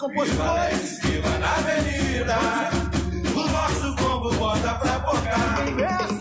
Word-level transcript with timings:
compositores. 0.00 0.98
Viva 1.02 1.38
na 1.38 1.54
avenida. 1.56 2.36
O 3.34 3.48
nosso 3.48 3.96
combo 3.96 4.34
bota 4.34 4.74
pra 4.74 4.98
bocar. 4.98 6.19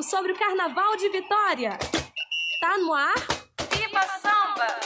Tudo 0.00 0.02
sobre 0.02 0.32
o 0.32 0.36
Carnaval 0.36 0.96
de 0.96 1.08
Vitória. 1.10 1.78
Tá 2.60 2.78
no 2.78 2.92
ar? 2.94 3.14
Viva 3.70 4.00
Samba! 4.22 4.80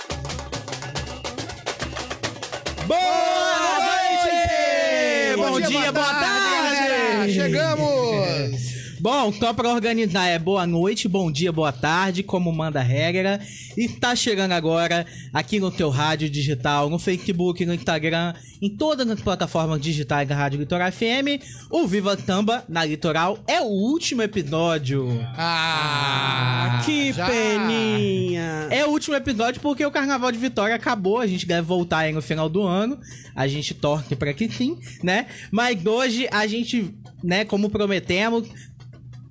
Boa 2.87 3.79
noite! 3.79 5.37
Bom, 5.37 5.61
dia, 5.61 5.93
boa 5.93 6.15
tarde! 6.15 7.33
Chegamos! 7.33 8.65
Bom, 9.05 9.31
só 9.35 9.53
pra 9.53 9.69
organizar 9.69 10.29
é 10.29 10.39
boa 10.39 10.67
noite, 10.67 11.07
bom 11.09 11.31
dia, 11.31 11.53
boa 11.53 11.71
tarde, 11.71 12.23
como 12.23 12.51
manda 12.51 12.81
a 12.81 12.83
regra. 12.83 13.39
E 13.77 13.87
tá 13.87 14.17
chegando 14.17 14.53
agora 14.53 15.05
aqui 15.31 15.61
no 15.61 15.71
teu 15.71 15.91
rádio 15.91 16.31
digital, 16.31 16.89
no 16.89 16.99
Facebook, 16.99 17.67
no 17.67 17.75
Instagram, 17.75 18.33
em 18.63 18.71
todas 18.75 19.07
as 19.11 19.21
plataformas 19.21 19.79
digitais 19.83 20.27
da 20.27 20.35
Rádio 20.35 20.59
Litoral 20.59 20.91
FM. 20.91 21.39
O 21.71 21.87
Viva 21.87 22.17
Tamba 22.17 22.65
na 22.67 22.83
Litoral 22.83 23.39
é 23.47 23.61
o 23.61 23.67
último 23.67 24.23
episódio. 24.23 25.07
Ah, 25.37 26.81
Que 26.87 27.13
já. 27.13 27.27
peninha. 27.27 28.69
É 28.71 28.87
o 28.87 28.89
último 28.89 29.15
episódio 29.17 29.61
porque 29.61 29.85
o 29.85 29.91
Carnaval 29.91 30.33
de 30.33 30.39
Vitória 30.39 30.75
acabou. 30.75 31.19
A 31.19 31.27
gente 31.27 31.45
deve 31.45 31.61
voltar 31.61 31.99
aí 31.99 32.13
no 32.15 32.23
final 32.23 32.49
do 32.49 32.63
ano. 32.63 32.99
A 33.37 33.47
gente 33.47 33.75
torce 33.75 34.17
pra 34.17 34.33
que 34.33 34.51
sim, 34.51 34.79
né? 35.03 35.27
Mas 35.51 35.85
hoje 35.85 36.27
a 36.33 36.47
gente, 36.47 36.95
né, 37.23 37.45
como 37.45 37.69
prometemos, 37.69 38.49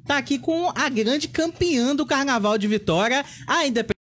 tá 0.06 0.18
aqui 0.18 0.38
com 0.38 0.72
a 0.76 0.90
grande 0.90 1.28
campeã 1.28 1.96
do 1.96 2.06
Carnaval 2.06 2.58
de 2.58 2.68
Vitória, 2.68 3.24
a 3.48 3.66
Independência. 3.66 3.94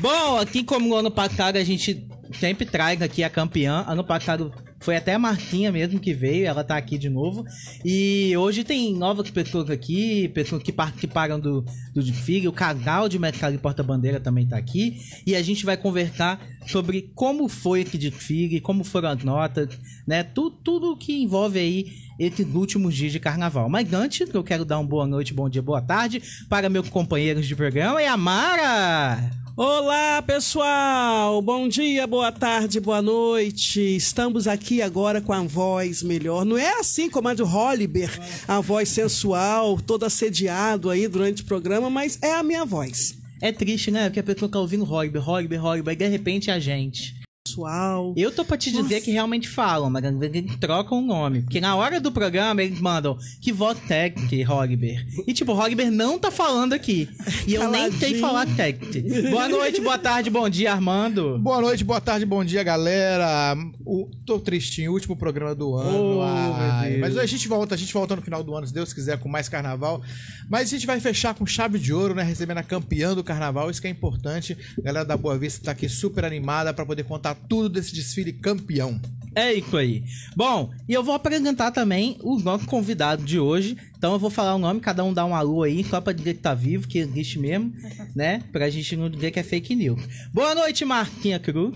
Bom, 0.00 0.38
aqui 0.38 0.64
como 0.64 0.88
no 0.88 0.96
ano 0.96 1.10
passado 1.10 1.56
a 1.56 1.64
gente 1.64 2.08
sempre 2.38 2.66
traz 2.66 3.00
aqui 3.00 3.22
a 3.22 3.30
campeã. 3.30 3.84
Ano 3.86 4.02
passado 4.02 4.52
foi 4.82 4.96
até 4.96 5.14
a 5.14 5.18
Martinha 5.18 5.70
mesmo 5.70 6.00
que 6.00 6.12
veio, 6.12 6.46
ela 6.46 6.64
tá 6.64 6.76
aqui 6.76 6.98
de 6.98 7.08
novo. 7.08 7.44
E 7.84 8.36
hoje 8.36 8.64
tem 8.64 8.94
novas 8.94 9.30
pessoas 9.30 9.70
aqui, 9.70 10.28
pessoas 10.28 10.62
que 10.62 10.72
participaram 10.72 11.38
do, 11.38 11.64
do 11.94 12.02
Desfile, 12.02 12.48
o 12.48 12.52
canal 12.52 13.08
de 13.08 13.18
Mercado 13.18 13.54
e 13.54 13.58
Porta-Bandeira 13.58 14.20
também 14.20 14.46
tá 14.46 14.56
aqui. 14.56 15.00
E 15.26 15.34
a 15.34 15.42
gente 15.42 15.64
vai 15.64 15.76
conversar 15.76 16.40
sobre 16.66 17.10
como 17.14 17.48
foi 17.48 17.82
esse 17.82 17.96
desfile, 17.96 18.60
como 18.60 18.84
foram 18.84 19.10
as 19.10 19.24
notas, 19.24 19.68
né? 20.06 20.22
Tudo, 20.22 20.56
tudo 20.62 20.96
que 20.96 21.22
envolve 21.22 21.58
aí 21.58 21.92
esses 22.18 22.46
últimos 22.54 22.94
dias 22.94 23.12
de 23.12 23.20
carnaval. 23.20 23.68
Mas 23.68 23.92
antes, 23.92 24.28
eu 24.32 24.44
quero 24.44 24.64
dar 24.64 24.78
uma 24.78 24.88
boa 24.88 25.06
noite, 25.06 25.34
bom 25.34 25.48
dia, 25.48 25.62
boa 25.62 25.80
tarde 25.80 26.22
para 26.48 26.68
meus 26.68 26.88
companheiros 26.88 27.46
de 27.46 27.56
programa 27.56 28.02
e 28.02 28.06
a 28.06 28.16
Mara! 28.16 29.41
Olá, 29.54 30.22
pessoal! 30.22 31.42
Bom 31.42 31.68
dia, 31.68 32.06
boa 32.06 32.32
tarde, 32.32 32.80
boa 32.80 33.02
noite. 33.02 33.80
Estamos 33.80 34.48
aqui 34.48 34.80
agora 34.80 35.20
com 35.20 35.30
a 35.30 35.42
voz 35.42 36.02
melhor. 36.02 36.46
Não 36.46 36.56
é 36.56 36.80
assim 36.80 37.10
como 37.10 37.28
a 37.28 37.34
de 37.34 37.42
Holliber, 37.42 38.10
a 38.48 38.62
voz 38.62 38.88
sensual, 38.88 39.78
todo 39.78 40.06
assediado 40.06 40.88
aí 40.88 41.06
durante 41.06 41.42
o 41.42 41.44
programa, 41.44 41.90
mas 41.90 42.18
é 42.22 42.32
a 42.32 42.42
minha 42.42 42.64
voz. 42.64 43.14
É 43.42 43.52
triste, 43.52 43.90
né? 43.90 44.04
Porque 44.04 44.20
a 44.20 44.22
pessoa 44.22 44.50
tá 44.50 44.58
ouvindo 44.58 44.84
Rogber, 44.84 45.22
Rogber, 45.22 45.60
Rogber, 45.60 45.92
e 45.92 45.96
de 45.96 46.08
repente 46.08 46.48
é 46.48 46.54
a 46.54 46.58
gente. 46.58 47.21
Sensual. 47.46 48.14
Eu 48.16 48.30
tô 48.30 48.44
pra 48.44 48.56
te 48.56 48.70
dizer 48.70 48.82
Nossa. 48.82 49.00
que 49.00 49.10
realmente 49.10 49.48
falam, 49.48 49.90
mas 49.90 50.04
eles 50.04 50.56
trocam 50.60 50.98
o 50.98 51.02
nome. 51.02 51.42
Porque 51.42 51.60
na 51.60 51.74
hora 51.74 52.00
do 52.00 52.12
programa 52.12 52.62
eles 52.62 52.80
mandam 52.80 53.18
que 53.40 53.52
voz 53.52 53.78
técnica, 53.80 54.48
Rogber. 54.48 55.04
E 55.26 55.32
tipo, 55.32 55.52
Rogber 55.52 55.90
não 55.90 56.18
tá 56.18 56.30
falando 56.30 56.72
aqui. 56.72 57.08
E 57.46 57.54
eu 57.54 57.68
nem 57.68 57.90
sei 57.92 58.20
falar 58.20 58.46
técnica. 58.46 59.30
Boa 59.30 59.48
noite, 59.48 59.80
boa 59.80 59.98
tarde, 59.98 60.30
bom 60.30 60.48
dia, 60.48 60.72
Armando. 60.72 61.38
Boa 61.38 61.60
noite, 61.60 61.82
boa 61.82 62.00
tarde, 62.00 62.24
bom 62.24 62.44
dia, 62.44 62.62
galera. 62.62 63.56
O, 63.84 64.08
tô 64.24 64.38
tristinho, 64.38 64.92
último 64.92 65.16
programa 65.16 65.54
do 65.54 65.74
ano. 65.74 66.18
Oh, 66.18 66.22
Ai, 66.22 66.98
mas 66.98 67.18
a 67.18 67.26
gente 67.26 67.48
volta, 67.48 67.74
a 67.74 67.78
gente 67.78 67.92
volta 67.92 68.14
no 68.14 68.22
final 68.22 68.44
do 68.44 68.54
ano, 68.54 68.66
se 68.68 68.72
Deus 68.72 68.92
quiser, 68.92 69.18
com 69.18 69.28
mais 69.28 69.48
carnaval. 69.48 70.00
Mas 70.48 70.68
a 70.68 70.70
gente 70.70 70.86
vai 70.86 71.00
fechar 71.00 71.34
com 71.34 71.44
chave 71.44 71.78
de 71.78 71.92
ouro, 71.92 72.14
né? 72.14 72.22
Recebendo 72.22 72.58
a 72.58 72.62
campeã 72.62 73.14
do 73.14 73.24
carnaval, 73.24 73.68
isso 73.68 73.80
que 73.80 73.88
é 73.88 73.90
importante. 73.90 74.56
A 74.78 74.82
galera 74.82 75.04
da 75.04 75.16
Boa 75.16 75.36
Vista 75.36 75.64
tá 75.64 75.72
aqui 75.72 75.88
super 75.88 76.24
animada 76.24 76.72
pra 76.72 76.86
poder 76.86 77.02
contar 77.04 77.31
tudo 77.34 77.68
desse 77.68 77.94
desfile 77.94 78.32
campeão. 78.32 79.00
É 79.34 79.52
isso 79.54 79.76
aí. 79.76 80.04
Bom, 80.36 80.70
e 80.86 80.92
eu 80.92 81.02
vou 81.02 81.14
apresentar 81.14 81.70
também 81.70 82.18
o 82.22 82.38
nosso 82.38 82.66
convidado 82.66 83.24
de 83.24 83.38
hoje. 83.38 83.76
Então 83.96 84.12
eu 84.12 84.18
vou 84.18 84.28
falar 84.28 84.54
o 84.54 84.58
nome, 84.58 84.80
cada 84.80 85.02
um 85.02 85.12
dá 85.12 85.24
um 85.24 85.34
alô 85.34 85.62
aí, 85.62 85.82
só 85.84 86.00
pra 86.00 86.12
dizer 86.12 86.34
que 86.34 86.40
tá 86.40 86.52
vivo, 86.52 86.86
que 86.86 86.98
existe 86.98 87.38
mesmo, 87.38 87.72
né? 88.14 88.42
Pra 88.52 88.68
gente 88.68 88.94
não 88.94 89.08
dizer 89.08 89.30
que 89.30 89.40
é 89.40 89.42
fake 89.42 89.74
news. 89.74 90.02
Boa 90.32 90.54
noite, 90.54 90.84
Marquinha 90.84 91.38
Cruz. 91.38 91.74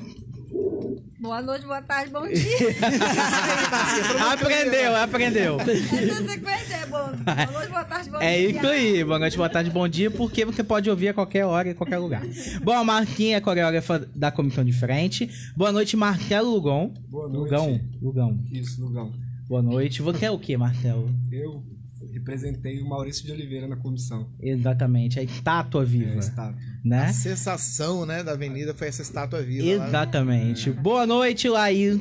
Boa 1.27 1.43
noite, 1.43 1.67
boa 1.67 1.83
tarde, 1.83 2.13
bom 2.13 2.25
dia. 2.29 2.37
aprendeu, 4.33 4.97
aprendeu. 4.97 5.57
Essa 5.61 6.29
sequência 6.29 6.75
é 6.77 6.87
bom. 6.87 7.11
Boa 7.17 7.47
noite, 7.53 7.69
boa 7.71 7.85
tarde, 7.85 8.11
bom 8.11 8.19
É 8.21 8.37
dia. 8.39 8.51
isso 8.51 8.67
aí, 8.67 9.05
boa 9.05 9.19
noite, 9.19 9.37
boa 9.37 9.49
tarde, 9.49 9.71
bom 9.71 9.89
dia, 9.89 10.09
porque 10.09 10.45
você 10.45 10.63
pode 10.63 10.89
ouvir 10.89 11.09
a 11.09 11.15
qualquer 11.15 11.45
hora, 11.45 11.69
em 11.71 11.75
qualquer 11.75 11.99
lugar. 11.99 12.23
Bom, 12.63 12.73
a 12.75 12.85
Marquinha 12.85 13.39
é 13.39 13.41
coreógrafa 13.41 14.09
da 14.15 14.31
comissão 14.31 14.65
de 14.65 14.73
frente. 14.73 15.29
Boa 15.57 15.73
noite, 15.73 15.97
Marcelo 15.97 16.49
Lugon. 16.49 16.95
Boa 17.09 17.29
noite. 17.29 17.51
Lugão, 17.53 17.81
Lugão. 18.01 18.39
Isso, 18.53 18.81
Lugão. 18.81 19.13
Boa 19.49 19.63
noite. 19.63 20.03
Você 20.03 20.27
é 20.27 20.31
o 20.31 20.39
que, 20.39 20.57
Marcelo? 20.57 21.11
Eu 21.33 21.61
representei 22.19 22.81
o 22.81 22.89
Maurício 22.89 23.25
de 23.27 23.33
Oliveira 23.33 23.67
na 23.69 23.77
comissão. 23.77 24.29
Exatamente, 24.41 25.19
a 25.19 25.23
estátua 25.23 25.85
viva, 25.85 26.13
É, 26.13 26.19
estátua. 26.19 26.59
né? 26.85 27.05
A 27.05 27.13
sensação, 27.13 28.07
né, 28.07 28.23
da 28.23 28.33
avenida 28.33 28.75
foi 28.75 28.89
essa 28.89 29.03
estátua 29.03 29.43
viva. 29.43 29.77
lá. 29.79 29.87
Exatamente. 29.89 30.71
Boa 30.71 31.07
noite, 31.07 31.49
Laís. 31.49 31.99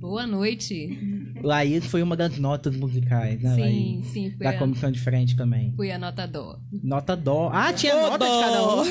Boa 0.00 0.26
noite. 0.26 1.13
Laís 1.44 1.84
foi 1.86 2.02
uma 2.02 2.16
das 2.16 2.38
notas 2.38 2.74
musicais, 2.74 3.40
né, 3.42 3.54
Sim, 3.54 3.60
Laís? 3.60 4.06
sim, 4.06 4.32
Da 4.38 4.50
a, 4.50 4.58
comissão 4.58 4.90
de 4.90 4.98
frente 4.98 5.36
também. 5.36 5.72
fui 5.76 5.90
a 5.92 5.98
nota 5.98 6.26
dó. 6.26 6.58
Nota 6.82 7.14
dó. 7.16 7.50
Ah, 7.52 7.72
tinha 7.72 7.94
nota 7.94 8.24
de 8.24 8.30
dó. 8.30 8.40
cada 8.40 8.76
um? 8.76 8.84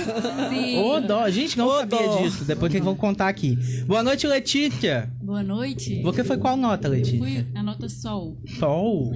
Sim. 0.50 0.78
Ô, 0.80 1.00
dó. 1.02 1.30
Gente, 1.30 1.58
não 1.58 1.70
sabia 1.72 2.08
dó. 2.08 2.22
disso. 2.22 2.46
Depois 2.46 2.72
que 2.72 2.80
vão 2.80 2.96
contar 2.96 3.28
aqui. 3.28 3.58
Boa 3.86 4.02
noite, 4.04 4.26
Letícia. 4.28 5.12
Boa 5.22 5.42
noite. 5.44 6.02
Você 6.04 6.24
foi 6.24 6.38
qual 6.38 6.56
nota, 6.56 6.88
Letícia? 6.88 7.18
Fui 7.20 7.46
a 7.56 7.64
nota 7.64 7.90
Sol. 7.90 8.38
Sol. 8.60 9.12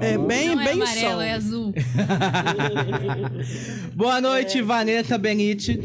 É 0.00 0.16
bem, 0.16 0.48
Não 0.54 0.60
é 0.60 0.64
bem 0.64 0.72
amarelo, 0.74 1.10
sol. 1.10 1.20
é 1.20 1.32
azul. 1.34 1.74
Boa 3.94 4.20
noite, 4.20 4.62
Vanessa 4.62 5.18
Benite. 5.18 5.78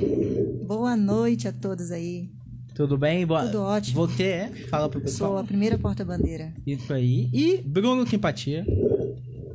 Boa 0.65 0.95
noite 0.95 1.47
a 1.47 1.51
todos 1.51 1.91
aí. 1.91 2.29
Tudo 2.75 2.97
bem? 2.97 3.25
Boa... 3.25 3.45
Tudo 3.45 3.61
ótimo. 3.61 4.05
Você 4.05 4.23
é? 4.23 4.51
Fala 4.69 4.89
pro 4.89 4.99
Sou 4.99 5.05
pessoal. 5.05 5.37
a 5.37 5.43
primeira 5.45 5.77
porta-bandeira. 5.77 6.53
Isso 6.67 6.91
aí. 6.93 7.29
E 7.31 7.61
Bruno 7.65 8.05
Simpatia. 8.05 8.65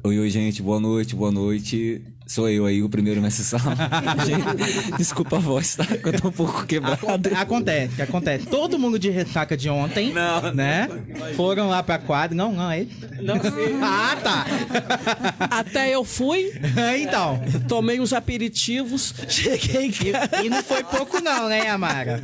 Oi, 0.02 0.18
oi, 0.18 0.30
gente, 0.30 0.62
boa 0.62 0.80
noite, 0.80 1.14
boa 1.14 1.30
noite. 1.30 2.02
Sou 2.30 2.48
eu 2.48 2.64
aí, 2.64 2.80
o 2.80 2.88
primeiro 2.88 3.20
nessa 3.20 3.42
sala. 3.42 3.74
Gente, 4.24 4.96
desculpa 4.96 5.34
a 5.34 5.40
voz, 5.40 5.74
tá? 5.74 5.84
Eu 5.90 6.12
tô 6.12 6.28
um 6.28 6.30
pouco 6.30 6.64
quebrado. 6.64 7.04
Acontece, 7.36 8.00
acontece. 8.00 8.46
Todo 8.46 8.78
mundo 8.78 9.00
de 9.00 9.10
ressaca 9.10 9.56
de 9.56 9.68
ontem, 9.68 10.12
Não. 10.12 10.54
né? 10.54 10.88
Foram 11.34 11.68
lá 11.68 11.82
pra 11.82 11.98
quadra. 11.98 12.36
Não, 12.36 12.52
não, 12.52 12.70
é. 12.70 12.86
Não 13.20 13.34
sei. 13.42 13.74
Ah, 13.82 14.16
tá. 14.22 14.46
Até 15.50 15.92
eu 15.92 16.04
fui, 16.04 16.52
então. 17.00 17.42
tomei 17.66 17.98
uns 17.98 18.12
aperitivos, 18.12 19.12
cheguei 19.28 19.90
casa. 19.90 20.44
E 20.44 20.48
não 20.48 20.62
foi 20.62 20.84
pouco, 20.84 21.20
não, 21.20 21.48
né, 21.48 21.68
Amara? 21.68 22.22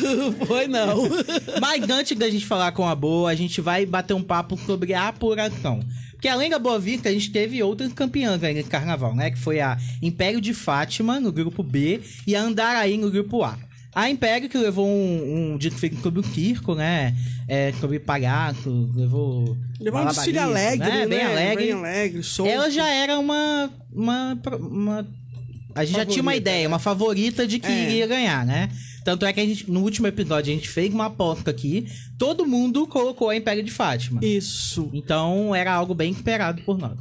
Não 0.00 0.32
foi, 0.32 0.66
não. 0.66 1.08
Mas 1.60 1.88
antes 1.88 2.18
da 2.18 2.28
gente 2.28 2.44
falar 2.44 2.72
com 2.72 2.88
a 2.88 2.94
Boa, 2.96 3.30
a 3.30 3.36
gente 3.36 3.60
vai 3.60 3.86
bater 3.86 4.14
um 4.14 4.22
papo 4.22 4.58
sobre 4.66 4.94
a 4.94 5.06
apuração. 5.06 5.78
Porque 6.24 6.32
além 6.32 6.48
da 6.48 6.58
Boa 6.58 6.78
Vista, 6.78 7.10
a 7.10 7.12
gente 7.12 7.30
teve 7.30 7.62
outras 7.62 7.92
campeãs 7.92 8.42
aí 8.42 8.54
nesse 8.54 8.70
carnaval, 8.70 9.14
né? 9.14 9.30
Que 9.30 9.38
foi 9.38 9.60
a 9.60 9.76
Império 10.00 10.40
de 10.40 10.54
Fátima, 10.54 11.20
no 11.20 11.30
grupo 11.30 11.62
B, 11.62 12.00
e 12.26 12.34
a 12.34 12.40
Andaraí, 12.40 12.96
no 12.96 13.10
grupo 13.10 13.44
A. 13.44 13.58
A 13.94 14.08
Império, 14.08 14.48
que 14.48 14.56
levou 14.56 14.88
um, 14.88 15.52
um 15.52 15.58
desfile 15.58 15.98
sobre 15.98 16.20
o 16.20 16.24
circo, 16.24 16.74
né? 16.74 17.14
É, 17.46 17.74
sobre 17.78 18.00
palhaço, 18.00 18.90
levou... 18.94 19.54
Levou 19.78 20.00
um 20.00 20.06
desfile 20.06 20.38
alegre, 20.38 20.88
né? 20.88 21.00
né? 21.00 21.06
Bem 21.06 21.22
alegre. 21.24 21.64
Bem 21.66 21.72
alegre, 21.74 22.22
solto. 22.22 22.50
Ela 22.50 22.70
já 22.70 22.88
era 22.88 23.18
uma... 23.18 23.70
uma, 23.92 24.40
uma 24.58 25.06
a 25.74 25.84
gente 25.84 25.96
já 25.96 26.06
tinha 26.06 26.22
uma 26.22 26.30
Favorita, 26.32 26.50
ideia, 26.50 26.68
uma 26.68 26.78
favorita 26.78 27.46
de 27.46 27.58
que 27.58 27.66
É. 27.66 27.82
iria 27.90 28.06
ganhar, 28.06 28.44
né? 28.46 28.68
Tanto 29.04 29.26
é 29.26 29.32
que 29.32 29.40
a 29.40 29.44
gente, 29.44 29.70
no 29.70 29.80
último 29.80 30.06
episódio 30.06 30.50
a 30.50 30.54
gente 30.54 30.68
fez 30.68 30.92
uma 30.94 31.06
aposta 31.06 31.50
aqui, 31.50 31.86
todo 32.18 32.46
mundo 32.46 32.86
colocou 32.86 33.28
a 33.28 33.36
Império 33.36 33.62
de 33.62 33.70
Fátima. 33.70 34.20
Isso. 34.24 34.88
Então 34.94 35.54
era 35.54 35.72
algo 35.74 35.94
bem 35.94 36.10
esperado 36.10 36.62
por 36.62 36.78
nós. 36.78 36.98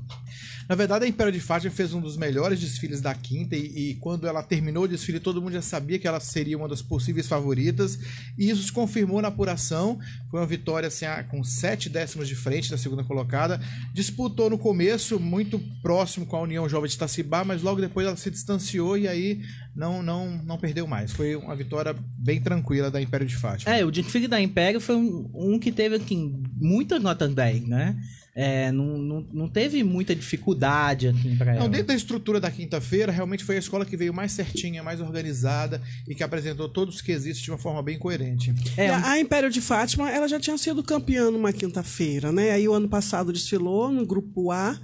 Na 0.67 0.75
verdade, 0.75 1.05
a 1.05 1.07
Império 1.07 1.31
de 1.31 1.39
Fátima 1.39 1.71
fez 1.71 1.93
um 1.93 2.01
dos 2.01 2.17
melhores 2.17 2.59
desfiles 2.59 3.01
da 3.01 3.13
quinta 3.13 3.55
e, 3.55 3.91
e 3.91 3.95
quando 3.95 4.27
ela 4.27 4.41
terminou 4.41 4.83
o 4.83 4.87
desfile, 4.87 5.19
todo 5.19 5.41
mundo 5.41 5.53
já 5.53 5.61
sabia 5.61 5.99
que 5.99 6.07
ela 6.07 6.19
seria 6.19 6.57
uma 6.57 6.67
das 6.67 6.81
possíveis 6.81 7.27
favoritas. 7.27 7.99
E 8.37 8.49
isso 8.49 8.63
se 8.63 8.71
confirmou 8.71 9.21
na 9.21 9.27
apuração. 9.27 9.99
Foi 10.29 10.39
uma 10.39 10.45
vitória 10.45 10.87
assim, 10.87 11.05
com 11.29 11.43
sete 11.43 11.89
décimos 11.89 12.27
de 12.27 12.35
frente 12.35 12.69
da 12.69 12.77
segunda 12.77 13.03
colocada. 13.03 13.59
Disputou 13.93 14.49
no 14.49 14.57
começo, 14.57 15.19
muito 15.19 15.59
próximo 15.81 16.25
com 16.25 16.35
a 16.35 16.41
União 16.41 16.67
Jovem 16.67 16.89
de 16.89 16.95
Itacibá, 16.95 17.43
mas 17.43 17.61
logo 17.61 17.81
depois 17.81 18.07
ela 18.07 18.15
se 18.15 18.31
distanciou 18.31 18.97
e 18.97 19.07
aí 19.07 19.41
não, 19.75 20.03
não, 20.03 20.37
não 20.43 20.57
perdeu 20.57 20.87
mais. 20.87 21.11
Foi 21.11 21.35
uma 21.35 21.55
vitória 21.55 21.95
bem 22.17 22.41
tranquila 22.41 22.89
da 22.91 23.01
Império 23.01 23.25
de 23.25 23.35
Fátima. 23.35 23.73
É, 23.73 23.83
o 23.83 23.91
desfile 23.91 24.27
da 24.27 24.39
Império 24.39 24.79
foi 24.79 24.95
um, 24.95 25.29
um 25.33 25.59
que 25.59 25.71
teve, 25.71 25.95
assim, 25.95 26.41
muitas 26.55 27.01
notas 27.01 27.33
10, 27.33 27.67
né? 27.67 27.95
É, 28.35 28.71
não, 28.71 28.97
não, 28.97 29.27
não 29.31 29.47
teve 29.47 29.83
muita 29.83 30.15
dificuldade, 30.15 31.07
assim, 31.07 31.35
pra 31.35 31.51
ela. 31.51 31.59
Não, 31.61 31.69
dentro 31.69 31.87
da 31.87 31.93
estrutura 31.93 32.39
da 32.39 32.49
quinta-feira, 32.49 33.11
realmente 33.11 33.43
foi 33.43 33.57
a 33.57 33.59
escola 33.59 33.85
que 33.85 33.95
veio 33.95 34.11
mais 34.11 34.31
certinha, 34.31 34.81
mais 34.81 34.99
organizada 34.99 35.79
e 36.07 36.15
que 36.15 36.23
apresentou 36.23 36.67
todos 36.67 36.95
os 36.95 37.01
quesitos 37.01 37.39
de 37.41 37.51
uma 37.51 37.59
forma 37.59 37.83
bem 37.83 37.99
coerente. 37.99 38.51
É, 38.75 38.91
um- 38.91 38.95
a, 38.95 39.11
a 39.11 39.19
Império 39.19 39.51
de 39.51 39.61
Fátima, 39.61 40.09
ela 40.09 40.27
já 40.27 40.39
tinha 40.39 40.57
sido 40.57 40.81
campeã 40.81 41.29
numa 41.29 41.53
quinta-feira, 41.53 42.31
né? 42.31 42.49
Aí 42.51 42.67
o 42.67 42.73
ano 42.73 42.89
passado 42.89 43.31
desfilou 43.31 43.91
no 43.91 44.03
grupo 44.03 44.51
A 44.51 44.79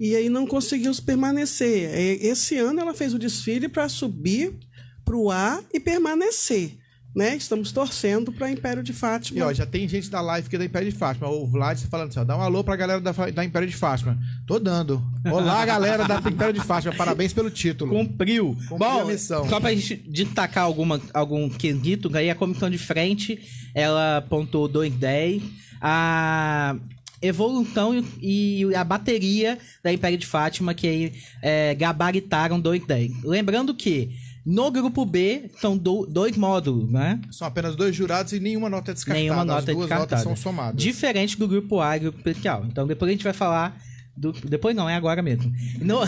e 0.00 0.16
aí 0.16 0.30
não 0.30 0.46
conseguiu 0.46 0.92
permanecer. 1.04 1.90
Esse 2.24 2.56
ano 2.56 2.80
ela 2.80 2.94
fez 2.94 3.12
o 3.12 3.18
desfile 3.18 3.68
para 3.68 3.86
subir 3.90 4.54
pro 5.04 5.30
A 5.30 5.62
e 5.74 5.78
permanecer, 5.78 6.72
né? 7.14 7.36
Estamos 7.36 7.72
torcendo 7.72 8.30
para 8.30 8.50
Império 8.50 8.82
de 8.82 8.92
Fátima. 8.92 9.38
E 9.38 9.42
ó, 9.42 9.52
já 9.52 9.66
tem 9.66 9.88
gente 9.88 10.10
da 10.10 10.20
live 10.20 10.48
que 10.48 10.56
é 10.56 10.58
da 10.58 10.64
Império 10.64 10.90
de 10.90 10.96
Fátima. 10.96 11.28
O 11.28 11.46
Vlad 11.46 11.80
tá 11.80 11.88
falando 11.88 12.10
assim, 12.10 12.20
ó, 12.20 12.24
dá 12.24 12.36
um 12.36 12.40
alô 12.40 12.62
pra 12.62 12.76
galera 12.76 13.00
da, 13.00 13.12
da 13.12 13.44
Império 13.44 13.66
de 13.66 13.74
Fátima. 13.74 14.18
Tô 14.46 14.58
dando. 14.58 15.02
Olá, 15.24 15.64
galera 15.66 16.06
da 16.06 16.18
Império 16.18 16.54
de 16.54 16.60
Fátima. 16.60 16.94
Parabéns 16.94 17.32
pelo 17.32 17.50
título. 17.50 17.90
Cumpriu. 17.92 18.56
Cumpriu 18.68 18.78
Bom, 18.78 19.00
a 19.00 19.04
missão. 19.04 19.48
só 19.48 19.58
pra 19.58 19.74
gente 19.74 19.96
destacar 19.96 20.64
alguma, 20.64 21.00
algum 21.12 21.48
quesito, 21.48 22.14
aí 22.16 22.30
a 22.30 22.34
comissão 22.34 22.70
de 22.70 22.78
frente, 22.78 23.40
ela 23.74 24.24
pontuou 24.28 24.68
2,10. 24.68 25.42
A 25.80 26.76
evolução 27.20 28.04
e, 28.20 28.64
e 28.64 28.74
a 28.74 28.84
bateria 28.84 29.58
da 29.82 29.92
Império 29.92 30.18
de 30.18 30.26
Fátima, 30.26 30.74
que 30.74 30.86
aí 30.86 31.12
é, 31.42 31.74
gabaritaram 31.74 32.60
2,10. 32.60 33.24
Lembrando 33.24 33.74
que 33.74 34.10
no 34.50 34.70
grupo 34.70 35.04
B 35.04 35.50
são 35.60 35.76
do- 35.76 36.06
dois 36.06 36.36
módulos, 36.36 36.90
né? 36.90 37.20
São 37.30 37.46
apenas 37.46 37.76
dois 37.76 37.94
jurados 37.94 38.32
e 38.32 38.40
nenhuma 38.40 38.70
nota 38.70 38.94
descartada. 38.94 39.20
Nenhuma 39.22 39.44
nota 39.44 39.58
As 39.58 39.64
duas 39.66 39.78
descartada. 39.88 40.00
notas 40.16 40.22
são 40.22 40.34
somadas. 40.36 40.82
Diferente 40.82 41.38
do 41.38 41.46
grupo 41.46 41.80
A 41.80 41.96
e 41.96 42.00
grupo 42.00 42.16
especial. 42.18 42.64
Então 42.66 42.86
depois 42.86 43.08
a 43.08 43.12
gente 43.12 43.24
vai 43.24 43.32
falar. 43.34 43.76
Do, 44.16 44.32
depois 44.32 44.74
não, 44.74 44.88
é 44.88 44.96
agora 44.96 45.22
mesmo. 45.22 45.52
No, 45.80 46.00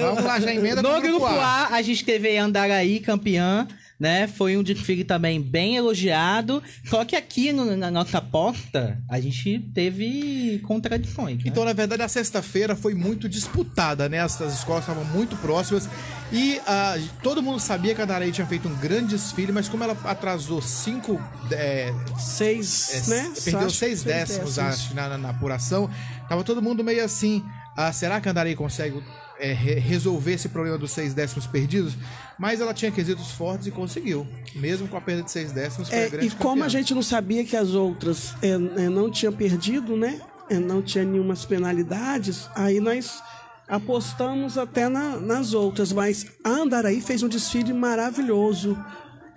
Vamos 0.00 0.24
lá, 0.24 0.40
já 0.40 0.52
emenda 0.52 0.82
no 0.82 0.88
grupo 1.00 1.02
grupo. 1.20 1.26
A. 1.26 1.68
a 1.68 1.82
gente 1.82 2.04
teve 2.04 2.36
Andaraí 2.36 2.98
campeã, 3.00 3.68
né? 3.98 4.26
Foi 4.28 4.56
um 4.56 4.62
desfile 4.62 5.04
também 5.04 5.40
bem 5.40 5.76
elogiado. 5.76 6.62
Só 6.84 7.04
que 7.04 7.16
aqui 7.16 7.52
no- 7.52 7.76
na 7.76 7.90
nossa 7.90 8.18
aposta, 8.18 9.02
a 9.08 9.18
gente 9.20 9.58
teve 9.74 10.60
contradições. 10.66 11.36
né? 11.38 11.44
Então, 11.46 11.64
na 11.64 11.72
verdade, 11.72 12.02
a 12.02 12.08
sexta-feira 12.08 12.76
foi 12.76 12.94
muito 12.94 13.28
disputada, 13.28 14.08
né? 14.08 14.20
As, 14.20 14.40
as 14.40 14.54
escolas 14.54 14.82
estavam 14.84 15.04
muito 15.04 15.36
próximas. 15.36 15.88
E 16.32 16.60
ah, 16.66 16.96
todo 17.22 17.42
mundo 17.42 17.58
sabia 17.58 17.94
que 17.94 18.00
a 18.00 18.04
Andaraí 18.04 18.30
tinha 18.30 18.46
feito 18.46 18.68
um 18.68 18.74
grande 18.76 19.08
desfile, 19.16 19.50
mas 19.50 19.68
como 19.68 19.82
ela 19.82 19.96
atrasou 20.04 20.60
cinco. 20.62 21.20
é, 21.50 21.92
Seis, 22.18 23.08
É, 23.08 23.10
né? 23.10 23.32
Perdeu 23.44 23.66
Acho- 23.66 23.76
seis 23.76 24.02
décimos, 24.02 24.58
acho, 24.58 24.94
na, 24.94 25.08
na- 25.08 25.18
na 25.18 25.30
apuração. 25.30 25.90
Tava 26.28 26.44
todo 26.44 26.60
mundo 26.62 26.84
meio 26.84 27.02
assim. 27.04 27.42
ah, 27.76 27.92
será 27.92 28.20
que 28.20 28.28
a 28.28 28.30
Andaraí 28.32 28.54
consegue 28.54 29.02
é, 29.38 29.52
re- 29.52 29.74
resolver 29.78 30.32
esse 30.32 30.48
problema 30.48 30.76
dos 30.78 30.90
seis 30.90 31.14
décimos 31.14 31.46
perdidos? 31.46 31.94
Mas 32.38 32.60
ela 32.60 32.72
tinha 32.74 32.90
quesitos 32.90 33.30
fortes 33.32 33.66
e 33.66 33.70
conseguiu. 33.70 34.26
Mesmo 34.54 34.86
com 34.88 34.96
a 34.96 35.00
perda 35.00 35.22
de 35.22 35.30
seis 35.30 35.52
décimos, 35.52 35.88
foi 35.88 35.98
a 35.98 36.02
É, 36.02 36.08
grande 36.08 36.26
e 36.26 36.30
como 36.30 36.62
a 36.62 36.66
campeã. 36.66 36.68
gente 36.68 36.94
não 36.94 37.02
sabia 37.02 37.44
que 37.44 37.56
as 37.56 37.70
outras 37.70 38.34
é, 38.42 38.50
é, 38.50 38.88
não 38.88 39.10
tinham 39.10 39.32
perdido, 39.32 39.96
né? 39.96 40.20
É, 40.50 40.58
não 40.58 40.80
tinha 40.80 41.04
nenhumas 41.04 41.44
penalidades, 41.44 42.48
aí 42.54 42.80
nós 42.80 43.22
apostamos 43.66 44.56
até 44.56 44.88
na- 44.88 45.16
nas 45.20 45.52
outras. 45.52 45.92
Mas 45.92 46.26
a 46.42 46.48
Andaraí 46.50 47.00
fez 47.00 47.22
um 47.22 47.28
desfile 47.28 47.72
maravilhoso, 47.72 48.76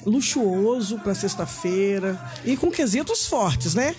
luxuoso 0.06 0.98
para 1.00 1.14
sexta-feira 1.14 2.20
e 2.46 2.56
com 2.58 2.72
quesitos 2.72 3.28
fortes, 3.28 3.76
né? 3.76 3.96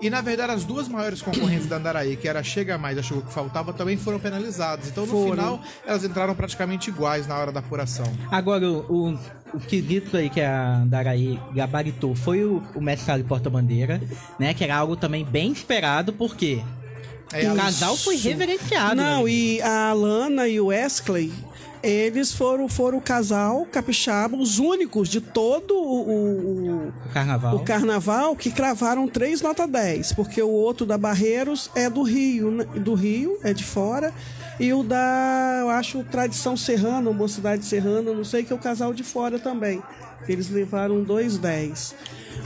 E 0.00 0.10
na 0.10 0.20
verdade 0.20 0.52
as 0.52 0.64
duas 0.64 0.88
maiores 0.88 1.22
concorrentes 1.22 1.66
da 1.66 1.76
Andaraí, 1.76 2.16
que 2.16 2.28
era 2.28 2.42
Chega 2.42 2.76
Mais 2.76 2.96
e 2.96 3.00
a 3.00 3.02
Chegou 3.02 3.22
que 3.22 3.32
Faltava, 3.32 3.72
também 3.72 3.96
foram 3.96 4.18
penalizadas. 4.18 4.88
Então 4.88 5.06
no 5.06 5.12
Foram. 5.12 5.30
final 5.30 5.62
elas 5.86 6.04
entraram 6.04 6.34
praticamente 6.34 6.90
iguais 6.90 7.26
na 7.26 7.36
hora 7.38 7.50
da 7.52 7.60
apuração. 7.60 8.04
Agora, 8.30 8.68
o, 8.68 9.18
o, 9.54 9.60
quesito 9.60 10.16
aí 10.16 10.28
que 10.28 10.40
a 10.40 10.82
Daraí 10.86 11.38
gabaritou 11.54 12.14
foi 12.14 12.44
o, 12.44 12.62
o 12.74 12.80
mestre 12.80 13.16
de 13.16 13.24
porta-bandeira, 13.24 14.00
né? 14.38 14.52
Que 14.52 14.64
era 14.64 14.76
algo 14.76 14.96
também 14.96 15.24
bem 15.24 15.52
esperado, 15.52 16.12
porque 16.12 16.60
É, 17.32 17.50
o 17.50 17.56
casal 17.56 17.96
foi 17.96 18.16
reverenciado. 18.16 18.94
Não, 18.96 19.24
né? 19.24 19.30
e 19.30 19.62
a 19.62 19.90
Alana 19.90 20.46
e 20.48 20.60
o 20.60 20.66
Wesley, 20.66 21.32
eles 21.88 22.32
foram, 22.32 22.68
foram 22.68 22.98
o 22.98 23.00
casal 23.00 23.66
capixaba, 23.70 24.36
os 24.36 24.58
únicos 24.58 25.08
de 25.08 25.20
todo 25.20 25.74
o, 25.74 26.00
o- 26.02 26.88
O 26.88 27.12
carnaval. 27.12 27.56
o 27.56 27.60
carnaval 27.64 28.36
que 28.36 28.50
cravaram 28.50 29.06
três 29.08 29.40
nota 29.42 29.66
10, 29.66 30.12
porque 30.12 30.40
o 30.42 30.48
outro 30.50 30.84
da 30.86 30.96
Barreiros 30.98 31.70
é 31.74 31.88
do 31.90 32.02
Rio, 32.02 32.50
né? 32.50 32.64
do 32.76 32.94
Rio, 32.94 33.38
é 33.42 33.52
de 33.52 33.64
fora, 33.64 34.12
e 34.58 34.72
o 34.72 34.82
da, 34.82 35.58
eu 35.60 35.70
acho, 35.70 36.02
Tradição 36.04 36.56
Serrana, 36.56 37.12
Mocidade 37.12 37.64
Serrana, 37.64 38.12
não 38.12 38.24
sei, 38.24 38.44
que 38.44 38.52
é 38.52 38.56
o 38.56 38.58
casal 38.58 38.94
de 38.94 39.02
fora 39.02 39.38
também. 39.38 39.82
Eles 40.28 40.48
levaram 40.48 41.02
dois 41.02 41.36
10. 41.38 41.94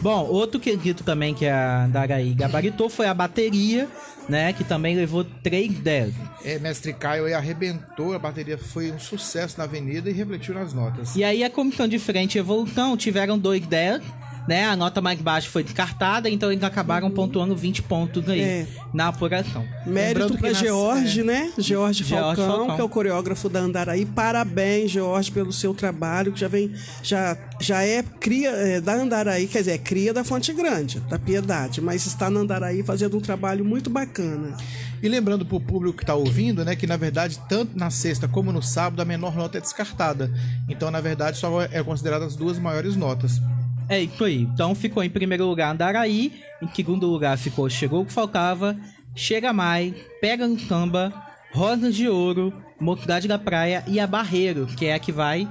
Bom, 0.00 0.27
outro 0.27 0.61
quesito 0.61 1.03
também 1.03 1.35
que 1.35 1.47
a 1.47 1.87
Daraí 1.88 2.35
gabaritou 2.35 2.88
foi 2.88 3.07
a 3.07 3.15
bateria, 3.15 3.88
né? 4.29 4.53
Que 4.53 4.62
também 4.62 4.95
levou 4.97 5.25
3 5.25 5.73
10. 5.81 6.15
É, 6.45 6.59
mestre 6.59 6.93
Caio 6.93 7.25
aí 7.25 7.35
arrebentou, 7.35 8.15
a 8.15 8.19
bateria 8.19 8.59
foi 8.59 8.93
um 8.93 8.99
sucesso 8.99 9.59
na 9.59 9.65
avenida 9.65 10.09
e 10.09 10.12
refletiu 10.12 10.55
nas 10.55 10.73
notas. 10.73 11.17
E 11.17 11.25
aí 11.25 11.43
a 11.43 11.50
comissão 11.50 11.88
de 11.88 11.99
frente 11.99 12.37
e 12.37 12.38
evolução 12.38 12.97
tiveram 12.97 13.38
2 13.38 13.67
10, 13.67 14.03
né? 14.49 14.64
A 14.64 14.75
nota 14.75 15.00
mais 15.02 15.21
baixa 15.21 15.49
foi 15.50 15.62
descartada, 15.62 16.28
então 16.31 16.50
eles 16.50 16.64
acabaram 16.64 17.11
pontuando 17.11 17.55
20 17.55 17.83
pontos 17.83 18.26
aí 18.28 18.40
É. 18.40 18.67
na 18.95 19.09
apuração. 19.09 19.64
Mérito 19.87 20.40
nas- 20.43 20.57
George, 20.59 21.21
é. 21.21 21.25
né? 21.25 21.52
George 21.59 22.02
George 22.02 22.05
Falcão, 22.05 22.47
Falcão. 22.57 22.75
que 22.76 22.81
é 22.81 22.85
o 22.85 22.88
coreógrafo 22.88 23.49
da 23.50 23.61
Andaraí. 23.61 24.07
Parabéns, 24.07 24.90
George, 24.90 25.31
pelo 25.31 25.52
seu 25.52 25.75
trabalho, 25.75 26.33
que 26.33 26.40
já 26.40 26.49
vem, 26.49 26.73
já, 27.02 27.37
já 27.61 27.83
é 27.85 28.02
cria 28.02 28.50
é, 28.50 28.81
da 28.81 28.95
Andaraí, 28.95 29.47
quer 29.47 29.59
dizer, 29.59 29.73
é 29.73 29.78
cria 29.78 30.14
da 30.14 30.25
Fonte 30.25 30.52
Grande, 30.55 30.99
da 31.00 31.19
Piedade, 31.19 31.81
mas 31.83 32.07
está 32.07 32.31
na 32.31 32.40
Andaraí 32.40 32.83
fazendo 32.83 33.19
um 33.19 33.21
trabalho 33.21 33.64
muito 33.64 33.90
bacana. 33.90 34.57
E 35.02 35.09
lembrando 35.09 35.45
pro 35.45 35.61
público 35.61 35.99
que 35.99 36.07
tá 36.07 36.14
ouvindo, 36.14 36.64
né, 36.64 36.75
que 36.75 36.87
na 36.87 36.97
verdade, 36.97 37.38
tanto 37.49 37.78
na 37.78 37.90
sexta 37.90 38.26
como 38.26 38.50
no 38.50 38.62
sábado, 38.62 39.00
a 39.02 39.05
menor 39.05 39.37
nota 39.37 39.59
é 39.59 39.61
descartada. 39.61 40.33
Então, 40.69 40.90
na 40.90 41.00
verdade, 41.00 41.37
só 41.37 41.61
é 41.62 41.83
considerada 41.85 42.25
as 42.25 42.35
duas 42.35 42.59
maiores 42.59 42.97
notas. 42.97 43.40
É 43.88 44.00
isso 44.00 44.23
aí. 44.25 44.42
Então 44.42 44.75
ficou 44.75 45.02
em 45.02 45.11
primeiro 45.11 45.47
lugar 45.47 45.73
Andaraí, 45.73 46.33
em 46.61 46.68
segundo 46.68 47.07
lugar 47.07 47.38
ficou 47.38 47.68
Chegou 47.71 48.02
o 48.02 48.07
que 48.07 48.12
faltava, 48.12 48.76
Chega 49.14 49.52
Mais, 49.52 49.95
Pega 50.21 50.47
no 50.47 50.59
Samba, 50.59 51.12
Rosas 51.52 51.95
de 51.95 52.09
Ouro, 52.09 52.52
Mocidade 52.78 53.26
da 53.26 53.38
Praia 53.38 53.83
e 53.87 53.99
a 53.99 54.07
Barreiro, 54.07 54.66
que 54.66 54.87
é 54.87 54.95
a 54.95 54.99
que 54.99 55.11
vai 55.11 55.49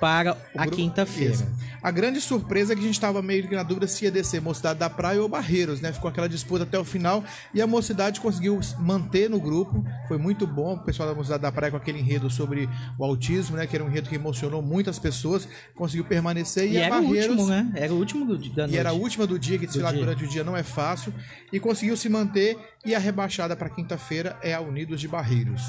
para 0.00 0.36
a 0.56 0.66
quinta-feira. 0.66 1.46
A 1.82 1.90
grande 1.90 2.20
surpresa 2.20 2.72
é 2.72 2.76
que 2.76 2.82
a 2.82 2.86
gente 2.86 3.00
tava 3.00 3.22
meio 3.22 3.46
que 3.46 3.54
na 3.54 3.62
dúvida 3.62 3.86
se 3.86 4.04
ia 4.04 4.10
descer 4.10 4.40
Mocidade 4.40 4.78
da 4.78 4.90
Praia 4.90 5.22
ou 5.22 5.28
Barreiros, 5.28 5.80
né? 5.80 5.92
Ficou 5.92 6.08
aquela 6.08 6.28
disputa 6.28 6.64
até 6.64 6.78
o 6.78 6.84
final 6.84 7.22
e 7.54 7.62
a 7.62 7.66
Mocidade 7.66 8.20
conseguiu 8.20 8.60
se 8.62 8.76
manter 8.80 9.30
no 9.30 9.38
grupo. 9.38 9.84
Foi 10.08 10.18
muito 10.18 10.46
bom 10.46 10.74
o 10.74 10.78
pessoal 10.78 11.08
da 11.08 11.14
Mocidade 11.14 11.42
da 11.42 11.52
Praia 11.52 11.70
com 11.70 11.76
aquele 11.76 12.00
enredo 12.00 12.28
sobre 12.28 12.68
o 12.98 13.04
autismo, 13.04 13.56
né? 13.56 13.66
Que 13.66 13.76
era 13.76 13.84
um 13.84 13.88
enredo 13.88 14.08
que 14.08 14.16
emocionou 14.16 14.60
muitas 14.60 14.98
pessoas. 14.98 15.48
Conseguiu 15.76 16.04
permanecer 16.04 16.68
e, 16.68 16.72
E 16.74 16.78
a 16.78 16.86
era 16.86 16.96
o 16.96 17.02
Barreiros... 17.02 17.28
último, 17.28 17.46
né? 17.48 17.72
Era 17.74 17.92
o 17.92 17.96
último 17.96 18.24
do, 18.26 18.36
da 18.36 18.62
noite. 18.62 18.74
E 18.74 18.78
era 18.78 18.90
a 18.90 18.92
última 18.92 19.26
do 19.26 19.38
dia, 19.38 19.58
que 19.58 19.66
desfilar 19.66 19.92
durante 19.92 20.24
o 20.24 20.28
dia 20.28 20.42
não 20.42 20.56
é 20.56 20.62
fácil. 20.62 21.14
E 21.52 21.60
conseguiu 21.60 21.96
se 21.96 22.08
manter. 22.08 22.58
E 22.84 22.94
a 22.94 22.98
rebaixada 22.98 23.56
para 23.56 23.68
quinta-feira 23.68 24.36
é 24.42 24.54
a 24.54 24.60
Unidos 24.60 25.00
de 25.00 25.08
Barreiros. 25.08 25.62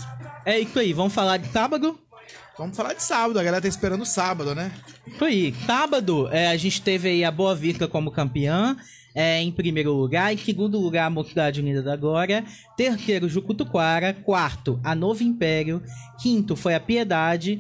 É 0.46 0.60
isso 0.60 0.78
aí. 0.78 0.94
Vamos 0.94 1.14
falar 1.14 1.38
de 1.38 1.48
sábado? 1.48 2.00
Vamos 2.58 2.76
falar 2.76 2.94
de 2.94 3.04
sábado, 3.04 3.40
a 3.40 3.44
galera 3.44 3.62
tá 3.62 3.68
esperando 3.68 4.06
sábado, 4.06 4.56
né? 4.56 4.72
Aí. 5.22 5.54
Sábado, 5.66 6.28
é, 6.32 6.48
a 6.48 6.58
gente 6.58 6.82
teve 6.82 7.10
aí 7.10 7.24
a 7.24 7.32
Boa 7.32 7.56
Vista 7.56 7.88
como 7.88 8.12
campeã. 8.12 8.76
É, 9.14 9.42
em 9.42 9.52
primeiro 9.52 9.94
lugar, 9.94 10.32
em 10.32 10.38
segundo 10.38 10.80
lugar, 10.80 11.06
a 11.06 11.10
Mocidade 11.10 11.60
Unida 11.60 11.82
da 11.82 11.96
Glória. 11.96 12.44
Terceiro, 12.76 13.28
Jucutuquara. 13.28 14.14
Quarto, 14.14 14.80
a 14.84 14.94
Novo 14.96 15.24
Império. 15.24 15.82
Quinto 16.20 16.56
foi 16.56 16.76
a 16.76 16.80
Piedade. 16.80 17.60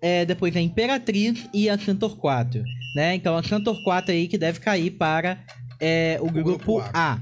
É, 0.00 0.24
depois 0.24 0.56
a 0.56 0.60
Imperatriz 0.60 1.48
e 1.54 1.68
a 1.68 1.78
Cantor 1.78 2.16
4. 2.16 2.62
Né? 2.96 3.14
Então 3.14 3.36
a 3.36 3.42
Cantor 3.42 3.82
4 3.84 4.12
aí 4.12 4.26
que 4.26 4.36
deve 4.36 4.58
cair 4.58 4.90
para 4.90 5.38
é, 5.80 6.18
o, 6.20 6.30
grupo, 6.30 6.74
grupo 6.74 6.90
A. 6.92 7.20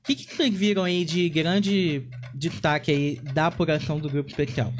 O 0.00 0.04
que, 0.04 0.14
que 0.14 0.34
vocês 0.34 0.54
viram 0.54 0.84
aí 0.84 1.04
de 1.04 1.28
grande 1.28 2.08
destaque 2.34 2.90
aí 2.90 3.20
da 3.34 3.46
apuração 3.46 3.98
do 3.98 4.08
grupo 4.08 4.30
especial? 4.30 4.72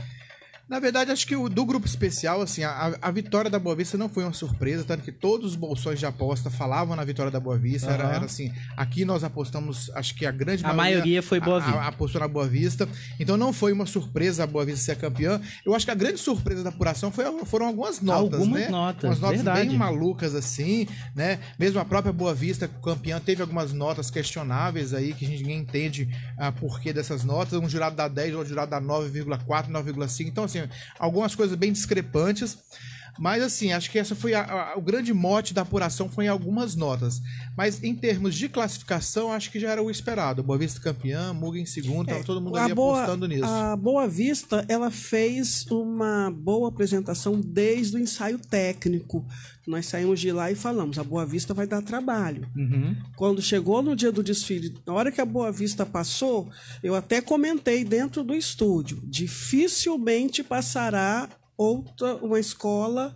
Na 0.70 0.78
verdade, 0.78 1.10
acho 1.10 1.26
que 1.26 1.34
o 1.34 1.48
do 1.48 1.64
grupo 1.66 1.84
especial, 1.84 2.40
assim, 2.40 2.62
a, 2.62 2.96
a 3.02 3.10
vitória 3.10 3.50
da 3.50 3.58
Boa 3.58 3.74
Vista 3.74 3.98
não 3.98 4.08
foi 4.08 4.22
uma 4.22 4.32
surpresa, 4.32 4.84
tanto 4.84 5.02
que 5.02 5.10
todos 5.10 5.50
os 5.50 5.56
bolsões 5.56 5.98
de 5.98 6.06
aposta 6.06 6.48
falavam 6.48 6.94
na 6.94 7.02
vitória 7.02 7.28
da 7.32 7.40
Boa 7.40 7.58
Vista. 7.58 7.90
Era, 7.90 8.04
Aham. 8.04 8.12
era 8.14 8.24
assim, 8.26 8.52
aqui 8.76 9.04
nós 9.04 9.24
apostamos, 9.24 9.90
acho 9.96 10.14
que 10.14 10.24
a 10.24 10.30
grande 10.30 10.64
A 10.64 10.72
maioria 10.72 11.24
foi 11.24 11.40
Boa 11.40 11.56
a- 11.56 11.60
Vista. 11.60 11.80
a- 11.80 11.88
apostou 11.88 12.20
na 12.20 12.28
Boa 12.28 12.46
Vista. 12.46 12.88
Então 13.18 13.36
não 13.36 13.52
foi 13.52 13.72
uma 13.72 13.84
surpresa 13.84 14.44
a 14.44 14.46
Boa 14.46 14.64
Vista 14.64 14.80
ser 14.84 14.96
campeã. 14.96 15.40
Eu 15.66 15.74
acho 15.74 15.84
que 15.84 15.90
a 15.90 15.94
grande 15.96 16.18
surpresa 16.20 16.62
da 16.62 16.68
apuração 16.70 17.10
foi, 17.10 17.24
foram 17.46 17.66
algumas 17.66 18.00
notas, 18.00 18.38
Algumas 18.40 18.60
né? 18.62 18.68
notas, 18.68 19.04
Umas 19.10 19.18
notas 19.20 19.42
verdade. 19.42 19.68
bem 19.70 19.76
malucas, 19.76 20.36
assim, 20.36 20.86
né? 21.16 21.40
Mesmo 21.58 21.80
a 21.80 21.84
própria 21.84 22.12
Boa 22.12 22.32
Vista, 22.32 22.68
campeã, 22.68 23.18
teve 23.18 23.42
algumas 23.42 23.72
notas 23.72 24.08
questionáveis 24.08 24.94
aí, 24.94 25.14
que 25.14 25.24
a 25.24 25.28
gente 25.28 25.42
ninguém 25.42 25.58
entende 25.58 26.08
a 26.38 26.52
porquê 26.52 26.92
dessas 26.92 27.24
notas. 27.24 27.58
Um 27.58 27.68
jurado 27.68 27.96
dá 27.96 28.06
10, 28.06 28.34
outro 28.36 28.48
jurado 28.50 28.70
dá 28.70 28.80
9,4, 28.80 29.68
9,5. 29.68 30.28
Então, 30.28 30.44
assim, 30.44 30.59
algumas 30.98 31.34
coisas 31.34 31.56
bem 31.56 31.72
discrepantes. 31.72 32.58
Mas 33.18 33.42
assim, 33.42 33.72
acho 33.72 33.90
que 33.90 33.98
essa 33.98 34.14
foi 34.14 34.34
a- 34.34 34.42
a- 34.72 34.78
o 34.78 34.80
grande 34.80 35.12
mote 35.12 35.52
da 35.52 35.62
apuração 35.62 36.08
foi 36.08 36.24
em 36.26 36.28
algumas 36.28 36.74
notas. 36.74 37.20
Mas 37.56 37.82
em 37.82 37.94
termos 37.94 38.34
de 38.34 38.48
classificação, 38.48 39.32
acho 39.32 39.50
que 39.50 39.60
já 39.60 39.70
era 39.70 39.82
o 39.82 39.90
esperado. 39.90 40.42
Boa 40.42 40.58
Vista 40.58 40.80
campeã, 40.80 41.32
Muga 41.32 41.58
em 41.58 41.66
segundo, 41.66 42.06
tava 42.08 42.24
todo 42.24 42.40
mundo 42.40 42.56
ali 42.56 42.72
É, 42.72 42.74
boa, 42.74 42.98
apostando 42.98 43.26
nisso. 43.28 43.44
A 43.44 43.76
Boa 43.76 44.06
Vista, 44.08 44.64
ela 44.68 44.90
fez 44.90 45.66
uma 45.70 46.30
boa 46.30 46.68
apresentação 46.68 47.40
desde 47.40 47.96
o 47.96 48.00
ensaio 48.00 48.38
técnico. 48.38 49.24
Nós 49.66 49.86
saímos 49.86 50.18
de 50.18 50.32
lá 50.32 50.50
e 50.50 50.54
falamos, 50.56 50.98
a 50.98 51.04
Boa 51.04 51.24
Vista 51.24 51.54
vai 51.54 51.66
dar 51.66 51.82
trabalho. 51.82 52.48
Uhum. 52.56 52.96
Quando 53.16 53.40
chegou 53.42 53.82
no 53.82 53.94
dia 53.94 54.10
do 54.10 54.22
desfile, 54.22 54.74
na 54.86 54.92
hora 54.94 55.12
que 55.12 55.20
a 55.20 55.24
Boa 55.24 55.52
Vista 55.52 55.84
passou, 55.86 56.50
eu 56.82 56.94
até 56.94 57.20
comentei 57.20 57.84
dentro 57.84 58.24
do 58.24 58.34
estúdio, 58.34 59.00
dificilmente 59.04 60.42
passará 60.42 61.28
outra 61.60 62.16
uma 62.16 62.40
escola 62.40 63.14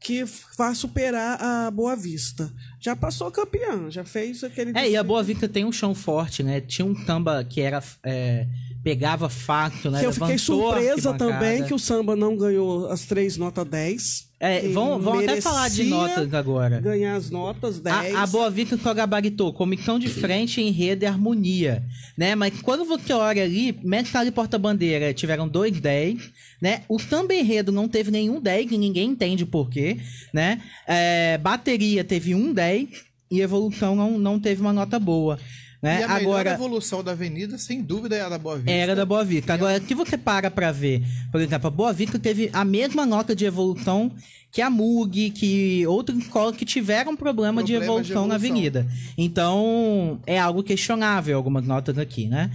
que 0.00 0.24
vá 0.56 0.74
superar 0.74 1.42
a 1.42 1.70
Boa 1.70 1.94
Vista. 1.94 2.50
Já 2.80 2.96
passou 2.96 3.30
campeã, 3.30 3.90
já 3.90 4.04
fez 4.04 4.42
aquele 4.42 4.76
É, 4.78 4.88
e 4.88 4.96
a. 4.96 5.02
Boa 5.02 5.22
Vista 5.22 5.48
tem 5.48 5.64
um 5.64 5.72
chão 5.72 5.94
forte, 5.94 6.42
né? 6.42 6.60
Tinha 6.60 6.86
um 6.86 6.96
samba 7.04 7.44
que 7.44 7.60
era. 7.60 7.82
é, 8.02 8.46
pegava 8.82 9.28
fácil, 9.28 9.90
né? 9.90 10.00
Que 10.00 10.06
eu 10.06 10.12
fiquei 10.12 10.38
surpresa 10.38 11.12
também 11.14 11.64
que 11.64 11.74
o 11.74 11.78
samba 11.78 12.16
não 12.16 12.36
ganhou 12.36 12.88
as 12.90 13.04
três 13.04 13.36
nota 13.36 13.64
10. 13.64 14.29
É, 14.42 14.66
vão, 14.68 14.98
vão 14.98 15.18
até 15.18 15.38
falar 15.38 15.68
de 15.68 15.84
notas 15.84 16.32
agora. 16.32 16.80
Ganhar 16.80 17.14
as 17.14 17.28
notas 17.28 17.78
10. 17.78 18.14
A, 18.14 18.22
a 18.22 18.26
Boa 18.26 18.50
Vista 18.50 18.78
só 18.78 18.94
gabaritou 18.94 19.52
comissão 19.52 19.98
de 19.98 20.08
frente, 20.08 20.62
enredo 20.62 21.04
e 21.04 21.06
harmonia, 21.06 21.84
né? 22.16 22.34
Mas 22.34 22.62
quando 22.62 22.86
você 22.86 23.12
olha 23.12 23.44
ali, 23.44 23.78
Mestre 23.82 24.28
e 24.28 24.30
Porta-Bandeira 24.30 25.12
tiveram 25.12 25.46
dois 25.46 25.78
10, 25.78 26.30
né? 26.58 26.82
O 26.88 26.98
samba 26.98 27.34
enredo 27.34 27.70
não 27.70 27.86
teve 27.86 28.10
nenhum 28.10 28.40
10, 28.40 28.72
e 28.72 28.78
ninguém 28.78 29.10
entende 29.10 29.44
por 29.44 29.68
quê, 29.68 29.98
né? 30.32 30.62
É, 30.86 31.36
bateria 31.36 32.02
teve 32.02 32.34
um 32.34 32.50
10 32.54 32.88
e 33.30 33.40
evolução 33.40 33.94
não, 33.94 34.18
não 34.18 34.40
teve 34.40 34.60
uma 34.60 34.72
nota 34.72 34.98
boa, 34.98 35.38
né? 35.82 36.00
E 36.00 36.04
a 36.04 36.08
melhor 36.08 36.20
Agora, 36.22 36.50
evolução 36.52 37.02
da 37.02 37.12
avenida, 37.12 37.56
sem 37.58 37.80
dúvida, 37.82 38.16
é 38.16 38.20
a 38.20 38.28
da 38.28 38.38
Boa 38.38 38.56
Vista. 38.56 38.70
era 38.70 38.94
da 38.94 39.04
Boa 39.06 39.24
Vista. 39.24 39.54
Agora, 39.54 39.80
se 39.80 39.94
você 39.94 40.18
para 40.18 40.50
pra 40.50 40.70
ver, 40.72 41.02
por 41.32 41.40
exemplo, 41.40 41.66
a 41.66 41.70
Boa 41.70 41.92
Vista 41.92 42.18
teve 42.18 42.50
a 42.52 42.64
mesma 42.64 43.06
nota 43.06 43.34
de 43.34 43.44
evolução 43.44 44.12
que 44.52 44.60
a 44.60 44.68
MUG, 44.68 45.30
que 45.30 45.86
outras 45.86 46.18
escolas 46.18 46.56
que 46.56 46.64
tiveram 46.64 47.14
problema, 47.16 47.62
de, 47.62 47.72
Problema 47.72 48.02
de 48.02 48.12
evolução 48.12 48.26
na 48.26 48.34
evolução. 48.34 48.50
avenida. 48.56 48.86
Então, 49.16 50.20
é 50.26 50.38
algo 50.38 50.62
questionável 50.62 51.36
algumas 51.36 51.64
notas 51.64 51.96
aqui, 51.98 52.26
né? 52.26 52.50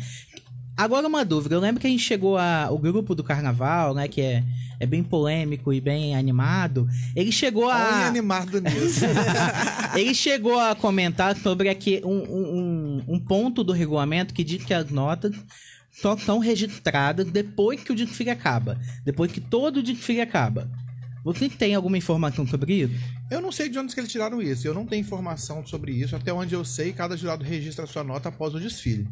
Agora 0.77 1.07
uma 1.07 1.23
dúvida, 1.23 1.55
eu 1.55 1.59
lembro 1.59 1.79
que 1.79 1.87
a 1.87 1.89
gente 1.89 2.03
chegou 2.03 2.37
a 2.37 2.69
o 2.69 2.77
grupo 2.77 3.15
do 3.15 3.23
carnaval, 3.23 3.93
né, 3.93 4.09
que 4.09 4.19
é, 4.19 4.43
é 4.77 4.85
bem 4.85 5.01
polêmico 5.01 5.71
e 5.71 5.79
bem 5.79 6.15
animado. 6.15 6.87
Ele 7.15 7.31
chegou 7.31 7.69
a 7.69 7.75
Olha 7.75 8.07
animado 8.07 8.59
nisso. 8.59 9.05
ele 9.95 10.13
chegou 10.13 10.59
a 10.59 10.75
comentar 10.75 11.35
sobre 11.37 11.69
aqui 11.69 12.01
um, 12.03 12.17
um, 12.17 13.03
um- 13.07 13.19
ponto 13.19 13.63
do 13.63 13.71
regulamento 13.71 14.33
que 14.33 14.43
diz 14.43 14.65
que 14.65 14.73
as 14.73 14.89
notas 14.89 15.33
só 15.89 16.17
são 16.17 16.39
registradas 16.39 17.31
depois 17.31 17.81
que 17.81 17.93
o 17.93 17.95
desfile 17.95 18.29
acaba. 18.29 18.77
Depois 19.05 19.31
que 19.31 19.39
todo 19.39 19.77
o 19.77 19.83
desfile 19.83 20.19
acaba. 20.19 20.69
Você 21.23 21.49
tem 21.49 21.73
alguma 21.73 21.97
informação 21.97 22.45
sobre 22.45 22.73
isso? 22.83 22.93
Eu 23.31 23.41
não 23.41 23.51
sei 23.51 23.69
de 23.69 23.79
onde 23.79 23.93
que 23.93 23.99
eles 23.99 24.11
tiraram 24.11 24.41
isso. 24.41 24.67
Eu 24.67 24.73
não 24.73 24.85
tenho 24.85 24.99
informação 25.01 25.65
sobre 25.65 25.91
isso. 25.93 26.15
Até 26.15 26.31
onde 26.31 26.53
eu 26.53 26.63
sei, 26.63 26.91
cada 26.93 27.17
jurado 27.17 27.43
registra 27.43 27.85
a 27.85 27.87
sua 27.87 28.03
nota 28.03 28.29
após 28.29 28.53
o 28.53 28.59
desfile. 28.59 29.07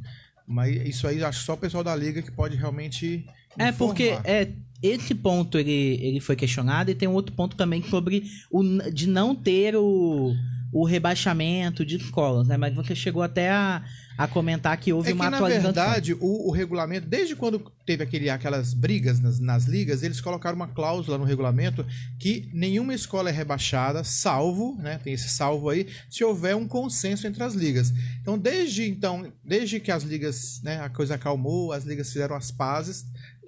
Mas 0.47 0.75
isso 0.87 1.07
aí, 1.07 1.23
acho 1.23 1.43
só 1.43 1.53
o 1.53 1.57
pessoal 1.57 1.83
da 1.83 1.95
liga 1.95 2.21
que 2.21 2.31
pode 2.31 2.55
realmente. 2.55 3.25
É, 3.57 3.71
porque 3.71 4.11
informar. 4.11 4.29
é, 4.29 4.51
esse 4.81 5.15
ponto 5.15 5.57
ele, 5.57 5.99
ele 6.01 6.19
foi 6.19 6.35
questionado 6.35 6.91
e 6.91 6.95
tem 6.95 7.07
um 7.07 7.13
outro 7.13 7.33
ponto 7.35 7.55
também 7.55 7.81
sobre 7.83 8.23
o, 8.51 8.63
de 8.91 9.07
não 9.07 9.33
ter 9.33 9.75
o, 9.75 10.33
o 10.73 10.83
rebaixamento 10.85 11.85
de 11.85 11.97
escolas, 11.97 12.47
né? 12.47 12.57
Mas 12.57 12.73
você 12.73 12.95
chegou 12.95 13.21
até 13.21 13.51
a, 13.51 13.83
a 14.17 14.27
comentar 14.27 14.75
que 14.77 14.91
houve 14.91 15.09
É 15.09 15.11
que, 15.11 15.15
uma 15.15 15.29
na 15.29 15.37
atualização. 15.37 15.71
verdade, 15.71 16.13
o, 16.15 16.47
o 16.47 16.51
regulamento, 16.51 17.07
desde 17.07 17.35
quando 17.35 17.59
teve 17.85 18.03
aquele, 18.03 18.29
aquelas 18.29 18.73
brigas 18.73 19.19
nas, 19.19 19.39
nas 19.39 19.65
ligas, 19.65 20.01
eles 20.01 20.19
colocaram 20.19 20.55
uma 20.55 20.67
cláusula 20.67 21.17
no 21.17 21.23
regulamento 21.25 21.85
que 22.17 22.49
nenhuma 22.51 22.93
escola 22.93 23.29
é 23.29 23.31
rebaixada, 23.31 24.03
salvo, 24.03 24.75
né, 24.81 24.99
tem 25.03 25.13
esse 25.13 25.29
salvo 25.29 25.69
aí, 25.69 25.87
se 26.09 26.23
houver 26.23 26.55
um 26.55 26.67
consenso 26.67 27.27
entre 27.27 27.43
as 27.43 27.53
ligas. 27.53 27.93
Então, 28.21 28.37
desde 28.37 28.89
então, 28.89 29.31
desde 29.43 29.79
que 29.79 29.91
as 29.91 30.03
ligas, 30.03 30.59
né, 30.63 30.79
a 30.79 30.89
coisa 30.89 31.15
acalmou, 31.15 31.71
as 31.71 31.83
ligas 31.83 32.11
fizeram 32.11 32.35
as 32.35 32.49
pazes, 32.49 33.05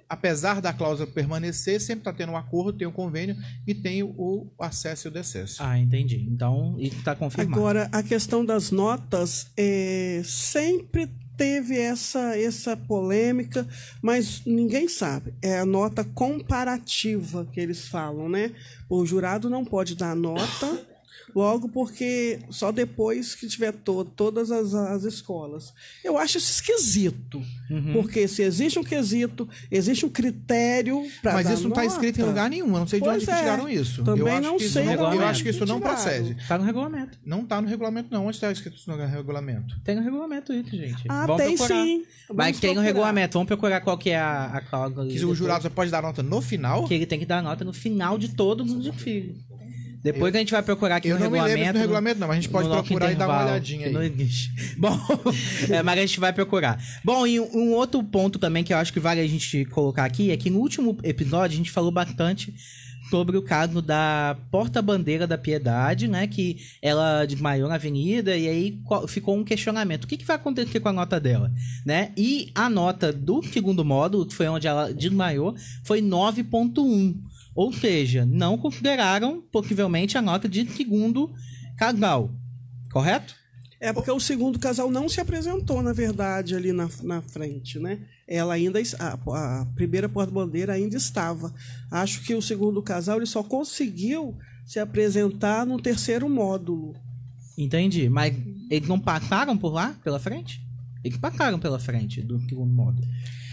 apesar 0.08 0.60
da 0.60 0.72
cláusula 0.72 1.06
permanecer, 1.06 1.80
sempre 1.80 2.00
está 2.00 2.12
tendo 2.12 2.32
um 2.32 2.36
acordo, 2.36 2.78
tem 2.78 2.86
um 2.86 2.92
convênio 2.92 3.36
e 3.66 3.74
tem 3.74 4.02
o, 4.02 4.46
acesso 4.58 5.08
e 5.08 5.10
o 5.10 5.12
decesso. 5.12 5.62
Ah, 5.62 5.78
entendi. 5.78 6.26
Então, 6.30 6.76
isso 6.78 7.02
tá 7.02 7.14
confirmado. 7.14 7.58
Agora, 7.58 7.88
a 7.92 8.02
questão 8.02 8.44
das 8.44 8.70
notas 8.70 9.50
é, 9.56 10.22
sempre 10.24 11.10
teve 11.36 11.78
essa, 11.78 12.36
essa 12.38 12.76
polêmica, 12.76 13.66
mas 14.00 14.42
ninguém 14.46 14.88
sabe. 14.88 15.34
É 15.42 15.58
a 15.58 15.66
nota 15.66 16.02
comparativa 16.02 17.46
que 17.52 17.60
eles 17.60 17.86
falam, 17.88 18.28
né? 18.28 18.52
O 18.88 19.04
jurado 19.04 19.50
não 19.50 19.64
pode 19.64 19.94
dar 19.94 20.16
nota, 20.16 20.86
logo 21.34 21.68
porque 21.68 22.40
só 22.50 22.70
depois 22.72 23.34
que 23.34 23.46
tiver 23.46 23.72
to 23.72 24.04
todas 24.04 24.50
as, 24.50 24.74
as 24.74 25.04
escolas. 25.04 25.72
Eu 26.04 26.16
acho 26.18 26.38
isso 26.38 26.50
esquisito, 26.52 27.42
Uhum. 27.70 27.92
porque 27.94 28.28
se 28.28 28.42
existe 28.42 28.78
um 28.78 28.84
quesito, 28.84 29.48
existe 29.70 30.06
um 30.06 30.08
critério 30.08 31.02
para 31.20 31.34
Mas 31.34 31.50
isso 31.50 31.64
não 31.64 31.70
está 31.70 31.84
escrito 31.84 32.20
em 32.20 32.24
lugar 32.24 32.48
nenhum, 32.48 32.66
eu 32.68 32.78
não 32.80 32.86
sei 32.86 33.00
de 33.00 33.04
Pois 33.04 33.16
onde 33.16 33.26
que 33.26 33.32
é. 33.32 33.38
tiraram 33.38 33.68
isso. 33.68 34.04
Também 34.04 34.20
eu 34.22 34.28
acho 34.32 34.42
não 34.42 34.56
que 34.56 34.64
isso 34.64 34.72
sei 34.72 34.84
não- 34.84 34.92
de 34.94 35.00
Eu 35.00 35.06
onde 35.08 35.18
acho 35.24 35.42
que 35.42 35.48
isso 35.50 35.66
não 35.66 35.80
procede. 35.80 36.36
Tá 36.46 36.56
no 36.58 36.64
regulamento. 36.64 37.18
Não 37.24 37.44
tá 37.44 37.60
no 37.60 37.68
regulamento, 37.68 38.08
não. 38.12 38.26
Onde 38.26 38.36
está 38.36 38.50
escrito 38.52 38.76
isso 38.76 38.90
no 38.90 38.96
regulamento? 39.04 39.78
Tem 39.84 39.94
no 39.96 40.02
regulamento 40.02 40.52
isso, 40.52 40.70
gente. 40.70 41.04
Ah, 41.08 41.26
Vamos 41.26 41.42
tem 41.42 41.56
procurar. 41.56 41.82
sim. 41.82 42.04
Mas 42.28 42.36
Vamos 42.46 42.60
tem 42.60 42.70
no 42.70 42.74
procurar. 42.74 42.82
regulamento. 42.86 43.32
Vamos 43.34 43.46
procurar 43.48 43.80
qual 43.80 43.98
que 43.98 44.10
é 44.10 44.18
a, 44.18 44.44
a 44.46 44.60
cláusula. 44.60 45.06
Que 45.06 45.14
depois. 45.14 45.30
o 45.32 45.34
jurado 45.34 45.62
só 45.62 45.70
pode 45.70 45.90
dar 45.90 46.02
nota 46.02 46.22
no 46.22 46.40
final? 46.40 46.86
Que 46.86 46.94
ele 46.94 47.06
tem 47.06 47.18
que 47.18 47.26
dar 47.26 47.42
nota 47.42 47.64
no 47.64 47.72
final 47.72 48.16
de 48.16 48.28
todo 48.28 48.62
o 48.62 48.80
desfile. 48.80 49.36
Depois 50.02 50.30
que 50.30 50.36
a 50.36 50.40
gente 50.40 50.52
vai 50.52 50.62
procurar 50.62 50.96
aqui 50.96 51.08
Eu 51.08 51.18
no 51.18 51.24
não 51.24 51.30
me 51.30 51.38
lembro 51.38 51.48
regulamento. 51.48 51.78
do 51.78 51.80
regulamento, 51.80 52.20
não, 52.20 52.28
mas 52.28 52.38
a 52.38 52.40
gente 52.40 52.50
pode 52.50 52.68
procurar 52.68 53.12
e 53.12 53.14
dar 53.14 53.28
uma 53.28 53.44
olhadinha 53.44 53.90
não 53.90 54.00
aí. 54.00 54.06
existe. 54.08 54.52
Bom, 54.78 54.98
é, 55.70 55.82
mas 55.82 55.98
a 55.98 56.00
gente 56.02 56.20
vai 56.20 56.32
procurar. 56.32 56.82
Bom, 57.04 57.26
e 57.26 57.40
um, 57.40 57.72
outro 57.72 58.02
ponto 58.02 58.38
também 58.38 58.62
que 58.62 58.72
eu 58.72 58.78
acho 58.78 58.92
que 58.92 59.00
vale 59.00 59.20
a 59.20 59.26
gente 59.26 59.64
colocar 59.66 60.04
aqui 60.04 60.30
é 60.30 60.36
que 60.36 60.50
no 60.50 60.58
último 60.58 60.96
episódio 61.02 61.54
a 61.54 61.58
gente 61.58 61.70
falou 61.70 61.90
bastante 61.90 62.54
sobre 63.10 63.36
o 63.36 63.42
caso 63.42 63.80
da 63.80 64.36
porta-bandeira 64.50 65.26
da 65.26 65.38
Piedade, 65.38 66.08
né? 66.08 66.26
Que 66.26 66.58
ela 66.82 67.24
desmaiou 67.24 67.68
na 67.68 67.76
avenida 67.76 68.36
e 68.36 68.48
aí 68.48 68.80
ficou 69.08 69.36
um 69.36 69.44
questionamento. 69.44 70.04
O 70.04 70.06
que, 70.06 70.16
que 70.16 70.24
vai 70.24 70.36
acontecer 70.36 70.80
com 70.80 70.88
a 70.88 70.92
nota 70.92 71.20
dela, 71.20 71.52
né? 71.84 72.12
E 72.16 72.50
a 72.54 72.68
nota 72.68 73.12
do 73.12 73.42
segundo 73.42 73.84
módulo, 73.84 74.26
que 74.26 74.34
foi 74.34 74.48
onde 74.48 74.66
ela 74.66 74.92
desmaiou, 74.92 75.54
foi 75.84 76.00
9.1. 76.02 77.14
Ou 77.56 77.72
seja, 77.72 78.26
não 78.26 78.58
consideraram, 78.58 79.40
possivelmente, 79.50 80.18
a 80.18 80.22
nota 80.22 80.46
de 80.46 80.70
segundo 80.70 81.32
casal. 81.78 82.30
Correto? 82.92 83.34
É 83.80 83.92
porque 83.92 84.10
o 84.10 84.20
segundo 84.20 84.58
casal 84.58 84.90
não 84.90 85.08
se 85.08 85.20
apresentou, 85.20 85.82
na 85.82 85.92
verdade, 85.92 86.54
ali 86.54 86.72
na, 86.72 86.88
na 87.02 87.22
frente, 87.22 87.78
né? 87.78 88.00
Ela 88.28 88.54
ainda. 88.54 88.78
A, 88.98 89.60
a 89.60 89.66
primeira 89.74 90.08
porta-bandeira 90.08 90.74
ainda 90.74 90.96
estava. 90.96 91.52
Acho 91.90 92.22
que 92.22 92.34
o 92.34 92.42
segundo 92.42 92.82
casal 92.82 93.16
ele 93.16 93.26
só 93.26 93.42
conseguiu 93.42 94.36
se 94.64 94.78
apresentar 94.78 95.64
no 95.64 95.80
terceiro 95.80 96.28
módulo. 96.28 96.94
Entendi. 97.56 98.08
Mas 98.08 98.34
eles 98.70 98.88
não 98.88 99.00
passaram 99.00 99.56
por 99.56 99.72
lá, 99.72 99.94
pela 100.04 100.18
frente? 100.18 100.60
Eles 101.02 101.16
passaram 101.16 101.58
pela 101.58 101.78
frente 101.78 102.20
do 102.20 102.38
segundo 102.48 102.72
módulo. 102.72 103.06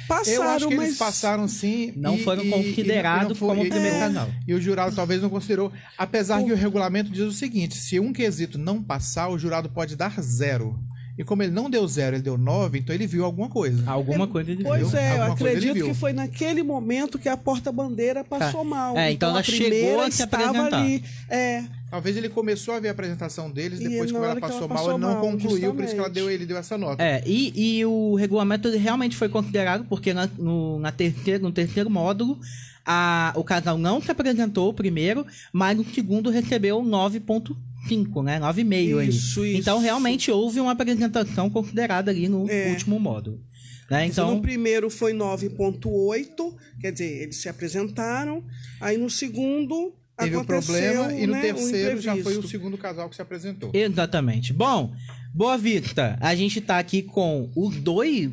Passaram, 0.07 0.35
eu 0.43 0.49
acho 0.49 0.67
que 0.67 0.75
mas. 0.75 0.85
eles 0.87 0.97
passaram 0.97 1.47
sim. 1.47 1.93
Não 1.95 2.17
foram 2.17 2.49
considerados 2.49 3.37
como 3.39 3.65
e- 3.65 3.69
primeiro 3.69 3.95
e- 3.95 3.99
casal. 3.99 4.29
E 4.47 4.53
o 4.53 4.61
jurado 4.61 4.95
talvez 4.95 5.21
não 5.21 5.29
considerou. 5.29 5.71
Apesar 5.97 6.43
que 6.43 6.51
o 6.51 6.55
regulamento 6.55 7.09
diz 7.09 7.21
o 7.23 7.31
seguinte: 7.31 7.75
se 7.77 7.99
um 7.99 8.11
quesito 8.13 8.57
não 8.57 8.81
passar, 8.83 9.29
o 9.29 9.37
jurado 9.37 9.69
pode 9.69 9.95
dar 9.95 10.19
zero. 10.21 10.77
E 11.15 11.23
como 11.23 11.43
ele 11.43 11.51
não 11.51 11.69
deu 11.69 11.87
zero, 11.87 12.15
ele 12.15 12.23
deu 12.23 12.39
nove, 12.39 12.79
então 12.79 12.93
ele 12.95 13.05
viu 13.05 13.23
alguma 13.23 13.47
coisa. 13.47 13.83
Alguma 13.85 14.25
coisa 14.27 14.49
ele 14.49 14.63
Pois 14.63 14.89
viu. 14.89 14.97
é, 14.99 15.09
eu 15.17 15.23
Alguma 15.23 15.49
ele 15.49 15.57
acredito 15.59 15.85
que 15.85 15.93
foi 15.93 16.11
naquele 16.11 16.63
momento 16.63 17.19
que 17.19 17.29
a 17.29 17.37
porta-bandeira 17.37 18.23
passou 18.23 18.63
Tá. 18.63 18.67
mal. 18.69 18.97
É, 18.97 19.11
então 19.11 19.29
ela 19.29 19.41
a 19.41 19.43
chegou 19.43 19.67
primeira 19.69 20.07
a 20.07 20.11
se 20.11 20.23
estava 20.23 20.43
apresentar. 20.45 20.77
ali. 20.81 21.03
É, 21.29 21.63
Talvez 21.93 22.17
ele 22.17 22.27
começou 22.27 22.73
a 22.73 22.79
ver 22.79 22.87
a 22.87 22.91
apresentação 22.91 23.51
deles, 23.51 23.79
E 23.79 23.87
depois 23.87 24.09
que 24.09 24.17
ela 24.17 24.25
que 24.25 24.31
ela 24.31 24.41
passou 24.41 24.67
passou 24.67 24.87
mal, 24.87 24.97
ele 24.97 25.05
não 25.05 25.13
mal, 25.13 25.21
concluiu, 25.21 25.75
por 25.75 25.83
isso 25.83 25.93
que 25.93 25.99
ela 25.99 26.07
justamente. 26.07 26.13
deu, 26.13 26.31
ele 26.31 26.43
deu 26.47 26.57
essa 26.57 26.75
nota. 26.75 27.03
É, 27.03 27.21
e, 27.23 27.77
e 27.77 27.85
o 27.85 28.15
regulamento 28.15 28.67
realmente 28.71 29.15
foi 29.15 29.29
considerado, 29.29 29.85
porque 29.85 30.11
na, 30.11 30.25
no, 30.35 30.79
na 30.79 30.91
terceiro, 30.91 31.43
no 31.43 31.51
terceiro 31.51 31.91
módulo, 31.91 32.39
a, 32.83 33.31
o 33.35 33.43
casal 33.43 33.77
não 33.77 34.01
se 34.01 34.09
apresentou 34.09 34.73
primeiro, 34.73 35.23
mas 35.53 35.77
no 35.77 35.85
segundo 35.85 36.31
recebeu 36.31 36.79
9.5, 36.81 38.23
né? 38.23 38.39
9,5 38.39 38.97
ali. 38.99 39.09
Isso, 39.09 39.45
isso. 39.45 39.59
Então, 39.59 39.77
realmente, 39.79 40.31
houve 40.31 40.59
uma 40.59 40.71
apresentação 40.71 41.47
considerada 41.47 42.09
ali 42.09 42.27
no 42.27 42.49
É. 42.49 42.69
último 42.71 42.99
módulo. 42.99 43.39
Né? 43.87 44.07
Então, 44.07 44.25
Então, 44.29 44.35
no 44.37 44.41
primeiro 44.41 44.89
foi 44.89 45.13
9.8, 45.13 46.55
quer 46.81 46.91
dizer, 46.91 47.21
eles 47.21 47.35
se 47.35 47.47
apresentaram. 47.47 48.43
Aí 48.81 48.97
no 48.97 49.11
segundo 49.11 49.93
Teve 50.17 50.35
o 50.35 50.41
aconteceu, 50.41 50.93
problema, 50.93 51.13
e 51.13 51.25
no 51.25 51.33
né, 51.33 51.39
um 51.39 51.41
terceiro 51.41 51.99
já 51.99 52.15
foi 52.17 52.37
o 52.37 52.47
segundo 52.47 52.77
casal 52.77 53.09
que 53.09 53.15
se 53.15 53.21
apresentou. 53.21 53.71
Exatamente. 53.73 54.53
Bom, 54.53 54.93
Boa 55.33 55.57
Vista, 55.57 56.17
a 56.21 56.35
gente 56.35 56.61
tá 56.61 56.77
aqui 56.77 57.01
com 57.01 57.49
os 57.55 57.77
dois. 57.77 58.31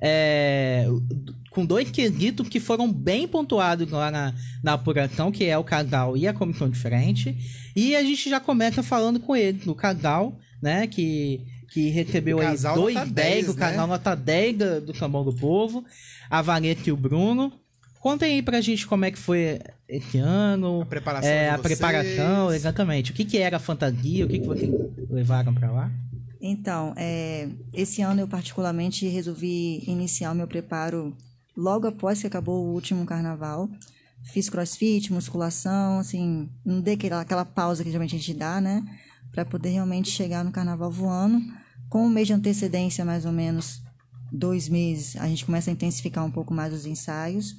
é, 0.00 0.86
com 1.50 1.66
dois 1.66 1.90
quesitos 1.90 2.48
que 2.48 2.60
foram 2.60 2.90
bem 2.90 3.26
pontuados 3.26 3.90
lá 3.90 4.10
na, 4.10 4.32
na 4.62 4.74
apuração, 4.74 5.32
que 5.32 5.44
é 5.44 5.58
o 5.58 5.64
casal 5.64 6.16
e 6.16 6.28
a 6.28 6.32
comissão 6.32 6.70
de 6.70 6.78
frente. 6.78 7.36
E 7.74 7.96
a 7.96 8.02
gente 8.02 8.30
já 8.30 8.38
começa 8.38 8.82
falando 8.82 9.18
com 9.18 9.34
ele, 9.34 9.60
o 9.66 9.74
casal, 9.74 10.38
né? 10.62 10.86
Que, 10.86 11.44
que 11.68 11.88
recebeu 11.90 12.38
O 12.38 12.40
aí 12.40 12.56
dois 12.56 12.94
nota 12.94 13.10
10, 13.10 13.12
10, 13.12 13.48
o 13.48 13.54
casal 13.54 13.86
né? 13.86 13.92
nota 13.92 14.14
10 14.14 14.56
do, 14.56 14.80
do 14.82 14.96
Sambão 14.96 15.24
do 15.24 15.34
Povo, 15.34 15.84
a 16.30 16.40
Vanessa 16.40 16.88
e 16.88 16.92
o 16.92 16.96
Bruno. 16.96 17.52
Contem 18.00 18.32
aí 18.36 18.42
pra 18.42 18.60
gente 18.62 18.86
como 18.86 19.04
é 19.04 19.10
que 19.10 19.18
foi 19.18 19.60
esse 19.86 20.18
ano. 20.18 20.80
A 20.80 20.86
preparação 20.86 21.30
É, 21.30 21.42
de 21.44 21.48
a 21.50 21.56
vocês. 21.58 21.78
preparação, 21.78 22.52
exatamente. 22.52 23.10
O 23.10 23.14
que, 23.14 23.24
que 23.26 23.36
era 23.38 23.58
a 23.58 23.60
fantasia, 23.60 24.24
o 24.24 24.28
que, 24.28 24.38
que 24.40 24.46
vocês 24.46 24.70
levaram 25.10 25.52
pra 25.54 25.70
lá? 25.70 25.90
Então, 26.40 26.94
é, 26.96 27.46
esse 27.74 28.00
ano 28.00 28.22
eu 28.22 28.26
particularmente 28.28 29.06
resolvi 29.06 29.84
iniciar 29.86 30.32
o 30.32 30.34
meu 30.34 30.48
preparo 30.48 31.14
logo 31.54 31.86
após 31.86 32.20
que 32.22 32.26
acabou 32.26 32.64
o 32.64 32.72
último 32.72 33.04
carnaval. 33.04 33.68
Fiz 34.22 34.48
crossfit, 34.48 35.12
musculação, 35.12 35.98
assim, 35.98 36.48
não 36.64 36.80
dei 36.80 36.94
aquela, 36.94 37.20
aquela 37.20 37.44
pausa 37.44 37.82
que 37.84 37.90
geralmente 37.90 38.16
a 38.16 38.18
gente 38.18 38.32
dá, 38.34 38.60
né? 38.62 38.82
Para 39.30 39.44
poder 39.44 39.68
realmente 39.70 40.08
chegar 40.10 40.42
no 40.42 40.50
carnaval 40.50 40.90
voando. 40.90 41.38
Com 41.90 42.06
um 42.06 42.08
mês 42.08 42.26
de 42.28 42.32
antecedência, 42.32 43.04
mais 43.04 43.26
ou 43.26 43.32
menos, 43.32 43.82
dois 44.32 44.68
meses, 44.68 45.16
a 45.16 45.26
gente 45.26 45.44
começa 45.44 45.70
a 45.70 45.72
intensificar 45.72 46.24
um 46.24 46.30
pouco 46.30 46.52
mais 46.52 46.72
os 46.72 46.86
ensaios. 46.86 47.56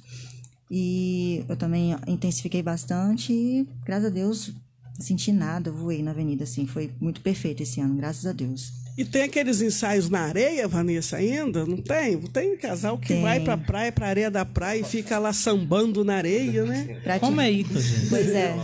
E 0.70 1.44
eu 1.48 1.56
também 1.56 1.94
intensifiquei 2.06 2.62
bastante 2.62 3.32
e, 3.32 3.68
graças 3.84 4.06
a 4.06 4.10
Deus, 4.10 4.52
senti 4.98 5.30
nada, 5.30 5.70
voei 5.70 6.02
na 6.02 6.12
avenida, 6.12 6.44
assim. 6.44 6.66
Foi 6.66 6.90
muito 7.00 7.20
perfeito 7.20 7.62
esse 7.62 7.80
ano, 7.80 7.94
graças 7.94 8.24
a 8.24 8.32
Deus. 8.32 8.81
E 8.96 9.04
tem 9.06 9.22
aqueles 9.22 9.62
ensaios 9.62 10.10
na 10.10 10.20
areia, 10.20 10.68
Vanessa, 10.68 11.16
ainda? 11.16 11.64
Não 11.64 11.78
tem? 11.78 12.18
Tem 12.18 12.52
um 12.52 12.58
casal 12.58 12.98
que 12.98 13.08
Tem. 13.08 13.22
vai 13.22 13.40
pra 13.40 13.56
praia, 13.56 13.90
pra 13.90 14.06
areia 14.08 14.30
da 14.30 14.44
praia 14.44 14.80
e 14.80 14.84
fica 14.84 15.18
lá 15.18 15.32
sambando 15.32 16.04
na 16.04 16.14
areia, 16.16 16.64
né? 16.64 17.00
Como 17.18 17.40
é 17.40 17.50
isso, 17.50 17.80
gente? 17.80 18.10
Pois 18.10 18.28
é. 18.28 18.54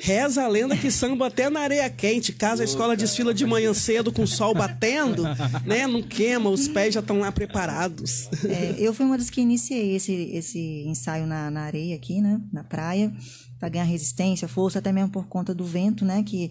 Reza 0.00 0.42
a 0.42 0.48
lenda 0.48 0.76
que 0.76 0.90
samba 0.90 1.28
até 1.28 1.48
na 1.48 1.60
areia 1.60 1.88
quente. 1.88 2.32
Caso 2.32 2.62
a 2.62 2.64
escola 2.64 2.96
desfila 2.96 3.32
de 3.32 3.46
manhã 3.46 3.72
cedo 3.72 4.12
com 4.12 4.22
o 4.22 4.26
sol 4.26 4.54
batendo, 4.54 5.22
né? 5.64 5.86
Não 5.86 6.02
queima, 6.02 6.50
os 6.50 6.66
pés 6.66 6.94
já 6.94 7.00
estão 7.00 7.20
lá 7.20 7.30
preparados. 7.30 8.28
É, 8.44 8.74
eu 8.76 8.92
fui 8.92 9.06
uma 9.06 9.16
das 9.16 9.30
que 9.30 9.40
iniciei 9.40 9.94
esse, 9.94 10.12
esse 10.32 10.84
ensaio 10.86 11.26
na, 11.26 11.48
na 11.48 11.62
areia 11.62 11.94
aqui, 11.94 12.20
né? 12.20 12.40
Na 12.52 12.64
praia, 12.64 13.12
para 13.60 13.68
ganhar 13.68 13.84
resistência, 13.84 14.48
força, 14.48 14.80
até 14.80 14.90
mesmo 14.90 15.10
por 15.10 15.28
conta 15.28 15.54
do 15.54 15.64
vento, 15.64 16.04
né? 16.04 16.24
Que 16.24 16.50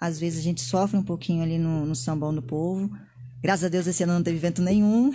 às 0.00 0.18
vezes 0.18 0.40
a 0.40 0.42
gente 0.42 0.60
sofre 0.60 0.96
um 0.96 1.02
pouquinho 1.02 1.42
ali 1.42 1.58
no, 1.58 1.86
no 1.86 1.94
sambão 1.94 2.34
do 2.34 2.42
povo. 2.42 2.90
Graças 3.42 3.64
a 3.64 3.68
Deus 3.68 3.86
esse 3.86 4.02
ano 4.02 4.14
não 4.14 4.22
teve 4.22 4.38
vento 4.38 4.62
nenhum. 4.62 5.12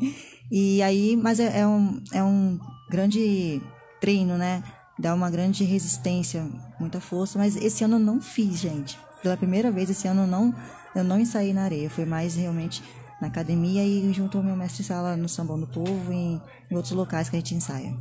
e 0.50 0.82
aí, 0.82 1.16
mas 1.16 1.40
é, 1.40 1.60
é 1.60 1.66
um, 1.66 2.02
é 2.12 2.22
um 2.22 2.58
grande 2.90 3.60
treino, 4.00 4.36
né? 4.36 4.62
dá 4.98 5.14
uma 5.14 5.30
grande 5.30 5.64
resistência, 5.64 6.46
muita 6.80 7.00
força, 7.00 7.38
mas 7.38 7.56
esse 7.56 7.84
ano 7.84 7.96
eu 7.96 8.00
não 8.00 8.20
fiz, 8.20 8.60
gente. 8.60 8.98
Pela 9.22 9.36
primeira 9.36 9.70
vez 9.70 9.90
esse 9.90 10.08
ano 10.08 10.22
eu 10.22 10.26
não, 10.26 10.54
eu 10.94 11.04
não 11.04 11.20
ensaiei 11.20 11.52
na 11.52 11.62
areia, 11.62 11.90
foi 11.90 12.04
mais 12.04 12.34
realmente 12.34 12.82
na 13.20 13.28
academia 13.28 13.84
e 13.84 14.12
junto 14.12 14.38
ao 14.38 14.44
meu 14.44 14.56
mestre 14.56 14.82
sala 14.82 15.16
no 15.16 15.28
Sambão 15.28 15.58
do 15.58 15.66
Povo 15.66 16.12
e 16.12 16.16
em, 16.16 16.42
em 16.70 16.74
outros 16.74 16.92
locais 16.92 17.28
que 17.28 17.36
a 17.36 17.38
gente 17.38 17.54
ensaia. 17.54 17.94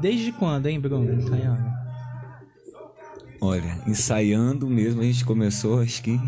Desde 0.00 0.32
quando, 0.32 0.66
hein, 0.66 0.80
Bruno? 0.80 1.12
Ensaiando? 1.14 1.75
Olha, 3.40 3.78
ensaiando 3.86 4.66
mesmo, 4.66 5.00
a 5.00 5.04
gente 5.04 5.24
começou, 5.24 5.80
acho 5.80 6.02
que 6.02 6.18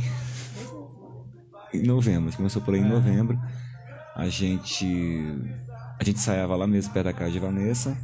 em 1.72 1.82
novembro. 1.82 2.22
A 2.22 2.30
gente 2.30 2.36
começou 2.36 2.62
por 2.62 2.74
aí 2.74 2.80
em 2.80 2.88
novembro. 2.88 3.38
A 4.14 4.28
gente. 4.28 4.86
A 5.98 6.04
gente 6.04 6.16
ensaiava 6.16 6.54
lá 6.56 6.66
mesmo 6.66 6.92
perto 6.92 7.06
da 7.06 7.12
casa 7.12 7.30
de 7.30 7.38
Vanessa. 7.38 7.96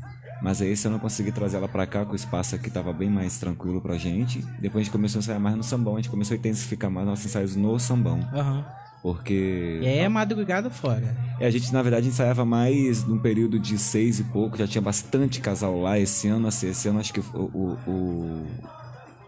Mas 0.42 0.60
aí 0.60 0.70
esse 0.72 0.86
eu 0.86 0.90
não 0.90 0.98
consegui 0.98 1.32
trazer 1.32 1.56
ela 1.56 1.68
pra 1.68 1.86
cá, 1.86 2.04
que 2.04 2.12
o 2.12 2.16
espaço 2.16 2.54
aqui 2.54 2.68
tava 2.68 2.92
bem 2.92 3.08
mais 3.08 3.38
tranquilo 3.38 3.80
pra 3.80 3.96
gente. 3.96 4.40
Depois 4.58 4.82
a 4.82 4.84
gente 4.84 4.92
começou 4.92 5.18
a 5.18 5.20
ensaiar 5.20 5.40
mais 5.40 5.56
no 5.56 5.62
sambão, 5.62 5.94
a 5.94 5.96
gente 5.96 6.10
começou 6.10 6.34
a 6.34 6.38
intensificar 6.38 6.90
mais 6.90 7.06
nossos 7.06 7.24
ensaios 7.24 7.56
no 7.56 7.78
sambão. 7.78 8.20
Aham. 8.32 8.64
Porque. 9.00 9.80
E 9.82 9.86
aí 9.86 9.98
é 9.98 10.08
madrugada 10.08 10.70
fora. 10.70 11.16
É, 11.38 11.46
a 11.46 11.50
gente, 11.50 11.72
na 11.72 11.82
verdade, 11.82 12.08
ensaiava 12.08 12.44
mais 12.44 13.04
num 13.04 13.18
período 13.18 13.58
de 13.58 13.78
seis 13.78 14.18
e 14.18 14.24
pouco, 14.24 14.56
já 14.56 14.66
tinha 14.66 14.82
bastante 14.82 15.40
casal 15.40 15.80
lá. 15.80 15.98
Esse 15.98 16.28
ano, 16.28 16.48
assim, 16.48 16.68
esse 16.68 16.88
ano 16.88 17.00
acho 17.00 17.12
que 17.12 17.20
o, 17.20 17.24
o, 17.34 17.78
o, 17.86 18.46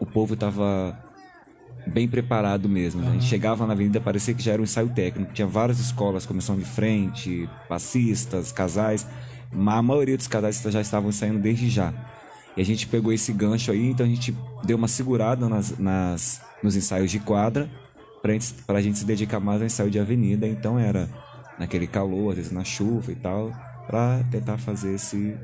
o 0.01 0.07
povo 0.07 0.37
tava 0.37 0.99
bem 1.87 2.09
preparado 2.09 2.69
mesmo. 2.69 3.01
né? 3.01 3.09
A 3.09 3.13
gente 3.13 3.27
chegava 3.27 3.67
na 3.67 3.73
avenida, 3.73 4.01
parecia 4.01 4.35
que 4.35 4.43
já 4.43 4.53
era 4.53 4.61
um 4.61 4.65
ensaio 4.65 4.89
técnico. 4.89 5.33
Tinha 5.33 5.47
várias 5.47 5.79
escolas, 5.79 6.27
comissão 6.27 6.57
de 6.57 6.65
frente, 6.65 7.49
passistas, 7.69 8.51
casais. 8.53 9.07
Mas 9.53 9.79
a 9.79 9.83
maioria 9.83 10.17
dos 10.17 10.27
casais 10.27 10.61
já 10.61 10.81
estavam 10.81 11.11
ensaiando 11.11 11.39
desde 11.41 11.69
já. 11.69 11.93
E 12.57 12.61
a 12.61 12.65
gente 12.65 12.87
pegou 12.87 13.13
esse 13.13 13.33
gancho 13.33 13.71
aí, 13.71 13.91
então 13.91 14.07
a 14.07 14.09
gente 14.09 14.35
deu 14.65 14.79
uma 14.79 14.89
segurada 14.89 15.49
nas, 15.49 15.79
nas, 15.79 16.41
nos 16.63 16.75
ensaios 16.75 17.11
de 17.11 17.21
quadra 17.21 17.69
gente, 18.33 18.55
pra 18.67 18.81
gente 18.81 18.99
se 18.99 19.05
dedicar 19.05 19.41
mais 19.41 19.61
ao 19.61 19.67
ensaio 19.67 19.91
de 19.91 19.99
avenida. 19.99 20.47
Então 20.47 20.79
era 20.79 21.09
naquele 21.59 21.87
calor, 21.87 22.31
às 22.31 22.37
vezes 22.37 22.53
na 22.53 22.65
chuva 22.65 23.13
e 23.13 23.15
tal, 23.15 23.53
pra 23.87 24.21
tentar 24.31 24.59
fazer 24.59 24.95
esse, 24.95 25.37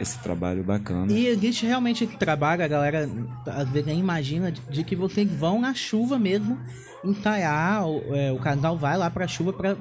esse 0.00 0.18
trabalho 0.18 0.62
bacana. 0.62 1.12
E 1.12 1.28
a 1.28 1.34
gente 1.34 1.66
realmente 1.66 2.06
trabalha, 2.06 2.64
a 2.64 2.68
galera 2.68 3.08
às 3.46 3.68
vezes 3.68 3.86
nem 3.86 3.98
imagina 3.98 4.50
de, 4.50 4.84
que 4.84 4.96
vocês 4.96 5.30
vão 5.30 5.60
na 5.60 5.74
chuva 5.74 6.18
mesmo 6.18 6.58
ensaiar, 7.04 7.86
o, 7.86 8.14
é, 8.14 8.32
o 8.32 8.38
casal 8.38 8.76
vai 8.76 8.96
lá 8.96 9.08
pra 9.10 9.26
chuva 9.26 9.52
pra 9.52 9.76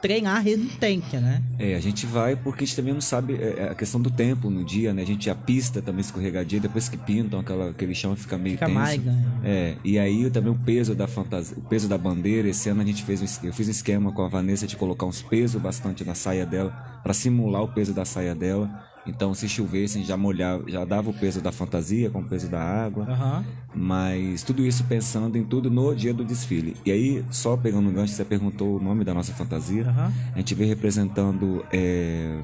treinar 0.00 0.36
a 0.36 0.40
resistência, 0.40 1.20
né? 1.20 1.42
É, 1.58 1.74
a 1.74 1.80
gente 1.80 2.06
vai 2.06 2.36
porque 2.36 2.64
a 2.64 2.66
gente 2.66 2.76
também 2.76 2.92
não 2.92 3.00
sabe 3.00 3.34
é, 3.34 3.56
é 3.58 3.68
a 3.70 3.74
questão 3.74 4.00
do 4.00 4.10
tempo 4.10 4.50
no 4.50 4.64
dia, 4.64 4.92
né? 4.92 5.02
A 5.02 5.06
gente 5.06 5.28
a 5.30 5.34
pista 5.34 5.82
também 5.82 6.00
escorregadia, 6.00 6.60
depois 6.60 6.88
que 6.88 6.96
pintam 6.96 7.40
aquela, 7.40 7.70
aquele 7.70 7.94
chão 7.94 8.14
fica 8.14 8.36
meio 8.38 8.56
Fica 8.56 8.66
tenso. 8.66 8.78
mais, 8.78 9.02
né? 9.02 9.24
É, 9.44 9.74
e 9.84 9.98
aí 9.98 10.30
também 10.30 10.52
o 10.52 10.58
peso 10.58 10.94
da 10.94 11.06
fantasia, 11.06 11.56
o 11.56 11.62
peso 11.62 11.88
da 11.88 11.98
bandeira. 11.98 12.48
Esse 12.48 12.68
ano 12.68 12.82
a 12.82 12.84
gente 12.84 13.02
fez 13.04 13.22
um, 13.22 13.46
eu 13.46 13.52
fiz 13.52 13.68
um 13.68 13.70
esquema 13.70 14.12
com 14.12 14.22
a 14.22 14.28
Vanessa 14.28 14.66
de 14.66 14.76
colocar 14.76 15.06
uns 15.06 15.22
pesos 15.22 15.60
bastante 15.60 16.04
na 16.04 16.14
saia 16.14 16.46
dela 16.46 16.70
para 17.02 17.14
simular 17.14 17.62
o 17.62 17.68
peso 17.68 17.92
da 17.92 18.04
saia 18.04 18.34
dela. 18.34 18.70
Então, 19.06 19.32
se 19.34 19.48
chovesse, 19.48 19.96
a 19.96 20.00
gente 20.00 20.08
já 20.08 20.16
molhava, 20.16 20.64
já 20.68 20.84
dava 20.84 21.10
o 21.10 21.14
peso 21.14 21.40
da 21.40 21.52
fantasia 21.52 22.10
com 22.10 22.20
o 22.20 22.24
peso 22.24 22.48
da 22.48 22.60
água. 22.60 23.04
Aham. 23.08 23.44
Mas 23.74 24.42
tudo 24.42 24.64
isso 24.66 24.84
pensando 24.84 25.36
em 25.36 25.44
tudo 25.44 25.70
no 25.70 25.94
dia 25.94 26.12
do 26.12 26.24
desfile. 26.24 26.76
E 26.84 26.90
aí, 26.90 27.24
só 27.30 27.56
pegando 27.56 27.88
um 27.88 27.92
gancho, 27.92 28.14
você 28.14 28.24
perguntou 28.24 28.76
o 28.78 28.82
nome 28.82 29.04
da 29.04 29.14
nossa 29.14 29.32
fantasia. 29.32 29.84
Aham. 29.88 30.12
A 30.34 30.38
gente 30.38 30.54
veio 30.54 30.68
representando 30.68 31.64
é, 31.72 32.40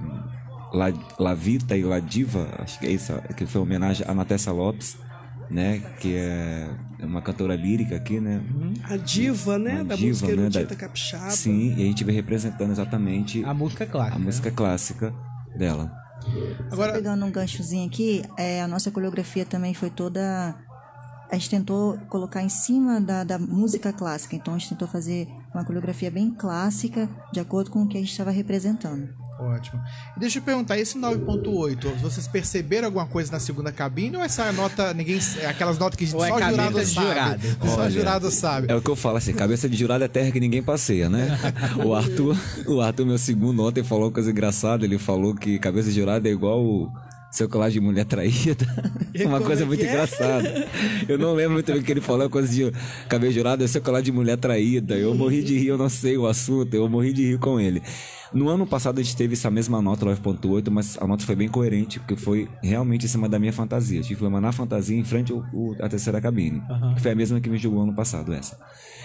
La, 0.73 0.93
Lavita 1.19 1.77
e 1.77 1.83
Ladiva, 1.83 2.49
acho 2.59 2.79
que 2.79 2.87
é 2.87 2.91
isso, 2.91 3.13
que 3.37 3.45
foi 3.47 3.61
uma 3.61 3.67
homenagem 3.67 4.07
a 4.09 4.15
Natessa 4.15 4.53
Lopes, 4.53 4.97
né? 5.51 5.81
Que 6.01 6.15
é 6.17 6.69
uma 7.03 7.21
cantora 7.21 7.57
lírica 7.57 7.97
aqui, 7.97 8.21
né? 8.21 8.41
A 8.85 8.97
diva, 8.97 9.59
né? 9.59 9.75
Uma 9.77 9.85
da 9.85 9.97
diva, 9.97 10.09
música 10.09 10.27
né, 10.29 10.33
erudita 10.43 10.65
da- 10.67 10.77
capixaba. 10.77 11.31
Sim, 11.31 11.75
e 11.77 11.83
a 11.83 11.87
gente 11.87 12.05
veio 12.05 12.17
representando 12.17 12.71
exatamente 12.71 13.45
A 13.45 13.53
música 13.53 13.85
clássica. 13.85 14.17
a 14.17 14.19
música 14.19 14.51
clássica 14.51 15.13
dela. 15.57 15.91
Só 16.71 16.93
pegando 16.93 17.25
um 17.25 17.31
ganchozinho 17.31 17.87
aqui, 17.87 18.25
é, 18.37 18.63
a 18.63 18.69
nossa 18.69 18.91
coreografia 18.91 19.45
também 19.45 19.75
foi 19.75 19.91
toda. 19.91 20.55
A 21.31 21.35
gente 21.35 21.51
tentou 21.51 21.99
colocar 22.09 22.43
em 22.43 22.49
cima 22.49 23.01
da, 23.01 23.25
da 23.25 23.39
música 23.39 23.93
clássica, 23.93 24.37
então 24.37 24.55
a 24.55 24.59
gente 24.59 24.71
tentou 24.71 24.87
fazer 24.87 25.29
uma 25.55 25.65
coreografia 25.65 26.11
bem 26.11 26.31
clássica, 26.31 27.09
de 27.33 27.41
acordo 27.41 27.71
com 27.71 27.83
o 27.83 27.89
que 27.89 27.97
a 27.97 28.01
gente 28.01 28.11
estava 28.11 28.31
representando. 28.31 29.22
Ótimo. 29.43 29.83
E 30.17 30.21
deixa 30.21 30.39
eu 30.39 30.43
perguntar, 30.43 30.79
esse 30.79 30.99
9.8, 30.99 31.97
vocês 32.01 32.29
perceberam 32.29 32.87
alguma 32.87 33.07
coisa 33.07 33.33
na 33.33 33.41
segunda 33.41 33.73
cabine 33.73 34.17
ou 34.17 34.23
essa 34.23 34.53
nota, 34.53 34.95
ninguém, 34.95 35.19
é 35.39 35.47
aquelas 35.47 35.79
notas 35.79 35.97
que 35.97 36.15
Ou 36.15 36.25
é 36.25 36.29
só 36.29 36.39
cabeça 36.39 36.53
jurado 36.53 36.81
de 36.81 36.87
sabe? 36.87 37.07
jurado? 37.07 37.43
Só 37.73 37.81
Olha, 37.81 37.91
jurado 37.91 38.31
sabe. 38.31 38.67
É 38.71 38.75
o 38.75 38.83
que 38.83 38.91
eu 38.91 38.97
falo 38.97 39.17
assim, 39.17 39.33
cabeça 39.33 39.69
de 39.69 39.77
jurado 39.77 40.05
é 40.05 40.09
terra 40.09 40.31
que 40.31 40.41
ninguém 40.41 40.63
passeia, 40.63 41.09
né? 41.09 41.39
O 41.85 41.95
Arthur, 41.95 42.37
o 42.67 42.81
Arthur, 42.81 43.07
meu 43.07 43.19
segundo, 43.19 43.63
ontem 43.65 43.83
falou 43.83 44.07
uma 44.07 44.13
coisa 44.13 44.31
engraçada. 44.31 44.85
Ele 44.85 44.99
falou 44.99 45.35
que 45.35 45.59
cabeça 45.59 45.91
de 45.91 45.97
jurado 45.97 46.27
é 46.27 46.31
igual 46.31 46.63
o 46.63 46.93
seu 47.31 47.49
colar 47.49 47.71
de 47.71 47.81
mulher 47.81 48.05
traída. 48.05 48.67
Uma 49.25 49.41
coisa 49.41 49.63
é 49.63 49.67
muito 49.67 49.83
é? 49.83 49.89
engraçada. 49.89 50.69
Eu 51.09 51.19
não 51.19 51.35
lembro 51.35 51.55
muito 51.55 51.73
bem 51.73 51.81
o 51.81 51.85
que 51.85 51.91
ele 51.91 52.01
falou, 52.01 52.23
uma 52.23 52.31
coisa 52.31 52.53
de 52.53 52.71
cabeça 53.09 53.33
de 53.33 53.39
jurado 53.39 53.65
é 53.65 53.67
seu 53.67 53.81
colar 53.81 54.03
de 54.03 54.13
mulher 54.13 54.37
traída. 54.37 54.95
Eu 54.97 55.15
morri 55.15 55.43
de 55.43 55.59
rir, 55.59 55.69
eu 55.69 55.79
não 55.79 55.89
sei 55.89 56.17
o 56.17 56.27
assunto, 56.27 56.75
eu 56.75 56.89
morri 56.89 57.13
de 57.13 57.23
rir 57.25 57.39
com 57.39 57.59
ele. 57.59 57.83
No 58.35 58.49
ano 58.49 58.67
passado 58.67 58.99
a 58.99 59.03
gente 59.03 59.15
teve 59.17 59.35
essa 59.35 59.51
mesma 59.51 59.83
nota, 59.83 60.07
9.8, 60.07 60.71
mas 60.71 60.97
a 61.01 61.07
nota 61.07 61.25
foi 61.25 61.37
bem 61.37 61.49
coerente, 61.49 62.01
porque 62.01 62.17
foi 62.17 62.49
realmente 62.63 63.05
em 63.05 63.09
cima 63.09 63.29
da 63.29 63.39
minha 63.39 63.53
fantasia. 63.53 64.01
Eu 64.01 64.03
tive 64.03 64.25
que 64.25 64.29
na 64.29 64.53
fantasia 64.53 64.97
em 64.99 65.05
frente 65.05 65.31
ao, 65.33 65.39
ao- 65.41 65.77
à 65.85 65.89
terceira 65.89 66.21
cabine. 66.21 66.63
Aham. 66.71 66.95
Que 66.95 67.03
foi 67.03 67.11
a 67.11 67.15
mesma 67.15 67.41
que 67.41 67.51
me 67.51 67.59
julgou 67.59 67.83
ano 67.83 67.95
passado, 67.95 68.33
essa. 68.33 68.59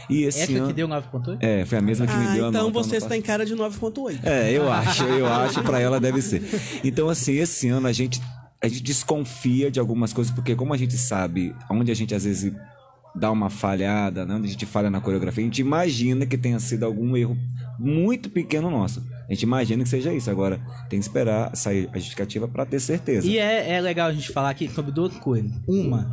E 0.10 0.24
esse 0.24 0.44
Essa 0.44 0.54
ano... 0.54 0.68
que 0.68 0.74
deu 0.74 0.88
9.8? 0.88 1.38
É, 1.42 1.66
foi 1.66 1.78
a 1.78 1.82
mesma 1.82 2.08
que 2.08 2.16
me 2.16 2.26
Ah, 2.28 2.34
deu 2.34 2.46
a 2.46 2.50
então 2.50 2.64
nota. 2.68 2.84
você 2.84 2.96
ano 2.96 3.04
está 3.06 3.18
em 3.18 3.22
cara 3.22 3.46
de 3.46 3.54
9.8. 3.54 4.20
é, 4.24 4.52
eu 4.54 4.72
acho, 4.72 5.04
eu 5.04 5.28
acho, 5.28 5.62
pra 5.64 5.82
ela 5.82 6.00
deve 6.00 6.22
ser. 6.22 6.42
Então, 6.84 7.10
assim, 7.10 7.34
esse 7.34 7.68
ano 7.68 7.88
a 7.88 7.92
gente, 7.92 8.22
a 8.64 8.68
gente 8.70 8.82
desconfia 8.82 9.70
de 9.70 9.78
algumas 9.82 10.14
coisas, 10.14 10.32
porque 10.34 10.56
como 10.56 10.74
a 10.74 10.78
gente 10.78 10.98
sabe 10.98 11.54
onde 11.70 11.92
a 11.92 11.96
gente 11.96 12.16
às 12.16 12.24
vezes 12.24 12.54
dá 13.14 13.30
uma 13.30 13.50
falhada, 13.50 14.26
né? 14.26 14.36
onde 14.36 14.48
a 14.48 14.52
gente 14.52 14.66
falha 14.66 14.90
na 14.90 15.02
coreografia, 15.02 15.44
a 15.44 15.48
gente 15.48 15.60
imagina 15.60 16.26
que 16.26 16.38
tenha 16.38 16.60
sido 16.60 16.86
algum 16.86 17.18
erro 17.18 17.36
muito 17.78 18.30
pequeno 18.30 18.72
nosso. 18.72 19.04
A 19.30 19.34
gente 19.34 19.44
imagina 19.44 19.84
que 19.84 19.90
seja 19.90 20.14
isso. 20.14 20.30
Agora, 20.32 20.60
tem 20.90 21.00
que 21.00 21.06
esperar 21.06 21.56
sair 21.56 21.90
a 21.92 21.98
justificativa 21.98 22.48
pra 22.48 22.66
ter 22.66 22.80
certeza. 22.80 23.28
E 23.28 23.38
é, 23.38 23.74
é 23.74 23.82
legal 23.82 24.08
a 24.08 24.14
gente 24.14 24.32
falar 24.32 24.50
aqui 24.50 24.70
sobre 24.70 24.92
duas 24.92 25.14
coisas. 25.18 25.52
Uma, 25.68 26.10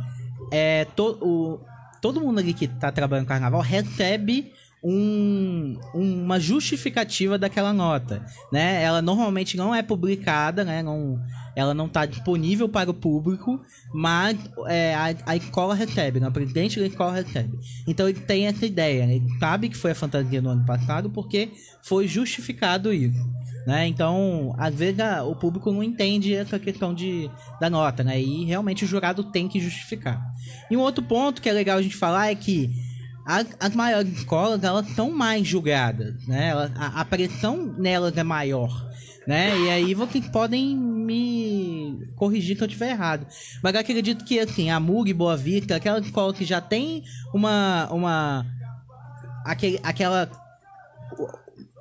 é 0.51 0.85
to, 0.95 1.17
o, 1.21 1.59
todo 2.01 2.19
mundo 2.19 2.39
ali 2.39 2.53
que 2.53 2.67
tá 2.67 2.91
trabalhando 2.91 3.23
no 3.25 3.29
carnaval 3.29 3.61
recebe 3.61 4.51
um, 4.83 5.79
uma 5.93 6.39
justificativa 6.39 7.37
daquela 7.37 7.73
nota, 7.73 8.23
né? 8.51 8.83
Ela 8.83 9.01
normalmente 9.01 9.57
não 9.57 9.73
é 9.73 9.81
publicada, 9.81 10.63
né? 10.63 10.83
Não, 10.83 11.19
ela 11.55 11.73
não 11.73 11.87
tá 11.87 12.05
disponível 12.05 12.67
para 12.67 12.91
o 12.91 12.93
público, 12.93 13.59
mas 13.93 14.37
é, 14.67 14.93
a, 14.93 15.15
a 15.25 15.35
escola 15.35 15.73
recebe, 15.73 16.19
né? 16.19 16.27
o 16.27 16.31
presidente 16.31 16.79
da 16.79 16.85
escola 16.85 17.13
recebe. 17.13 17.57
Então 17.87 18.09
ele 18.09 18.19
tem 18.19 18.45
essa 18.45 18.65
ideia, 18.65 19.07
né? 19.07 19.15
ele 19.15 19.39
sabe 19.39 19.69
que 19.69 19.77
foi 19.77 19.91
a 19.91 19.95
fantasia 19.95 20.41
no 20.41 20.49
ano 20.49 20.65
passado 20.65 21.09
porque 21.09 21.51
foi 21.81 22.07
justificado 22.07 22.93
isso. 22.93 23.25
Né? 23.65 23.87
Então, 23.87 24.53
às 24.59 24.75
vezes 24.75 24.99
o 25.25 25.35
público 25.35 25.71
não 25.71 25.81
entende 25.81 26.35
essa 26.35 26.59
questão 26.59 26.93
de, 26.93 27.31
da 27.59 27.67
nota, 27.67 28.03
né? 28.03 28.21
E 28.21 28.45
realmente 28.45 28.85
o 28.85 28.87
jurado 28.87 29.23
tem 29.23 29.47
que 29.47 29.59
justificar. 29.59 30.21
E 30.69 30.77
um 30.77 30.81
outro 30.81 31.03
ponto 31.03 31.41
que 31.41 31.49
é 31.49 31.51
legal 31.51 31.79
a 31.79 31.81
gente 31.81 31.95
falar 31.95 32.29
é 32.29 32.35
que 32.35 32.69
as, 33.25 33.73
maiores 33.73 34.19
escolas, 34.19 34.63
elas 34.63 34.87
são 34.89 35.11
mais 35.11 35.47
julgadas, 35.47 36.27
né? 36.27 36.53
A, 36.75 37.01
a 37.01 37.05
pressão 37.05 37.73
nelas 37.77 38.15
é 38.15 38.23
maior, 38.23 38.87
né? 39.25 39.57
E 39.61 39.69
aí 39.71 39.93
vocês 39.95 40.27
podem 40.29 40.77
me 40.77 42.07
corrigir 42.15 42.55
se 42.55 42.61
eu 42.61 42.67
estiver 42.67 42.91
errado. 42.91 43.25
Mas 43.63 43.75
acredito 43.75 44.23
que, 44.23 44.39
assim, 44.39 44.69
a 44.69 44.79
MUG, 44.79 45.11
Boa 45.11 45.35
Vista, 45.35 45.75
aquela 45.75 45.99
escola 45.99 46.33
que 46.33 46.45
já 46.45 46.61
tem 46.61 47.03
uma... 47.33 47.87
uma 47.91 48.45
aquele, 49.43 49.79
aquela 49.81 50.29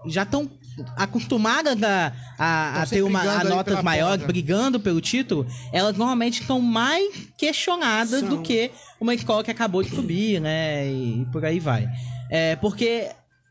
já 0.06 0.22
estão 0.22 0.50
acostumadas 0.96 1.82
a, 1.82 2.12
a, 2.38 2.82
a 2.82 2.86
ter 2.86 3.02
uma, 3.02 3.20
a 3.20 3.44
notas 3.44 3.82
maiores, 3.82 4.18
ponta. 4.18 4.26
brigando 4.26 4.80
pelo 4.80 5.00
título, 5.00 5.46
elas 5.72 5.96
normalmente 5.96 6.40
estão 6.40 6.60
mais 6.60 7.28
questionadas 7.36 8.20
São. 8.20 8.28
do 8.28 8.42
que 8.42 8.70
uma 9.00 9.14
escola 9.14 9.44
que 9.44 9.50
acabou 9.50 9.82
de 9.82 9.90
subir, 9.90 10.40
né? 10.40 10.86
E, 10.88 11.26
por 11.32 11.44
aí 11.44 11.60
vai. 11.60 11.88
É, 12.30 12.56
porque 12.56 13.08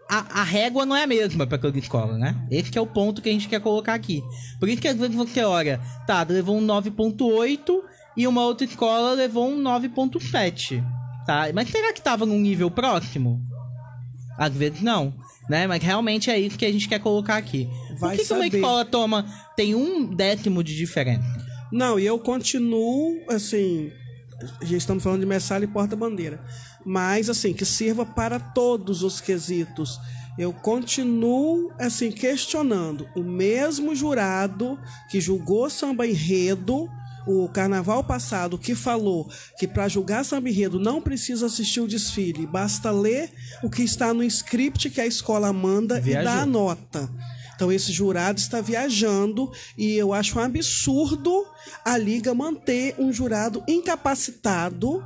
a, 0.09 0.41
a 0.41 0.43
régua 0.43 0.86
não 0.86 0.95
é 0.95 1.03
a 1.03 1.07
mesma 1.07 1.47
para 1.47 1.55
aquela 1.55 1.77
escola, 1.77 2.17
né? 2.17 2.36
Esse 2.51 2.71
que 2.71 2.77
é 2.77 2.81
o 2.81 2.88
ponto 2.88 3.21
que 3.21 3.29
a 3.29 3.31
gente 3.31 3.47
quer 3.47 3.62
colocar 3.62 3.93
aqui. 3.93 4.23
Por 4.59 4.67
isso 4.67 4.81
que 4.81 4.88
às 4.88 4.97
vezes 4.97 5.15
você 5.15 5.43
olha, 5.43 5.79
tá, 6.05 6.25
levou 6.27 6.57
um 6.57 6.65
9.8 6.65 7.81
e 8.17 8.27
uma 8.27 8.43
outra 8.43 8.65
escola 8.65 9.13
levou 9.13 9.49
um 9.49 9.62
9.7, 9.62 10.83
tá? 11.25 11.45
Mas 11.53 11.69
será 11.69 11.93
que 11.93 12.01
tava 12.01 12.25
num 12.25 12.39
nível 12.39 12.69
próximo? 12.69 13.41
Às 14.37 14.53
vezes 14.53 14.81
não, 14.81 15.13
né? 15.49 15.67
Mas 15.67 15.83
realmente 15.83 16.29
é 16.29 16.39
isso 16.39 16.57
que 16.57 16.65
a 16.65 16.71
gente 16.71 16.87
quer 16.87 16.99
colocar 16.99 17.37
aqui. 17.37 17.69
Vai 17.99 18.15
Por 18.15 18.21
que, 18.21 18.27
que 18.27 18.33
uma 18.33 18.43
saber. 18.43 18.57
escola 18.57 18.85
toma 18.85 19.25
tem 19.55 19.75
um 19.75 20.05
décimo 20.05 20.63
de 20.63 20.75
diferença? 20.75 21.45
Não, 21.71 21.99
e 21.99 22.05
eu 22.05 22.19
continuo, 22.19 23.23
assim, 23.29 23.91
já 24.61 24.77
estamos 24.77 25.03
falando 25.03 25.21
de 25.21 25.25
messalha 25.25 25.63
e 25.63 25.67
porta-bandeira, 25.67 26.39
mas, 26.85 27.29
assim, 27.29 27.53
que 27.53 27.65
sirva 27.65 28.05
para 28.05 28.39
todos 28.39 29.03
os 29.03 29.19
quesitos. 29.21 29.99
Eu 30.37 30.51
continuo, 30.51 31.71
assim, 31.79 32.11
questionando 32.11 33.07
o 33.15 33.23
mesmo 33.23 33.95
jurado 33.95 34.79
que 35.09 35.21
julgou 35.21 35.69
samba 35.69 36.07
enredo, 36.07 36.89
o 37.25 37.47
carnaval 37.47 38.03
passado, 38.03 38.57
que 38.57 38.75
falou 38.75 39.29
que 39.57 39.67
para 39.67 39.88
julgar 39.88 40.25
samba 40.25 40.49
enredo 40.49 40.79
não 40.79 41.01
precisa 41.01 41.45
assistir 41.45 41.79
o 41.79 41.88
desfile, 41.88 42.45
basta 42.45 42.91
ler 42.91 43.31
o 43.63 43.69
que 43.69 43.83
está 43.83 44.13
no 44.13 44.23
script 44.23 44.89
que 44.89 45.01
a 45.01 45.07
escola 45.07 45.51
manda 45.53 45.99
Viajou. 45.99 46.21
e 46.21 46.25
dar 46.25 46.41
a 46.41 46.45
nota. 46.45 47.09
Então 47.55 47.71
esse 47.71 47.91
jurado 47.91 48.39
está 48.39 48.62
viajando 48.62 49.51
e 49.77 49.93
eu 49.93 50.13
acho 50.13 50.38
um 50.38 50.41
absurdo 50.41 51.45
a 51.86 51.97
liga 51.97 52.33
manter 52.33 52.95
um 52.97 53.13
jurado 53.13 53.63
incapacitado 53.67 55.03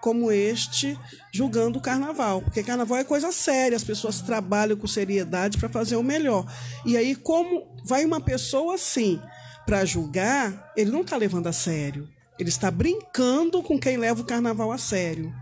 como 0.00 0.32
este 0.32 0.98
julgando 1.30 1.78
o 1.78 1.82
carnaval, 1.82 2.40
porque 2.40 2.62
carnaval 2.62 2.98
é 2.98 3.04
coisa 3.04 3.30
séria, 3.32 3.76
as 3.76 3.84
pessoas 3.84 4.22
trabalham 4.22 4.76
com 4.76 4.86
seriedade 4.86 5.58
para 5.58 5.68
fazer 5.68 5.96
o 5.96 6.02
melhor. 6.02 6.46
E 6.86 6.96
aí 6.96 7.14
como 7.14 7.68
vai 7.84 8.04
uma 8.04 8.20
pessoa 8.20 8.76
assim 8.76 9.20
para 9.66 9.84
julgar, 9.84 10.72
ele 10.76 10.90
não 10.90 11.02
está 11.02 11.16
levando 11.16 11.46
a 11.46 11.52
sério. 11.52 12.08
Ele 12.38 12.48
está 12.48 12.70
brincando 12.70 13.62
com 13.62 13.78
quem 13.78 13.96
leva 13.96 14.20
o 14.20 14.24
carnaval 14.24 14.72
a 14.72 14.78
sério. 14.78 15.32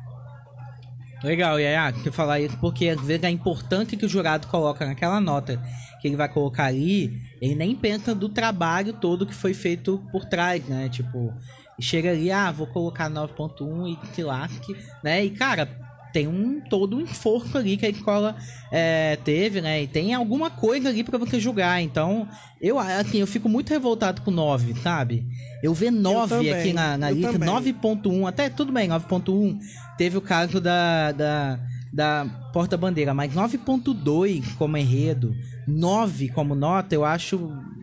Legal, 1.23 1.59
Yaya, 1.59 1.93
que 1.93 2.11
falar 2.11 2.41
isso 2.41 2.57
porque 2.59 2.89
às 2.89 3.01
vezes 3.01 3.25
é 3.25 3.31
importante 3.31 3.97
que 3.97 4.07
o 4.07 4.09
jurado 4.09 4.47
coloca 4.47 4.87
naquela 4.87 5.21
nota 5.21 5.61
que 6.01 6.07
ele 6.07 6.17
vai 6.17 6.29
colocar 6.29 6.67
ali, 6.67 7.21
ele 7.41 7.57
nem 7.57 7.75
pensa 7.75 8.15
do 8.15 8.29
trabalho 8.29 8.93
todo 8.93 9.27
que 9.27 9.35
foi 9.35 9.53
feito 9.53 10.01
por 10.13 10.25
trás, 10.27 10.65
né? 10.67 10.89
Tipo, 10.89 11.35
chega 11.81 12.11
ali, 12.11 12.31
ah, 12.31 12.53
vou 12.53 12.69
colocar 12.69 13.11
9.1 13.11 13.99
e 14.01 14.15
se 14.15 14.23
lasque, 14.23 14.77
né? 15.03 15.25
E 15.25 15.31
cara, 15.31 15.69
tem 16.13 16.27
um 16.27 16.61
todo 16.61 16.97
um 16.97 17.01
esforço 17.01 17.57
ali 17.57 17.77
que 17.77 17.87
a 17.87 17.89
escola 17.89 18.37
é, 18.71 19.17
teve, 19.25 19.61
né? 19.61 19.83
E 19.83 19.87
tem 19.87 20.15
alguma 20.15 20.51
coisa 20.51 20.89
ali 20.89 21.05
pra 21.05 21.19
você 21.19 21.39
julgar. 21.39 21.83
Então, 21.83 22.29
eu 22.61 22.79
assim, 22.79 23.19
eu 23.19 23.27
fico 23.27 23.49
muito 23.49 23.71
revoltado 23.71 24.23
com 24.23 24.31
9, 24.31 24.75
sabe? 24.83 25.27
Eu 25.63 25.75
ver 25.75 25.91
9 25.91 26.29
também, 26.29 26.53
aqui 26.53 26.73
na, 26.73 26.97
na 26.97 27.11
eu 27.11 27.17
lista, 27.17 27.33
também. 27.33 27.49
9.1, 27.49 28.29
até 28.29 28.49
tudo 28.49 28.73
bem, 28.73 28.89
9.1 28.89 29.59
teve 29.97 30.17
o 30.17 30.21
caso 30.21 30.61
da, 30.61 31.13
da, 31.13 31.61
da 31.93 32.27
porta-bandeira, 32.53 33.13
mas 33.13 33.33
9.2 33.35 34.55
como 34.57 34.77
enredo, 34.77 35.35
9 35.67 36.29
como 36.29 36.55
nota, 36.55 36.95
eu 36.95 37.05
acho 37.05 37.37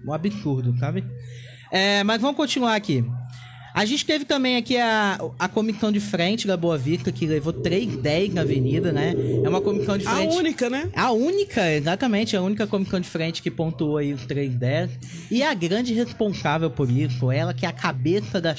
um 0.05 0.13
absurdo, 0.13 0.77
sabe? 0.77 1.03
É, 1.71 2.03
mas 2.03 2.21
vamos 2.21 2.37
continuar 2.37 2.75
aqui. 2.75 3.03
A 3.75 3.83
gente 3.83 4.05
teve 4.05 4.23
também 4.23 4.55
aqui 4.55 4.77
a, 4.77 5.19
a 5.37 5.49
comissão 5.49 5.91
de 5.91 5.99
frente 5.99 6.47
da 6.47 6.55
Boa 6.55 6.77
Vista, 6.77 7.11
que 7.11 7.27
levou 7.27 7.51
310 7.51 8.33
na 8.33 8.39
avenida, 8.41 8.93
né? 8.93 9.13
É 9.43 9.49
uma 9.49 9.59
comissão 9.59 9.97
de 9.97 10.07
A 10.07 10.11
frente. 10.11 10.33
única, 10.33 10.69
né? 10.69 10.89
A 10.95 11.11
única, 11.11 11.69
exatamente, 11.73 12.37
a 12.37 12.41
única 12.41 12.65
comissão 12.65 13.01
de 13.01 13.07
frente 13.09 13.41
que 13.41 13.51
pontuou 13.51 13.97
aí 13.97 14.13
os 14.13 14.25
310. 14.25 14.91
E 15.29 15.43
a 15.43 15.53
grande 15.53 15.93
responsável 15.93 16.69
por 16.71 16.89
isso, 16.89 17.29
ela 17.29 17.53
que 17.53 17.65
é 17.65 17.69
a 17.69 17.73
cabeça 17.73 18.39
da. 18.39 18.55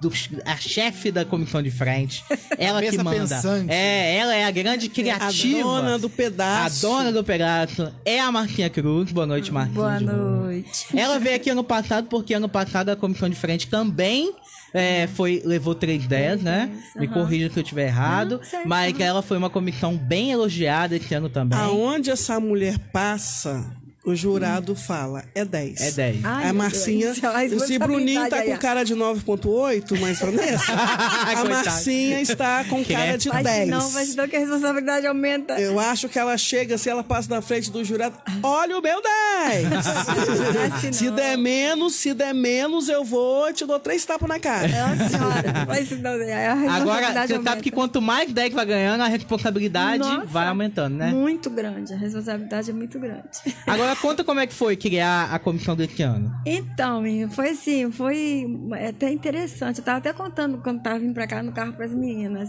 Do, 0.00 0.12
a 0.44 0.56
chefe 0.56 1.10
da 1.10 1.24
comissão 1.24 1.60
de 1.60 1.72
frente. 1.72 2.22
Ela 2.56 2.80
que 2.80 2.96
manda. 2.98 3.18
pensante. 3.18 3.66
É, 3.68 4.14
ela 4.14 4.32
é 4.32 4.44
a 4.44 4.50
grande 4.52 4.88
criativa. 4.88 5.58
A 5.58 5.62
dona 5.62 5.98
do 5.98 6.08
pedaço. 6.08 6.86
A 6.86 6.88
dona 6.88 7.10
do 7.12 7.24
pedaço 7.24 7.92
é 8.04 8.20
a 8.20 8.30
Marquinha 8.30 8.70
Cruz. 8.70 9.10
Boa 9.10 9.26
noite, 9.26 9.52
Marquinha. 9.52 9.74
Boa 9.74 9.98
de 9.98 10.04
noite. 10.04 10.86
Ela 10.96 11.18
veio 11.18 11.34
aqui 11.34 11.50
ano 11.50 11.64
passado, 11.64 12.06
porque 12.06 12.32
ano 12.32 12.48
passado 12.48 12.90
a 12.90 12.94
comissão 12.96 13.28
de 13.28 13.34
frente 13.34 13.66
também 13.66 14.32
é, 14.72 15.06
foi, 15.06 15.42
levou 15.44 15.74
310, 15.74 16.42
né? 16.42 16.70
Me 16.96 17.06
aham. 17.06 17.14
corrija 17.14 17.50
se 17.50 17.58
eu 17.58 17.62
estiver 17.62 17.86
errado. 17.86 18.40
Certo, 18.42 18.68
mas 18.68 18.98
ela 19.00 19.22
foi 19.22 19.36
uma 19.36 19.50
comissão 19.50 19.96
bem 19.96 20.30
elogiada 20.30 20.96
esse 20.96 21.14
ano 21.14 21.28
também. 21.28 21.58
Aonde 21.58 22.10
essa 22.10 22.38
mulher 22.38 22.78
passa, 22.92 23.64
o 24.08 24.16
jurado 24.16 24.74
fala, 24.74 25.24
é 25.34 25.44
10. 25.44 25.80
É 25.80 25.90
10. 25.90 26.24
Ai, 26.24 26.48
a 26.48 26.52
Marcinha, 26.52 27.12
Deus, 27.12 27.22
a 27.22 27.66
se 27.66 27.78
Bruninho 27.78 28.28
tá 28.28 28.42
com 28.42 28.56
cara 28.56 28.82
de 28.84 28.94
9.8, 28.96 30.00
mas 30.00 30.18
Vanessa, 30.18 30.72
a 30.72 31.26
Coitado. 31.26 31.48
Marcinha 31.50 32.20
está 32.22 32.64
com 32.64 32.82
cara 32.84 33.18
de 33.18 33.28
Mas 33.28 33.44
10. 33.44 33.68
não, 33.68 33.90
mas 33.92 34.16
não 34.16 34.26
que 34.26 34.36
a 34.36 34.38
responsabilidade 34.38 35.06
aumenta. 35.06 35.60
Eu 35.60 35.78
acho 35.78 36.08
que 36.08 36.18
ela 36.18 36.36
chega, 36.38 36.78
se 36.78 36.88
ela 36.88 37.04
passa 37.04 37.28
na 37.34 37.42
frente 37.42 37.70
do 37.70 37.84
jurado, 37.84 38.16
olha 38.42 38.78
o 38.78 38.82
meu 38.82 39.02
10! 39.02 39.68
Assim, 40.74 40.92
se 40.92 41.10
der 41.10 41.36
menos, 41.36 41.94
se 41.94 42.14
der 42.14 42.34
menos, 42.34 42.88
eu 42.88 43.04
vou, 43.04 43.52
te 43.52 43.66
dou 43.66 43.78
três 43.78 44.04
tapas 44.04 44.28
na 44.28 44.38
cara. 44.38 44.68
Nossa 44.68 45.08
senhora, 45.10 45.66
mas 45.66 45.90
não, 45.90 46.10
a 46.10 46.54
responsabilidade 46.54 46.82
Agora, 46.82 47.26
você 47.26 47.42
sabe 47.42 47.62
que 47.62 47.70
quanto 47.70 48.00
mais 48.00 48.32
10 48.32 48.54
vai 48.54 48.64
ganhando, 48.66 49.02
a 49.02 49.06
responsabilidade 49.06 49.98
Nossa, 49.98 50.24
vai 50.24 50.48
aumentando, 50.48 50.96
né? 50.96 51.10
Muito 51.10 51.50
grande, 51.50 51.92
a 51.92 51.96
responsabilidade 51.96 52.70
é 52.70 52.72
muito 52.72 52.98
grande. 52.98 53.18
Agora, 53.66 53.94
conta 54.00 54.24
como 54.24 54.40
é 54.40 54.46
que 54.46 54.54
foi 54.54 54.76
criar 54.76 55.32
a 55.32 55.38
comissão 55.38 55.76
desse 55.76 56.02
ano. 56.02 56.32
Então, 56.46 57.02
menino, 57.02 57.30
foi 57.30 57.50
assim, 57.50 57.90
foi 57.90 58.46
até 58.88 59.10
interessante. 59.10 59.78
Eu 59.78 59.84
tava 59.84 59.98
até 59.98 60.12
contando 60.12 60.58
quando 60.58 60.82
tava 60.82 60.98
vindo 60.98 61.14
pra 61.14 61.26
cá 61.26 61.42
no 61.42 61.52
carro 61.52 61.72
pras 61.72 61.92
meninas. 61.92 62.48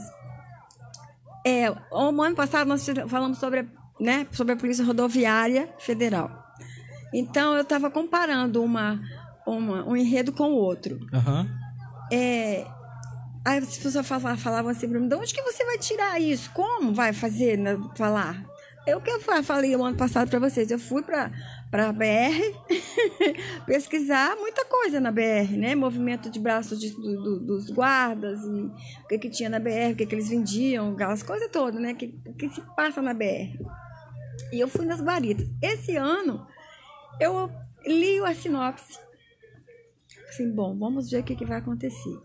É, 1.46 1.70
o 1.92 2.22
ano 2.22 2.36
passado 2.36 2.68
nós 2.68 2.86
falamos 3.08 3.38
sobre, 3.38 3.68
né, 4.00 4.28
sobre 4.32 4.54
a 4.54 4.58
Polícia 4.58 4.84
Rodoviária 4.84 5.70
Federal. 5.80 6.30
Então, 7.14 7.56
eu 7.56 7.62
estava 7.62 7.90
comparando 7.90 8.64
uma, 8.64 9.00
uma, 9.46 9.84
um 9.88 9.96
enredo 9.96 10.32
com 10.32 10.52
o 10.52 10.56
outro. 10.56 11.00
Aham. 11.14 11.48
É, 12.12 12.66
aí 13.46 13.60
as 13.60 13.78
pessoas 13.78 14.08
falavam, 14.08 14.38
falavam 14.38 14.72
assim 14.72 14.88
pra 14.90 15.00
mim, 15.00 15.08
de 15.08 15.16
onde 15.16 15.34
que 15.34 15.42
você 15.42 15.64
vai 15.66 15.78
tirar 15.78 16.20
isso? 16.20 16.52
Como 16.52 16.94
vai 16.94 17.14
fazer, 17.14 17.58
né, 17.58 17.78
falar? 17.96 18.49
Eu 18.90 19.02
que 19.02 19.10
eu 19.10 19.20
fa- 19.22 19.44
falei 19.44 19.76
o 19.76 19.84
ano 19.84 19.96
passado 19.98 20.30
para 20.30 20.40
vocês, 20.40 20.70
eu 20.72 20.80
fui 20.80 21.02
para 21.04 21.32
para 21.72 21.92
BR 21.94 22.42
pesquisar 23.66 24.36
muita 24.38 24.66
coisa 24.66 25.00
na 25.00 25.12
BR, 25.12 25.56
né? 25.58 25.76
Movimento 25.76 26.30
de 26.30 26.40
braços 26.40 26.80
de- 26.80 26.90
do- 26.90 27.22
do- 27.24 27.40
dos 27.46 27.70
guardas 27.70 28.40
e 28.44 28.48
o 29.04 29.08
que 29.08 29.20
que 29.20 29.30
tinha 29.30 29.50
na 29.50 29.60
BR, 29.60 29.94
o 29.94 29.96
que 29.96 30.06
que 30.06 30.16
eles 30.16 30.30
vendiam, 30.30 30.94
aquelas 30.94 31.22
coisas 31.24 31.50
todas, 31.52 31.80
né? 31.80 31.94
Que 31.94 32.08
o 32.26 32.34
que 32.34 32.50
se 32.50 32.62
passa 32.76 33.02
na 33.02 33.14
BR. 33.14 33.58
E 34.52 34.60
eu 34.60 34.68
fui 34.68 34.86
nas 34.86 35.00
guaritas. 35.02 35.48
Esse 35.62 35.96
ano 35.96 36.46
eu 37.20 37.52
li 37.86 38.20
a 38.20 38.34
sinopse 38.34 38.98
assim, 40.30 40.52
bom, 40.52 40.78
vamos 40.78 41.10
ver 41.10 41.20
o 41.20 41.24
que, 41.24 41.36
que 41.36 41.46
vai 41.46 41.58
acontecer. 41.58 42.18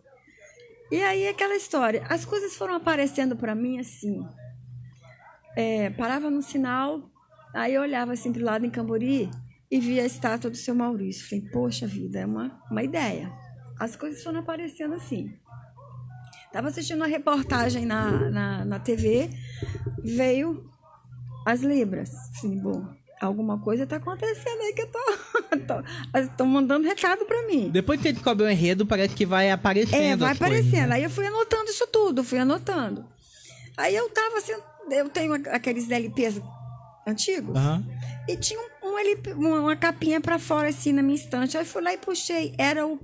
E 0.92 1.02
aí 1.02 1.26
aquela 1.26 1.56
história, 1.56 2.04
as 2.08 2.24
coisas 2.24 2.54
foram 2.54 2.74
aparecendo 2.74 3.34
para 3.34 3.54
mim 3.54 3.78
assim. 3.78 4.20
É, 5.56 5.90
parava 5.90 6.30
no 6.30 6.42
sinal, 6.42 7.10
aí 7.54 7.74
eu 7.74 7.82
olhava 7.82 8.12
assim 8.12 8.32
pro 8.32 8.44
lado 8.44 8.66
em 8.66 8.70
Cambori 8.70 9.30
e 9.70 9.80
via 9.80 10.02
a 10.02 10.06
estátua 10.06 10.50
do 10.50 10.56
seu 10.56 10.74
Maurício. 10.74 11.28
Falei, 11.28 11.44
poxa 11.52 11.86
vida, 11.86 12.18
é 12.20 12.26
uma, 12.26 12.60
uma 12.70 12.82
ideia. 12.82 13.32
As 13.78 13.96
coisas 13.96 14.22
foram 14.22 14.40
aparecendo 14.40 14.94
assim. 14.94 15.32
Tava 16.52 16.68
assistindo 16.68 16.98
uma 16.98 17.06
reportagem 17.08 17.84
na, 17.84 18.30
na, 18.30 18.64
na 18.64 18.78
TV, 18.78 19.28
veio 20.04 20.64
as 21.44 21.60
libras. 21.62 22.10
Assim, 22.30 22.56
bom, 22.60 22.86
alguma 23.20 23.58
coisa 23.60 23.84
tá 23.86 23.96
acontecendo 23.96 24.60
aí 24.60 24.72
que 24.72 24.82
eu 24.82 24.86
tô. 24.92 24.98
tô- 25.66 26.18
Estão 26.20 26.46
mandando 26.46 26.86
recado 26.86 27.24
para 27.26 27.44
mim. 27.48 27.70
Depois 27.70 28.00
que 28.00 28.08
a 28.08 28.12
gente 28.12 28.22
cobre 28.22 28.46
o 28.46 28.50
enredo, 28.50 28.86
parece 28.86 29.14
que 29.14 29.26
vai 29.26 29.50
aparecendo. 29.50 30.00
É, 30.00 30.16
vai 30.16 30.32
as 30.32 30.38
coisas, 30.38 30.58
aparecendo. 30.58 30.88
né? 30.90 30.94
Aí 30.96 31.02
eu 31.02 31.10
fui 31.10 31.26
anotando 31.26 31.70
isso 31.70 31.86
tudo, 31.88 32.22
fui 32.22 32.38
anotando. 32.38 33.04
Aí 33.76 33.94
eu 33.96 34.08
tava 34.10 34.38
assim, 34.38 34.54
eu 34.90 35.08
tenho 35.08 35.34
aqueles 35.50 35.90
LPs 35.90 36.40
antigos. 37.06 37.56
Aham. 37.56 37.84
E 38.28 38.36
tinha 38.36 38.58
um, 38.58 38.88
um 38.90 38.98
LP, 38.98 39.32
uma, 39.32 39.60
uma 39.60 39.76
capinha 39.76 40.20
pra 40.20 40.38
fora, 40.38 40.68
assim, 40.68 40.92
na 40.92 41.02
minha 41.02 41.16
estante. 41.16 41.56
Aí 41.58 41.64
fui 41.64 41.82
lá 41.82 41.92
e 41.92 41.98
puxei. 41.98 42.54
Era 42.56 42.86
o, 42.86 42.98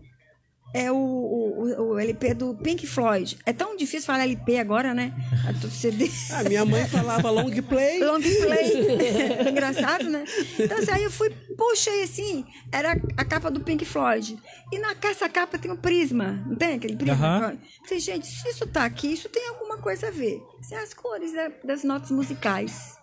é 0.73 0.91
o, 0.91 0.97
o, 0.97 1.83
o 1.93 1.99
LP 1.99 2.35
do 2.35 2.55
Pink 2.55 2.87
Floyd. 2.87 3.39
É 3.45 3.53
tão 3.53 3.77
difícil 3.77 4.07
falar 4.07 4.23
LP 4.25 4.59
agora, 4.59 4.95
né? 4.95 5.13
A 5.49 5.53
CD. 5.69 6.11
A 6.33 6.43
minha 6.45 6.65
mãe 6.65 6.87
falava 6.87 7.31
long 7.31 7.51
play. 7.63 7.99
Long 8.05 8.21
play. 8.21 9.49
Engraçado, 9.51 10.05
né? 10.09 10.25
Então, 10.59 10.79
assim, 10.79 10.91
aí 10.93 11.03
eu 11.05 11.11
fui, 11.11 11.31
puxei 11.57 12.03
assim, 12.05 12.45
era 12.73 12.93
a 13.17 13.25
capa 13.25 13.51
do 13.51 13.61
Pink 13.61 13.85
Floyd. 13.85 14.39
E 14.73 14.79
na 14.79 14.95
essa 15.03 15.29
capa 15.29 15.59
tem 15.59 15.71
um 15.71 15.77
prisma, 15.77 16.43
não 16.47 16.55
tem 16.57 16.75
aquele 16.75 16.97
prisma? 16.97 17.15
Aham. 17.15 17.59
Falei, 17.85 17.99
gente, 18.01 18.27
se 18.27 18.49
isso 18.49 18.67
tá 18.67 18.85
aqui, 18.85 19.13
isso 19.13 19.29
tem 19.29 19.49
alguma 19.49 19.79
coisa 19.79 20.07
a 20.09 20.11
ver. 20.11 20.41
São 20.63 20.79
as 20.79 20.95
cores 20.95 21.33
da- 21.33 21.51
das 21.65 21.83
notas 21.85 22.11
musicais. 22.11 23.00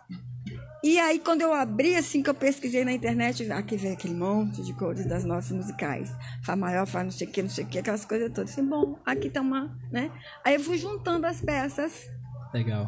E 0.83 0.99
aí, 0.99 1.19
quando 1.19 1.41
eu 1.41 1.53
abri, 1.53 1.95
assim, 1.95 2.21
que 2.21 2.29
eu 2.29 2.35
pesquisei 2.35 2.85
na 2.85 2.93
internet, 2.93 3.51
aqui 3.51 3.75
veio 3.75 3.93
aquele 3.93 4.13
monte 4.13 4.61
de 4.63 4.73
cores 4.73 5.05
das 5.07 5.23
notas 5.25 5.51
musicais. 5.51 6.11
Fá 6.43 6.55
maior, 6.55 6.85
Fá 6.85 7.03
não 7.03 7.11
sei 7.11 7.27
o 7.27 7.31
que, 7.31 7.41
não 7.41 7.49
sei 7.49 7.63
o 7.63 7.67
que, 7.67 7.79
aquelas 7.79 8.05
coisas 8.05 8.31
todas. 8.31 8.51
Assim, 8.51 8.63
bom, 8.63 8.97
aqui 9.05 9.29
tá 9.29 9.41
uma, 9.41 9.75
né? 9.91 10.11
Aí 10.45 10.53
eu 10.53 10.59
fui 10.59 10.77
juntando 10.77 11.25
as 11.25 11.41
peças. 11.41 12.07
Legal. 12.53 12.87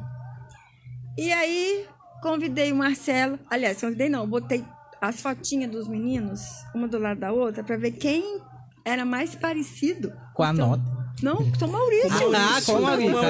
E 1.18 1.32
aí, 1.34 1.86
convidei 2.22 2.72
o 2.72 2.76
Marcelo. 2.76 3.40
Aliás, 3.50 3.82
convidei 3.82 4.08
não, 4.08 4.28
botei 4.30 4.64
as 5.02 5.20
fotinhas 5.22 5.72
dos 5.72 5.88
meninos, 5.88 6.42
uma 6.76 6.88
do 6.88 7.00
lado 7.00 7.20
da 7.20 7.32
outra, 7.32 7.64
para 7.64 7.76
ver 7.78 7.92
quem 7.94 8.40
era 8.86 9.04
mais 9.04 9.34
parecido 9.36 10.14
Com 10.36 10.44
a 10.44 10.52
o 10.52 10.56
Tom- 10.56 10.68
nota. 10.68 11.00
Não, 11.24 11.36
com 11.52 11.66
o 11.66 11.72
Maurício. 11.72 12.10
Ah, 12.36 12.62
com 12.66 12.74
o 12.74 12.82
Maurício. 12.82 13.18
Ah, 13.18 13.22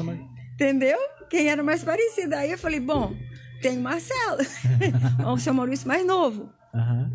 o 0.00 0.04
Maurício. 0.04 0.28
Entendeu? 0.54 0.98
Quem 1.28 1.48
era 1.48 1.62
mais 1.62 1.84
parecido. 1.84 2.34
Aí 2.34 2.50
eu 2.50 2.58
falei, 2.58 2.80
bom, 2.80 3.14
tem 3.60 3.78
o 3.78 3.82
Marcelo. 3.82 4.38
o 5.32 5.38
seu 5.38 5.54
Maurício 5.54 5.86
mais 5.86 6.06
novo. 6.06 6.50
Aham. 6.74 7.10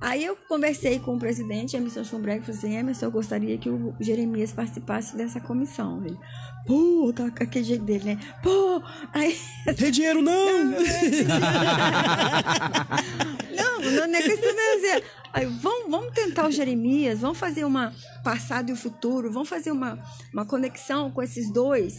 Aí 0.00 0.24
eu 0.24 0.36
conversei 0.48 0.98
com 0.98 1.16
o 1.16 1.18
presidente, 1.18 1.76
Emerson 1.76 2.04
Schumberg, 2.04 2.40
e 2.40 2.46
falei 2.46 2.58
assim, 2.58 2.76
Emerson, 2.76 3.06
eu 3.06 3.10
gostaria 3.10 3.58
que 3.58 3.68
o 3.68 3.94
Jeremias 4.00 4.52
participasse 4.52 5.14
dessa 5.14 5.40
comissão. 5.40 6.02
Ele, 6.04 6.18
pô, 6.66 7.12
tá 7.14 7.30
com 7.30 7.44
aquele 7.44 7.64
jeito 7.64 7.84
dele, 7.84 8.14
né? 8.14 8.18
Pô, 8.42 8.82
aí... 9.12 9.38
Tem 9.76 9.90
dinheiro 9.90 10.22
não! 10.22 10.70
Não, 13.56 13.80
não, 13.80 14.08
não 14.08 14.18
é 14.18 14.22
questão 14.22 14.50
de. 14.52 15.04
Aí, 15.32 15.46
vamos, 15.46 15.90
vamos 15.90 16.12
tentar 16.12 16.46
o 16.46 16.50
Jeremias, 16.50 17.20
vamos 17.20 17.38
fazer 17.38 17.64
uma 17.64 17.92
passado 18.24 18.70
e 18.70 18.72
o 18.72 18.76
futuro, 18.76 19.30
vamos 19.30 19.48
fazer 19.48 19.70
uma, 19.70 19.98
uma 20.32 20.44
conexão 20.44 21.10
com 21.10 21.22
esses 21.22 21.52
dois. 21.52 21.98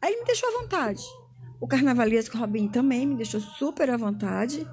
Aí 0.00 0.12
ele 0.12 0.20
me 0.20 0.26
deixou 0.26 0.48
à 0.48 0.60
vontade. 0.60 1.02
O 1.62 1.68
carnavalesco 1.68 2.36
Robin 2.36 2.66
também 2.66 3.06
me 3.06 3.14
deixou 3.14 3.40
super 3.40 3.88
à 3.88 3.96
vontade. 3.96 4.66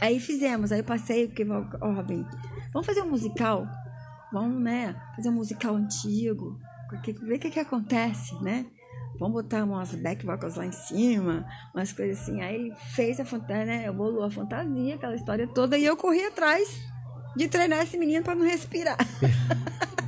Aí 0.00 0.18
fizemos, 0.18 0.72
aí 0.72 0.80
eu 0.80 0.84
passei, 0.84 1.26
porque, 1.26 1.46
ó, 1.46 1.92
Robin, 1.92 2.24
vamos 2.72 2.86
fazer 2.86 3.02
um 3.02 3.10
musical? 3.10 3.68
Vamos, 4.32 4.58
né? 4.62 4.96
Fazer 5.14 5.28
um 5.28 5.34
musical 5.34 5.76
antigo. 5.76 6.58
Ver 7.20 7.34
o 7.34 7.38
que, 7.38 7.50
que 7.50 7.60
acontece, 7.60 8.34
né? 8.42 8.64
Vamos 9.20 9.42
botar 9.42 9.64
umas 9.64 9.94
back 9.94 10.24
vocals 10.24 10.56
lá 10.56 10.64
em 10.64 10.72
cima, 10.72 11.44
umas 11.74 11.92
coisas 11.92 12.22
assim. 12.22 12.40
Aí 12.40 12.54
ele 12.54 12.74
fez 12.94 13.20
a 13.20 13.26
fantasia, 13.26 13.66
né? 13.66 13.86
Eu 13.86 13.92
bolou 13.92 14.24
a 14.24 14.30
fantasia, 14.30 14.94
aquela 14.94 15.14
história 15.14 15.46
toda, 15.46 15.76
e 15.76 15.84
eu 15.84 15.94
corri 15.94 16.24
atrás 16.24 16.74
de 17.36 17.48
treinar 17.48 17.82
esse 17.82 17.98
menino 17.98 18.24
para 18.24 18.34
não 18.34 18.46
respirar. 18.46 18.96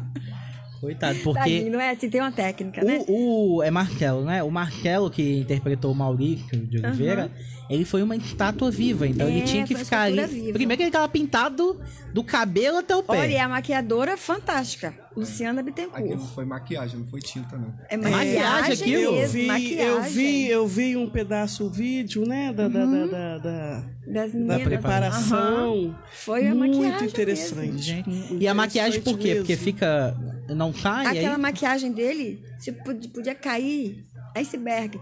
Coitado, 0.84 1.18
porque 1.24 1.38
Tadinho, 1.40 1.72
não 1.72 1.80
é 1.80 1.90
assim? 1.90 2.08
Tem 2.10 2.20
uma 2.20 2.32
técnica, 2.32 2.82
né? 2.84 3.04
o, 3.08 3.56
o- 3.56 3.62
é 3.62 3.70
Marcelo, 3.70 4.24
né? 4.24 4.42
O 4.42 4.50
Marcelo 4.50 5.10
que 5.10 5.38
interpretou 5.40 5.92
o 5.92 5.94
Maurício 5.94 6.56
de 6.66 6.78
Oliveira, 6.78 7.30
ele 7.70 7.84
foi 7.84 8.02
uma 8.02 8.14
estátua 8.16 8.70
viva, 8.70 9.06
então 9.06 9.26
É, 9.26 9.30
ele 9.30 9.42
tinha 9.42 9.64
que 9.66 9.74
ficar 9.74 10.02
ali. 10.02 10.24
viva. 10.26 10.52
Primeiro 10.52 10.78
que 10.78 10.82
ele 10.84 10.90
tava 10.90 11.08
pintado 11.08 11.80
do 12.12 12.22
cabelo 12.22 12.78
até 12.78 12.94
o 12.94 13.02
pé. 13.02 13.18
Olha, 13.20 13.26
e 13.30 13.36
a 13.38 13.48
maquiadora 13.48 14.16
fantástica, 14.16 14.94
Luciana 15.16 15.60
Aquilo 15.62 15.74
Bittencourt. 15.88 16.34
foi 16.34 16.44
maquiagem, 16.44 17.00
não 17.00 17.06
foi 17.06 17.20
tinta, 17.20 17.56
não. 17.56 17.72
É 17.88 17.96
maquiagem 17.96 18.34
maquiagem 18.42 18.72
aquilo? 18.72 19.02
Eu 19.02 19.12
mesmo, 19.12 19.32
vi, 19.32 19.46
maquiagem. 19.46 19.78
eu 19.86 20.02
vi, 20.02 20.46
eu 20.48 20.66
vi 20.68 20.96
um 20.96 21.08
pedaço, 21.10 21.64
o 21.64 21.70
vídeo, 21.70 22.26
né? 22.26 22.52
Da, 22.52 22.68
da, 22.68 22.84
da, 22.84 23.06
da, 23.06 23.38
da- 23.38 23.84
das 24.06 24.32
da 24.32 24.58
preparação. 24.60 25.38
Aham. 25.86 25.98
Foi 26.12 26.46
a 26.46 26.54
Muito 26.54 26.76
maquiagem 26.78 27.08
interessante. 27.08 27.78
Gente, 27.82 28.36
E 28.38 28.46
a 28.46 28.52
maquiagem 28.54 29.00
por 29.00 29.18
quê? 29.18 29.36
Porque 29.36 29.56
fica. 29.56 30.14
Não 30.50 30.72
cai 30.72 31.06
Aquela 31.06 31.36
aí. 31.36 31.40
maquiagem 31.40 31.90
dele, 31.90 32.44
se 32.58 32.70
pod- 32.70 33.08
podia 33.08 33.34
cair 33.34 34.04
iceberg. 34.36 35.00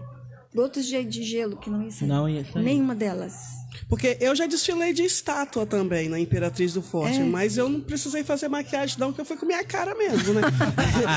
Outros 0.55 0.85
de, 0.85 1.03
de 1.03 1.23
gelo 1.23 1.57
que 1.57 1.69
não 1.69 1.81
ia 1.83 1.91
sair. 1.91 2.07
Não 2.07 2.29
ia 2.29 2.45
sair. 2.45 2.63
Nenhuma 2.63 2.93
delas. 2.95 3.62
Porque 3.89 4.17
eu 4.19 4.35
já 4.35 4.45
desfilei 4.45 4.93
de 4.93 5.03
estátua 5.03 5.65
também 5.65 6.09
na 6.09 6.19
Imperatriz 6.19 6.73
do 6.73 6.81
Forte, 6.81 7.19
É. 7.19 7.23
mas 7.23 7.57
eu 7.57 7.69
não 7.69 7.79
precisei 7.81 8.23
fazer 8.23 8.47
maquiagem, 8.47 8.97
não, 8.99 9.07
porque 9.07 9.21
eu 9.21 9.25
fui 9.25 9.37
com 9.37 9.45
minha 9.45 9.63
cara 9.63 9.93
mesmo, 9.95 10.33
né? 10.33 10.41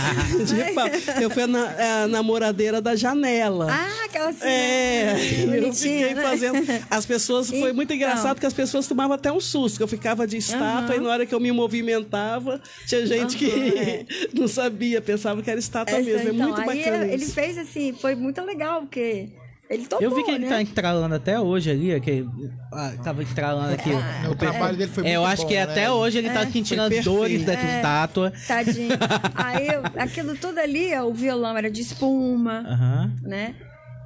tipo, 0.47 1.21
eu 1.23 1.31
fui 1.31 1.43
a, 1.43 1.47
na- 1.47 2.03
a 2.05 2.09
namoradeira 2.09 2.81
da 2.81 2.95
janela. 2.97 3.69
Ah, 3.71 4.05
aquela 4.05 4.31
assim. 4.31 4.45
É, 4.47 5.17
eu 5.43 5.47
bonitinha, 5.63 5.73
fiquei 6.09 6.15
né? 6.15 6.23
fazendo. 6.23 6.59
As 6.91 7.07
pessoas. 7.07 7.49
Foi 7.51 7.73
muito 7.73 7.93
Então. 7.93 7.97
engraçado 7.97 8.39
que 8.41 8.47
as 8.47 8.53
pessoas 8.55 8.87
tomavam 8.87 9.15
até 9.15 9.31
um 9.33 9.41
susto, 9.41 9.77
que 9.77 9.83
eu 9.83 9.89
ficava 9.89 10.27
de 10.27 10.37
estátua 10.37 10.95
Aham. 10.95 10.97
e 10.97 11.01
na 11.01 11.09
hora 11.11 11.27
que 11.27 11.35
eu 11.35 11.41
me 11.41 11.53
movimentava, 11.53 12.61
tinha 12.87 13.07
gente 13.07 13.37
que 13.37 13.47
Aham, 13.47 13.79
é. 13.79 14.07
não 14.35 14.49
sabia, 14.49 15.01
pensava 15.01 15.43
que 15.43 15.51
era 15.51 15.59
estátua 15.61 15.97
Essa, 15.97 16.03
mesmo. 16.05 16.29
É 16.29 16.33
então, 16.33 16.47
muito 16.49 16.57
bacana. 16.65 17.07
ele 17.07 17.25
isso. 17.25 17.33
fez 17.35 17.57
assim, 17.59 17.93
foi 18.01 18.15
muito 18.15 18.41
legal, 18.43 18.83
porque 18.83 19.29
ele 19.69 19.87
topou, 19.87 20.03
Eu 20.05 20.15
vi 20.15 20.23
que 20.25 20.31
ele 20.31 20.45
né? 20.45 20.49
tá 20.49 20.63
estralando 20.63 21.15
até 21.15 21.41
hoje 21.41 21.71
ali, 21.71 22.01
que 22.01 22.27
ah, 22.73 22.93
tava 23.03 23.23
estralando 23.23 23.75
aqui. 23.75 23.91
O 24.31 24.35
trabalho 24.35 24.77
dele 24.77 24.91
foi 24.91 25.07
É, 25.07 25.17
eu 25.17 25.21
muito 25.23 25.33
acho 25.33 25.43
bom, 25.43 25.49
que 25.49 25.55
né? 25.55 25.63
até 25.63 25.91
hoje 25.91 26.19
ele 26.19 26.31
tá 26.31 26.41
É. 26.43 26.47
sentindo 26.47 26.87
Foi 26.87 26.99
as 26.99 27.05
dores 27.05 27.45
da 27.45 27.53
É. 27.55 27.77
estátua. 27.77 28.33
Tadinho. 28.47 28.91
Aí 29.35 29.67
aquilo 29.99 30.37
tudo 30.37 30.59
ali, 30.59 30.95
ó, 30.95 31.05
o 31.05 31.13
violão 31.15 31.57
era 31.57 31.71
de 31.71 31.81
espuma, 31.83 32.65
Aham. 32.69 33.13
né? 33.23 33.55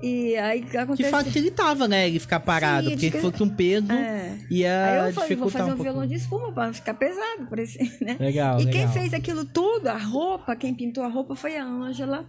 E 0.02 0.34
aí 0.38 0.62
Que 0.62 0.78
aconteceu. 0.78 1.10
facilitava, 1.10 1.86
né, 1.86 2.08
ele 2.08 2.18
ficar 2.18 2.40
parado, 2.40 2.84
Sim, 2.88 2.92
porque 2.96 3.10
se 3.10 3.18
fosse 3.20 3.42
um 3.42 3.48
peso, 3.50 3.92
É. 3.92 4.32
ia 4.50 4.86
Aí 4.86 5.08
eu 5.08 5.12
falei, 5.12 5.36
vou 5.36 5.50
fazer 5.50 5.70
um 5.70 5.74
um 5.74 5.82
violão 5.82 6.06
de 6.06 6.14
espuma 6.14 6.50
pra 6.52 6.72
ficar 6.72 6.94
pesado, 6.94 7.46
por 7.50 7.58
esse, 7.58 7.78
né? 8.02 8.16
Legal, 8.18 8.58
E 8.60 8.64
legal. 8.64 8.72
quem 8.72 8.88
fez 8.94 9.12
aquilo 9.12 9.44
tudo, 9.44 9.88
a 9.88 9.98
roupa, 9.98 10.56
quem 10.56 10.74
pintou 10.74 11.04
a 11.04 11.08
roupa 11.08 11.34
foi 11.36 11.54
a 11.58 11.64
Ângela. 11.66 12.24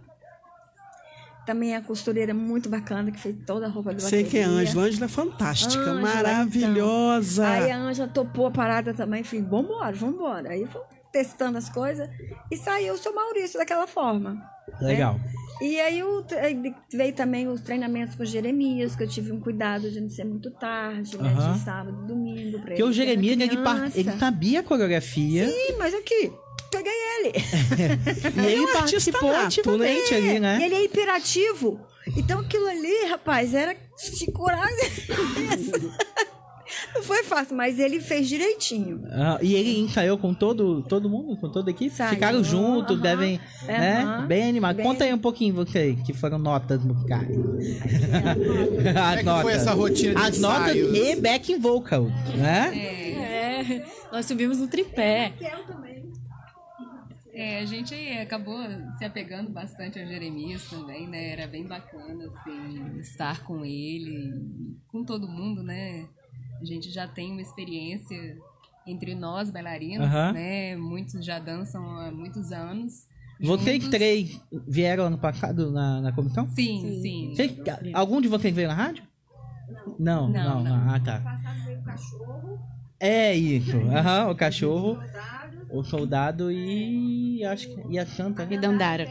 Também 1.46 1.76
a 1.76 1.82
costureira 1.82 2.34
muito 2.34 2.70
bacana, 2.70 3.12
que 3.12 3.20
fez 3.20 3.36
toda 3.48 3.66
a 3.66 3.70
roupa 3.70 3.94
do 3.94 4.02
Sei 4.02 4.24
que 4.24 4.38
é. 4.38 4.44
Ângela. 4.44 4.84
Ângela 4.86 5.06
é 5.06 5.10
fantástica, 5.10 5.82
Ângela, 5.84 6.02
maravilhosa. 6.02 7.44
então. 7.44 7.54
Aí 7.66 7.72
a 7.72 7.78
Ângela 7.78 8.08
topou 8.08 8.46
a 8.48 8.52
parada 8.52 8.94
também. 8.94 9.24
Falei, 9.24 9.44
vambora, 9.46 9.96
vambora. 9.96 10.50
Aí 10.52 10.66
fomos 10.68 10.88
testando 11.12 11.58
as 11.58 11.68
coisas 11.68 12.08
e 12.52 12.56
saiu 12.58 12.94
o 12.94 12.98
seu 12.98 13.14
Maurício 13.14 13.60
daquela 13.60 13.88
forma. 13.88 14.42
Legal. 14.80 15.20
E 15.62 15.80
aí 15.80 16.02
o- 16.02 16.26
aí 16.42 16.74
veio 16.92 17.14
também 17.14 17.48
os 17.48 17.60
treinamentos 17.62 18.16
com 18.16 18.24
o 18.24 18.26
Jeremias, 18.26 18.96
que 18.96 19.04
eu 19.04 19.08
tive 19.08 19.32
um 19.32 19.40
cuidado 19.40 19.92
de 19.92 20.00
não 20.00 20.10
ser 20.10 20.24
muito 20.24 20.50
tarde, 20.52 21.18
né? 21.18 21.34
De 21.34 21.60
sábado 21.60 22.06
domingo. 22.08 22.60
Pra 22.60 22.68
Porque 22.70 22.84
o 22.84 22.92
Jeremias, 22.94 23.34
ele, 23.40 23.58
criança. 23.58 24.00
ele 24.00 24.12
sabia 24.14 24.62
a 24.62 24.64
coreografia 24.64 25.48
Sim, 25.50 25.76
mas 25.78 25.94
aqui, 25.94 26.32
peguei 26.72 26.92
ele. 27.20 27.34
e 28.42 28.46
ele 28.54 28.62
um 28.66 28.78
artista 28.78 29.12
participou 29.12 29.32
nato, 29.32 29.46
ativamente 29.48 30.14
ali, 30.16 30.40
né? 30.40 30.58
E 30.60 30.64
ele 30.64 30.76
é 30.76 30.84
hiperativo. 30.86 31.80
Então 32.18 32.40
aquilo 32.40 32.68
ali, 32.68 33.06
rapaz, 33.10 33.54
era 33.54 33.76
se 33.98 34.32
curar. 34.32 34.68
Não 36.96 37.04
foi 37.04 37.22
fácil, 37.24 37.56
mas 37.56 37.78
ele 37.80 38.00
fez 38.00 38.30
direitinho. 38.30 39.04
Ah, 39.12 39.38
e 39.42 39.56
ele 39.56 39.78
ensaiou 39.80 40.18
com 40.18 40.34
todo, 40.34 40.82
todo 40.84 41.10
mundo, 41.10 41.36
com 41.38 41.50
toda 41.50 41.70
a 41.70 41.72
equipe? 41.72 41.92
Ensaiou, 41.92 42.14
Ficaram 42.14 42.44
juntos, 42.44 43.00
devem, 43.02 43.42
né? 43.66 44.02
aham, 44.04 44.26
Bem 44.28 44.44
animados. 44.50 44.78
bem- 44.78 44.86
Conta 44.86 45.04
aí 45.04 45.14
um 45.14 45.18
pouquinho 45.18 45.54
você, 45.54 45.98
que 46.06 46.14
foram 46.14 46.38
notas 46.40 46.82
musicais. 46.84 47.28
As 48.96 49.14
é 49.16 49.18
que 49.18 49.24
notas. 49.24 49.42
foi 49.42 49.54
essa 49.54 49.74
rotina 49.74 50.16
de 50.16 50.22
As 50.28 50.40
notas 50.40 50.76
ensaios? 50.76 50.98
e 50.98 51.16
backing 51.18 51.60
vocal, 51.60 52.06
né? 52.38 52.72
É, 52.74 53.86
nós 54.12 54.26
subimos 54.26 54.58
no 54.58 54.68
tripé. 54.68 55.34
É, 57.42 57.60
a 57.60 57.66
gente 57.66 57.96
acabou 58.20 58.58
se 58.98 59.04
apegando 59.04 59.50
bastante 59.50 60.00
ao 60.00 60.06
Jeremias 60.06 60.70
também, 60.70 61.08
né? 61.08 61.30
Era 61.32 61.48
bem 61.48 61.66
bacana, 61.66 62.26
assim, 62.26 63.00
estar 63.00 63.44
com 63.44 63.66
ele, 63.66 64.32
com 64.92 65.04
todo 65.04 65.28
mundo, 65.28 65.64
né? 65.64 66.06
A 66.62 66.66
gente 66.66 66.92
já 66.92 67.08
tem 67.08 67.32
uma 67.32 67.42
experiência 67.42 68.38
entre 68.86 69.16
nós, 69.16 69.50
bailarinos, 69.50 70.08
né? 70.34 70.76
Muitos 70.76 71.26
já 71.26 71.40
dançam 71.40 71.84
há 72.00 72.12
muitos 72.12 72.52
anos. 72.52 73.08
Vocês 73.40 73.82
juntos. 73.84 73.90
três 73.98 74.40
vieram 74.68 75.06
ano 75.06 75.18
passado 75.18 75.72
na, 75.72 76.00
na 76.00 76.12
comissão? 76.12 76.48
Sim, 76.50 77.00
sim. 77.02 77.34
Vocês- 77.36 77.56
algum 77.94 78.22
de 78.22 78.28
vocês 78.28 78.54
veio 78.54 78.68
na 78.68 78.76
rádio? 78.76 79.04
Não, 79.98 80.30
não, 80.30 80.64
Não, 80.64 80.64
não. 80.64 80.94
Ah, 80.94 81.00
tá. 81.00 81.24
É 83.00 83.36
isso. 83.36 83.78
Aham, 83.78 84.30
o 84.30 84.36
cachorro, 84.36 85.00
o 85.72 85.84
soldado 85.84 86.52
e 86.52 87.44
acho 87.46 87.68
que 87.68 87.94
e 87.94 88.00
a 88.00 88.06
santa. 88.06 88.46
né? 88.46 88.56
E 88.56 88.58
Dandara. 88.58 89.08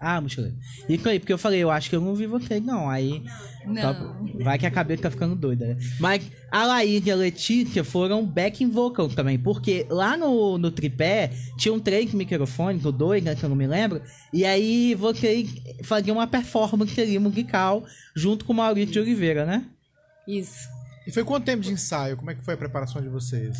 Ah, 0.00 0.20
mochileiro. 0.20 0.54
Isso 0.88 1.08
aí, 1.08 1.18
porque 1.18 1.32
eu 1.32 1.38
falei, 1.38 1.58
eu 1.60 1.70
acho 1.72 1.90
que 1.90 1.96
eu 1.96 2.00
não 2.00 2.14
vi 2.14 2.24
vocês, 2.26 2.62
não. 2.62 2.88
Aí. 2.88 3.20
Não. 3.66 3.82
só- 3.82 4.16
vai 4.44 4.56
que 4.56 4.64
a 4.66 4.70
cabeça 4.70 5.02
tá 5.02 5.10
ficando 5.10 5.34
doida, 5.34 5.66
né? 5.66 5.76
Mas 5.98 6.30
a 6.52 6.64
Laís 6.64 7.04
e 7.04 7.10
a 7.10 7.16
Letícia 7.16 7.82
foram 7.82 8.24
backing 8.24 8.70
vocal 8.70 9.08
também. 9.08 9.36
Porque 9.36 9.86
lá 9.90 10.16
no, 10.16 10.56
no 10.56 10.70
tripé 10.70 11.32
tinham 11.56 11.80
três 11.80 12.14
microfones, 12.14 12.84
ou 12.84 12.92
dois, 12.92 13.24
né? 13.24 13.34
Se 13.34 13.42
eu 13.42 13.48
não 13.48 13.56
me 13.56 13.66
lembro. 13.66 14.00
E 14.32 14.44
aí 14.44 14.94
vocês 14.94 15.52
faziam 15.82 16.16
uma 16.18 16.28
performance 16.28 17.00
ali 17.00 17.18
musical 17.18 17.84
junto 18.14 18.44
com 18.44 18.52
o 18.52 18.56
Maurício 18.56 18.92
de 18.92 19.00
Oliveira, 19.00 19.44
né? 19.44 19.64
Isso. 20.28 20.68
E 21.08 21.10
foi 21.10 21.24
quanto 21.24 21.44
tempo 21.44 21.62
de 21.62 21.72
ensaio? 21.72 22.16
Como 22.16 22.30
é 22.30 22.34
que 22.36 22.44
foi 22.44 22.54
a 22.54 22.58
preparação 22.58 23.02
de 23.02 23.08
vocês? 23.08 23.58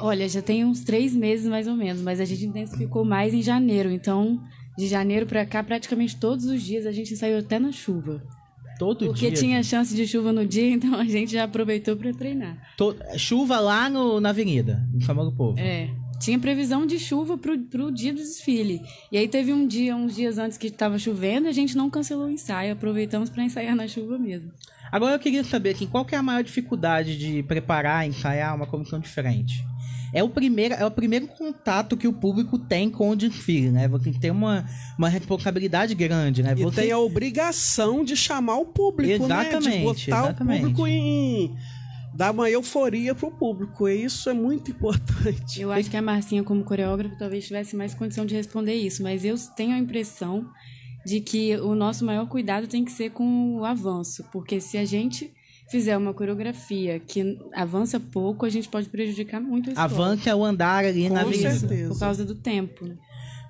Olha, 0.00 0.28
já 0.28 0.42
tem 0.42 0.64
uns 0.64 0.80
três 0.84 1.14
meses 1.14 1.46
mais 1.46 1.66
ou 1.66 1.74
menos, 1.74 2.02
mas 2.02 2.20
a 2.20 2.24
gente 2.24 2.44
intensificou 2.44 3.04
mais 3.04 3.32
em 3.32 3.42
janeiro. 3.42 3.90
Então, 3.90 4.40
de 4.76 4.86
janeiro 4.86 5.26
pra 5.26 5.46
cá, 5.46 5.62
praticamente 5.62 6.16
todos 6.16 6.44
os 6.44 6.62
dias 6.62 6.86
a 6.86 6.92
gente 6.92 7.14
ensaiou 7.14 7.38
até 7.38 7.58
na 7.58 7.72
chuva. 7.72 8.22
Todo 8.78 9.06
Porque 9.06 9.30
dia. 9.30 9.38
tinha 9.38 9.62
chance 9.62 9.94
de 9.94 10.06
chuva 10.06 10.32
no 10.32 10.46
dia, 10.46 10.68
então 10.74 10.94
a 10.94 11.04
gente 11.04 11.32
já 11.32 11.44
aproveitou 11.44 11.96
pra 11.96 12.12
treinar. 12.12 12.58
To- 12.76 12.94
Chuva 13.16 13.58
lá 13.58 13.88
no, 13.88 14.20
na 14.20 14.30
avenida, 14.30 14.86
no 14.92 15.24
do 15.24 15.32
Povo. 15.32 15.58
É. 15.58 15.88
Tinha 16.20 16.38
previsão 16.38 16.86
de 16.86 16.98
chuva 16.98 17.36
pro, 17.36 17.58
pro 17.58 17.90
dia 17.92 18.12
do 18.12 18.18
desfile. 18.18 18.80
E 19.12 19.18
aí 19.18 19.28
teve 19.28 19.52
um 19.52 19.66
dia, 19.66 19.94
uns 19.94 20.14
dias 20.14 20.38
antes 20.38 20.56
que 20.56 20.70
tava 20.70 20.98
chovendo, 20.98 21.46
a 21.46 21.52
gente 21.52 21.76
não 21.76 21.90
cancelou 21.90 22.26
o 22.26 22.30
ensaio, 22.30 22.72
aproveitamos 22.72 23.28
pra 23.28 23.44
ensaiar 23.44 23.76
na 23.76 23.86
chuva 23.86 24.18
mesmo. 24.18 24.50
Agora 24.90 25.14
eu 25.14 25.18
queria 25.18 25.44
saber 25.44 25.74
assim, 25.74 25.86
qual 25.86 26.04
que 26.04 26.14
é 26.14 26.18
a 26.18 26.22
maior 26.22 26.42
dificuldade 26.42 27.18
de 27.18 27.42
preparar, 27.42 28.06
ensaiar 28.06 28.54
uma 28.54 28.66
comissão 28.66 28.98
diferente? 28.98 29.62
É 30.12 30.22
o 30.22 30.28
primeiro, 30.28 30.74
é 30.74 30.84
o 30.84 30.90
primeiro 30.90 31.26
contato 31.26 31.96
que 31.96 32.08
o 32.08 32.12
público 32.12 32.58
tem 32.58 32.90
com 32.90 33.10
o 33.10 33.16
desfile, 33.16 33.70
né? 33.70 33.88
Você 33.88 34.12
tem 34.12 34.30
uma, 34.30 34.64
uma 34.98 35.08
responsabilidade 35.08 35.94
grande, 35.94 36.42
né? 36.42 36.54
E 36.56 36.62
Você 36.62 36.82
tem 36.82 36.92
a 36.92 36.98
obrigação 36.98 38.04
de 38.04 38.16
chamar 38.16 38.56
o 38.58 38.66
público, 38.66 39.26
né? 39.26 39.42
De 39.42 39.48
Exatamente, 39.48 39.82
botar 39.82 40.28
exatamente. 40.28 40.58
o 40.58 40.62
público 40.62 40.86
em... 40.86 41.54
Dar 42.14 42.30
uma 42.30 42.48
euforia 42.48 43.14
pro 43.14 43.30
público. 43.30 43.86
E 43.86 44.04
isso 44.04 44.30
é 44.30 44.32
muito 44.32 44.70
importante. 44.72 45.60
Eu 45.60 45.70
acho 45.70 45.90
que 45.90 45.96
a 45.98 46.02
Marcinha, 46.02 46.42
como 46.42 46.64
coreógrafa, 46.64 47.14
talvez 47.18 47.46
tivesse 47.46 47.76
mais 47.76 47.92
condição 47.92 48.24
de 48.24 48.34
responder 48.34 48.74
isso, 48.74 49.02
mas 49.02 49.22
eu 49.22 49.36
tenho 49.54 49.74
a 49.74 49.78
impressão 49.78 50.48
de 51.04 51.20
que 51.20 51.56
o 51.58 51.74
nosso 51.74 52.04
maior 52.04 52.26
cuidado 52.26 52.66
tem 52.66 52.84
que 52.84 52.90
ser 52.90 53.10
com 53.10 53.56
o 53.56 53.64
avanço, 53.64 54.24
porque 54.32 54.60
se 54.60 54.76
a 54.76 54.84
gente 54.84 55.30
fizer 55.70 55.96
uma 55.96 56.14
coreografia 56.14 57.00
que 57.00 57.38
avança 57.52 57.98
pouco, 57.98 58.46
a 58.46 58.48
gente 58.50 58.68
pode 58.68 58.88
prejudicar 58.88 59.40
muito 59.40 59.70
a 59.70 59.72
escola. 59.72 59.84
avança 59.84 60.34
o 60.36 60.44
andar 60.44 60.84
ali 60.84 61.08
na 61.08 61.22
Com 61.22 61.28
avenida. 61.28 61.50
certeza. 61.50 61.88
Por 61.92 61.98
causa 61.98 62.24
do 62.24 62.34
tempo. 62.34 62.86
né? 62.86 62.94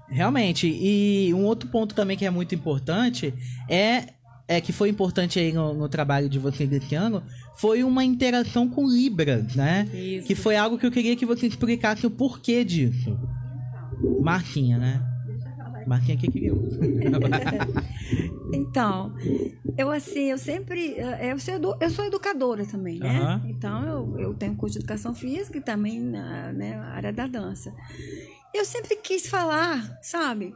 Realmente. 0.08 0.66
E 0.66 1.32
um 1.34 1.44
outro 1.44 1.68
ponto 1.68 1.94
também 1.94 2.16
que 2.16 2.24
é 2.24 2.30
muito 2.30 2.54
importante 2.54 3.34
é, 3.68 4.04
é 4.48 4.60
que 4.60 4.72
foi 4.72 4.88
importante 4.88 5.38
aí 5.38 5.52
no, 5.52 5.74
no 5.74 5.88
trabalho 5.88 6.28
de 6.28 6.38
vocês 6.38 6.72
esse 6.72 6.94
ano, 6.94 7.22
foi 7.56 7.82
uma 7.82 8.04
interação 8.04 8.68
com 8.68 8.86
Libra, 8.88 9.44
né? 9.54 9.88
Isso. 9.92 10.26
Que 10.26 10.34
foi 10.34 10.56
algo 10.56 10.78
que 10.78 10.86
eu 10.86 10.90
queria 10.92 11.16
que 11.16 11.26
você 11.26 11.46
explicasse 11.46 12.06
o 12.06 12.10
porquê 12.10 12.64
disso. 12.64 13.18
Marquinha, 14.20 14.78
né? 14.78 15.02
Marquinha 15.86 16.16
que 16.16 16.30
queria. 16.30 16.52
Então, 18.52 19.14
eu 19.76 19.90
assim, 19.90 20.30
eu 20.30 20.38
sempre. 20.38 20.94
eh, 20.98 21.32
Eu 21.32 21.38
sou, 21.38 21.54
edu- 21.54 21.76
eu 21.80 21.90
sou 21.90 22.04
educadora 22.04 22.64
também, 22.64 22.98
né? 22.98 23.18
Então, 23.44 23.84
eu, 23.84 24.18
eu 24.20 24.34
tenho 24.34 24.56
curso 24.56 24.78
de 24.78 24.84
educação 24.84 25.14
física 25.14 25.58
e 25.58 25.60
também 25.60 26.00
na 26.00 26.52
né, 26.52 26.78
área 26.78 27.12
da 27.12 27.26
dança. 27.26 27.74
Eu 28.54 28.64
sempre 28.64 28.96
quis 28.96 29.26
falar, 29.26 29.98
sabe? 30.02 30.54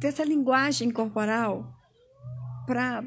Ter 0.00 0.08
essa 0.08 0.24
linguagem 0.24 0.90
corporal 0.90 1.72
para. 2.66 3.04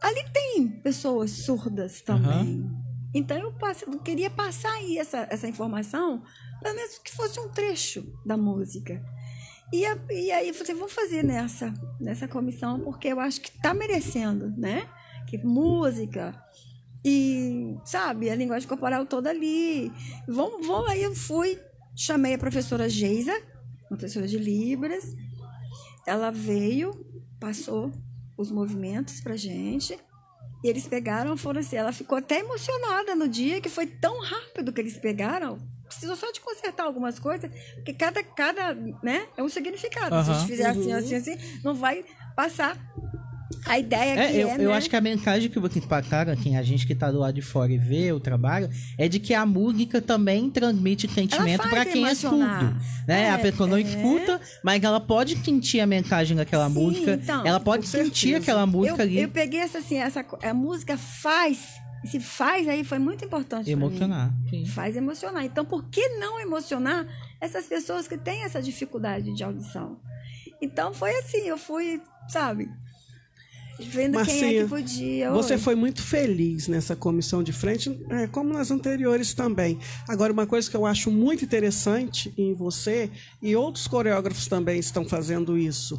Ali 0.00 0.24
tem 0.32 0.68
pessoas 0.82 1.30
surdas 1.30 2.00
também. 2.02 2.68
Então, 3.14 3.36
eu, 3.38 3.54
eu 3.92 3.98
queria 4.00 4.28
passar 4.30 4.72
aí 4.72 4.98
essa, 4.98 5.26
essa 5.30 5.46
informação, 5.46 6.22
pelo 6.62 6.74
menos 6.74 6.98
que 6.98 7.12
fosse 7.12 7.38
um 7.38 7.48
trecho 7.48 8.04
da 8.26 8.36
música. 8.36 9.00
E, 9.74 9.84
a- 9.84 9.98
e 10.10 10.30
aí 10.30 10.52
falei, 10.52 10.74
vamos 10.74 10.92
fazer 10.92 11.24
nessa, 11.24 11.74
nessa 12.00 12.28
comissão, 12.28 12.78
porque 12.80 13.08
eu 13.08 13.18
acho 13.18 13.40
que 13.40 13.48
está 13.50 13.74
merecendo, 13.74 14.50
né? 14.56 14.88
Que 15.26 15.36
música 15.38 16.32
e, 17.04 17.76
sabe, 17.84 18.30
a 18.30 18.36
linguagem 18.36 18.68
corporal 18.68 19.04
toda 19.04 19.30
ali. 19.30 19.90
Vamos, 20.28 20.66
aí 20.88 21.02
eu 21.02 21.14
fui, 21.14 21.58
chamei 21.96 22.34
a 22.34 22.38
professora 22.38 22.88
Geisa, 22.88 23.34
professora 23.88 24.28
de 24.28 24.38
Libras. 24.38 25.04
Ela 26.06 26.30
veio, 26.30 26.92
passou 27.40 27.90
os 28.38 28.50
movimentos 28.50 29.20
pra 29.20 29.36
gente. 29.36 29.98
E 30.62 30.68
eles 30.68 30.86
pegaram, 30.86 31.36
foram 31.36 31.60
assim, 31.60 31.76
ela 31.76 31.92
ficou 31.92 32.16
até 32.16 32.38
emocionada 32.40 33.14
no 33.14 33.28
dia, 33.28 33.60
que 33.60 33.68
foi 33.68 33.86
tão 33.86 34.20
rápido 34.22 34.72
que 34.72 34.80
eles 34.80 34.96
pegaram. 34.98 35.58
Precisou 35.86 36.16
só 36.16 36.30
de 36.32 36.40
consertar 36.40 36.84
algumas 36.84 37.18
coisas, 37.18 37.50
porque 37.76 37.92
cada, 37.94 38.22
cada, 38.22 38.74
né, 39.02 39.26
é 39.36 39.42
um 39.42 39.48
significado. 39.48 40.24
Se 40.24 40.30
a 40.30 40.34
gente 40.34 40.46
fizer 40.46 40.66
assim, 40.68 40.92
Uhum. 40.92 40.98
assim, 40.98 41.14
assim, 41.14 41.36
não 41.62 41.74
vai 41.74 42.04
passar 42.36 42.76
a 43.66 43.78
ideia 43.78 44.18
É, 44.18 44.32
que 44.32 44.38
eu, 44.38 44.48
é, 44.48 44.54
eu 44.56 44.70
né? 44.70 44.76
acho 44.76 44.90
que 44.90 44.96
a 44.96 45.00
mensagem 45.00 45.48
que 45.48 45.58
vocês 45.58 45.84
passaram, 45.84 46.32
assim, 46.32 46.56
a 46.56 46.62
gente 46.62 46.86
que 46.86 46.94
tá 46.94 47.10
do 47.10 47.18
lado 47.18 47.34
de 47.34 47.42
fora 47.42 47.70
e 47.72 47.78
vê 47.78 48.12
o 48.12 48.18
trabalho, 48.18 48.68
é 48.98 49.08
de 49.08 49.18
que 49.20 49.32
a 49.32 49.46
música 49.46 50.02
também 50.02 50.50
transmite 50.50 51.06
sentimento 51.08 51.58
faz 51.62 51.70
pra 51.70 51.84
quem 51.86 52.04
é 52.04 52.08
emocionar. 52.10 52.60
surdo. 52.60 52.80
Né? 53.06 53.30
a 53.30 53.34
É, 53.34 53.38
pessoa 53.38 53.68
não 53.68 53.76
é. 53.76 53.82
escuta, 53.82 54.40
mas 54.62 54.82
ela 54.82 55.00
pode 55.00 55.36
sentir 55.44 55.80
a 55.80 55.86
mensagem 55.86 56.36
daquela 56.36 56.68
Sim, 56.68 56.74
música. 56.74 57.18
então, 57.22 57.46
ela 57.46 57.60
pode 57.60 57.86
sentir 57.86 58.30
certeza. 58.30 58.36
aquela 58.38 58.66
música 58.66 59.02
eu, 59.02 59.06
ali. 59.06 59.20
Eu 59.20 59.28
peguei 59.28 59.60
essa 59.60 59.78
assim, 59.78 59.98
essa 59.98 60.24
a 60.42 60.54
música 60.54 60.96
faz, 60.98 61.58
esse 62.04 62.20
faz 62.20 62.68
aí 62.68 62.84
foi 62.84 62.98
muito 62.98 63.24
importante. 63.24 63.70
Emocionar. 63.70 64.30
sim. 64.50 64.66
Faz 64.66 64.94
emocionar. 64.94 65.44
Então, 65.44 65.64
por 65.64 65.84
que 65.88 66.06
não 66.18 66.38
emocionar 66.38 67.06
essas 67.40 67.66
pessoas 67.66 68.06
que 68.06 68.18
têm 68.18 68.44
essa 68.44 68.60
dificuldade 68.60 69.34
de 69.34 69.42
audição? 69.42 69.98
Então, 70.60 70.92
foi 70.92 71.16
assim, 71.18 71.48
eu 71.48 71.56
fui, 71.56 72.02
sabe, 72.28 72.70
vendo 73.78 74.12
quem 74.12 74.34
é 74.34 74.40
Marcinha, 74.40 74.62
que 74.64 74.68
podia. 74.68 75.30
Você 75.32 75.54
Oi. 75.54 75.58
foi 75.58 75.74
muito 75.74 76.02
feliz 76.02 76.68
nessa 76.68 76.94
comissão 76.94 77.42
de 77.42 77.52
frente, 77.52 77.98
é, 78.10 78.26
como 78.26 78.52
nas 78.52 78.70
anteriores 78.70 79.34
também. 79.34 79.78
Agora, 80.06 80.32
uma 80.32 80.46
coisa 80.46 80.70
que 80.70 80.76
eu 80.76 80.86
acho 80.86 81.10
muito 81.10 81.44
interessante 81.44 82.32
em 82.36 82.54
você, 82.54 83.10
e 83.42 83.56
outros 83.56 83.86
coreógrafos 83.88 84.46
também 84.46 84.78
estão 84.78 85.04
fazendo 85.04 85.56
isso, 85.56 85.98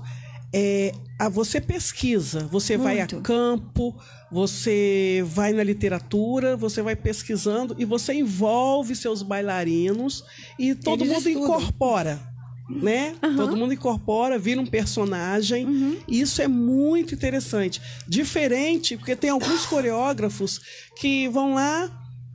é 0.57 0.93
a 1.19 1.27
você 1.27 1.59
pesquisa, 1.59 2.47
você 2.49 2.77
vai 2.77 2.95
a 2.95 2.99
Muito. 2.99 3.19
campo, 3.19 3.93
você 4.31 5.21
vai 5.27 5.51
na 5.51 5.61
literatura, 5.61 6.55
você 6.55 6.81
vai 6.81 6.95
pesquisando 6.95 7.75
e 7.77 7.83
você 7.83 8.13
envolve 8.13 8.95
seus 8.95 9.21
bailarinos 9.21 10.23
e 10.57 10.73
todo 10.73 11.03
Eles 11.03 11.13
mundo 11.13 11.27
estudam. 11.27 11.43
incorpora. 11.43 12.35
Né? 12.69 13.15
Todo 13.21 13.55
mundo 13.57 13.73
incorpora, 13.73 14.39
vira 14.39 14.59
um 14.59 14.65
personagem. 14.65 15.65
Uhum. 15.65 15.97
E 16.07 16.21
Isso 16.21 16.41
é 16.41 16.47
muito 16.47 17.13
interessante. 17.13 17.81
Diferente, 18.07 18.95
porque 18.95 19.15
tem 19.15 19.29
alguns 19.29 19.65
coreógrafos 19.67 20.61
que 20.95 21.27
vão 21.27 21.53
lá, 21.53 21.91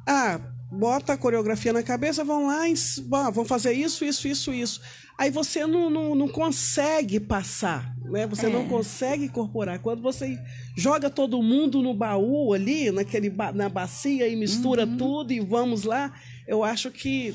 ah, 0.06 0.40
bota 0.70 1.14
a 1.14 1.16
coreografia 1.16 1.72
na 1.72 1.82
cabeça, 1.82 2.22
vão 2.22 2.46
lá 2.46 2.68
e 2.68 2.74
ah, 3.12 3.30
vão 3.30 3.44
fazer 3.44 3.72
isso, 3.72 4.04
isso, 4.04 4.28
isso, 4.28 4.52
isso. 4.52 4.80
Aí 5.20 5.30
você 5.30 5.66
não, 5.66 5.90
não, 5.90 6.14
não 6.14 6.28
consegue 6.28 7.20
passar, 7.20 7.94
né? 8.04 8.26
Você 8.26 8.46
É. 8.46 8.48
não 8.48 8.66
consegue 8.66 9.24
incorporar. 9.26 9.78
Quando 9.78 10.00
você 10.00 10.38
joga 10.74 11.10
todo 11.10 11.42
mundo 11.42 11.82
no 11.82 11.92
baú 11.92 12.54
ali, 12.54 12.90
naquele 12.90 13.28
na 13.54 13.68
bacia 13.68 14.26
e 14.26 14.34
mistura 14.34 14.86
Uhum. 14.86 14.96
tudo 14.96 15.32
e 15.34 15.40
vamos 15.40 15.84
lá, 15.84 16.10
eu 16.48 16.64
acho 16.64 16.90
que 16.90 17.34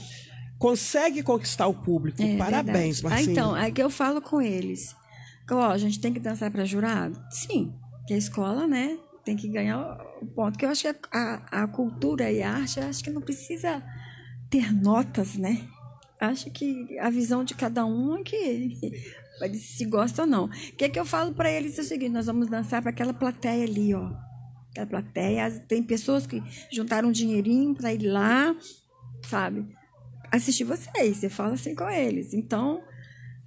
consegue 0.57 1.21
conquistar 1.21 1.67
o 1.67 1.75
público. 1.75 2.21
É, 2.23 2.37
Parabéns, 2.37 3.01
verdade. 3.01 3.05
Ah, 3.05 3.09
Marcinho. 3.09 3.31
então, 3.31 3.55
é 3.57 3.69
que 3.69 3.83
eu 3.83 3.89
falo 3.91 4.19
com 4.19 4.41
eles. 4.41 4.95
Ó, 5.51 5.69
a 5.69 5.77
gente 5.77 5.99
tem 5.99 6.11
que 6.11 6.19
dançar 6.19 6.49
para 6.49 6.65
jurado? 6.65 7.21
Sim, 7.29 7.71
que 8.07 8.15
a 8.15 8.17
escola, 8.17 8.65
né, 8.65 8.97
tem 9.23 9.35
que 9.35 9.47
ganhar 9.47 9.79
o 10.23 10.25
ponto. 10.25 10.57
Que 10.57 10.65
eu 10.65 10.69
acho 10.69 10.81
que 10.81 10.87
a, 10.87 10.95
a, 11.51 11.63
a 11.63 11.67
cultura 11.67 12.31
e 12.31 12.41
a 12.41 12.51
arte, 12.51 12.79
eu 12.79 12.87
acho 12.87 13.03
que 13.03 13.11
não 13.11 13.21
precisa 13.21 13.83
ter 14.49 14.73
notas, 14.73 15.35
né? 15.35 15.67
Acho 16.29 16.49
que 16.51 16.97
a 16.99 17.09
visão 17.09 17.43
de 17.43 17.53
cada 17.53 17.85
um 17.85 18.17
é 18.17 18.23
que 18.23 18.95
se 19.55 19.85
gosta 19.85 20.23
ou 20.23 20.27
não. 20.27 20.45
O 20.45 20.49
que, 20.49 20.89
que 20.89 20.99
eu 20.99 21.05
falo 21.05 21.33
para 21.33 21.51
eles 21.51 21.77
é 21.77 21.81
o 21.81 21.85
seguinte: 21.85 22.11
nós 22.11 22.25
vamos 22.25 22.47
dançar 22.47 22.81
para 22.81 22.91
aquela 22.91 23.13
plateia 23.13 23.63
ali, 23.63 23.93
ó. 23.93 24.11
Aquela 24.71 24.87
plateia. 24.87 25.51
Tem 25.67 25.83
pessoas 25.83 26.25
que 26.25 26.41
juntaram 26.71 27.09
um 27.09 27.11
dinheirinho 27.11 27.73
para 27.75 27.93
ir 27.93 28.07
lá, 28.07 28.55
sabe? 29.23 29.65
Assistir 30.31 30.63
vocês. 30.63 31.23
Eu 31.23 31.29
falo 31.29 31.53
assim 31.53 31.75
com 31.75 31.89
eles. 31.89 32.33
Então, 32.33 32.81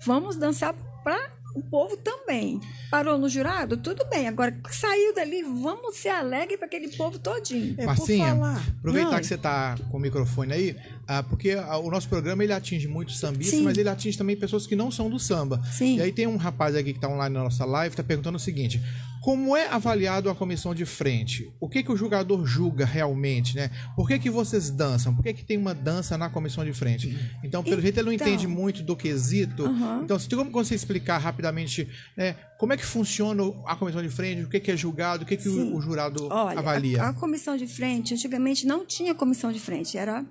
vamos 0.05 0.37
dançar 0.37 0.75
para 1.03 1.38
o 1.55 1.63
povo 1.63 1.97
também. 1.97 2.61
Parou 2.91 3.19
no 3.19 3.29
jurado? 3.29 3.77
Tudo 3.77 4.05
bem. 4.07 4.29
Agora, 4.29 4.57
saiu 4.71 5.15
dali, 5.15 5.43
vamos 5.43 5.97
ser 5.97 6.11
alegre 6.11 6.57
para 6.57 6.67
aquele 6.67 6.89
povo 6.89 7.19
todinho. 7.19 7.75
É, 7.77 7.87
Marcinha, 7.87 8.33
aproveitar 8.79 9.11
Não. 9.13 9.19
que 9.19 9.27
você 9.27 9.35
está 9.35 9.77
com 9.91 9.97
o 9.97 10.01
microfone 10.01 10.53
aí, 10.53 10.77
ah, 11.07 11.23
porque 11.23 11.53
ah, 11.53 11.79
o 11.79 11.91
nosso 11.91 12.09
programa 12.09 12.45
ele 12.45 12.53
atinge 12.53 12.87
muitos 12.87 13.19
sambistas, 13.19 13.59
Sim. 13.59 13.65
mas 13.65 13.77
ele 13.77 13.89
atinge 13.89 14.17
também 14.17 14.37
pessoas 14.37 14.67
que 14.67 14.77
não 14.77 14.91
são 14.91 15.11
do 15.11 15.19
samba. 15.19 15.63
Sim. 15.73 15.97
E 15.97 16.03
aí 16.03 16.13
tem 16.13 16.27
um 16.27 16.37
rapaz 16.37 16.77
aqui 16.77 16.93
que 16.93 16.99
está 16.99 17.09
online 17.09 17.35
na 17.35 17.45
nossa 17.45 17.65
live, 17.65 17.93
está 17.93 18.03
perguntando 18.03 18.37
o 18.37 18.41
seguinte: 18.41 18.81
como 19.21 19.57
é 19.57 19.67
avaliado 19.69 20.31
a 20.31 20.35
comissão 20.35 20.75
de 20.75 20.85
frente? 20.87 21.53
O 21.61 21.69
que 21.69 21.83
que 21.83 21.91
o 21.91 21.97
jogador 21.97 22.47
julga 22.47 22.85
realmente, 22.85 23.57
né? 23.57 23.71
Por 23.97 24.07
que 24.07 24.19
que 24.19 24.31
vocês 24.31 24.71
dançam? 24.71 25.15
Por 25.15 25.23
que 25.23 25.33
que 25.35 25.45
tem 25.45 25.57
uma 25.57 25.75
dança 25.75 26.17
na 26.17 26.31
comissão 26.31 26.65
de 26.65 26.73
frente? 26.73 27.19
Então, 27.43 27.63
pelo 27.63 27.81
jeito 27.81 27.99
ele 27.99 28.07
não 28.07 28.13
Então. 28.13 28.27
entende 28.27 28.47
muito 28.47 28.83
do 28.83 28.97
quesito. 28.97 29.65
Então, 30.03 30.19
se 30.19 30.29
tem 30.29 30.39
como 30.39 30.51
você 30.51 30.75
explicar 30.75 31.19
rapidamente, 31.19 31.89
né, 32.17 32.37
como 32.59 32.73
é 32.73 32.77
que 32.77 32.85
funciona 32.85 33.43
a 33.67 33.75
comissão 33.77 34.03
de 34.03 34.09
frente, 34.09 34.43
o 34.43 34.49
que 34.49 34.61
que 34.61 34.71
é 34.71 34.77
julgado, 34.77 35.25
o 35.25 35.27
que 35.27 35.37
que 35.37 35.49
o, 35.49 35.77
o 35.77 35.81
jurado 35.81 36.29
Olha, 36.31 36.59
avalia? 36.59 37.03
A, 37.03 37.09
a 37.09 37.13
comissão 37.13 37.57
de 37.57 37.67
frente, 37.67 38.15
antigamente 38.15 38.67
não 38.67 38.85
tinha 38.87 39.15
comissão 39.15 39.53
de 39.53 39.61
frente, 39.61 39.99
era 39.99 40.25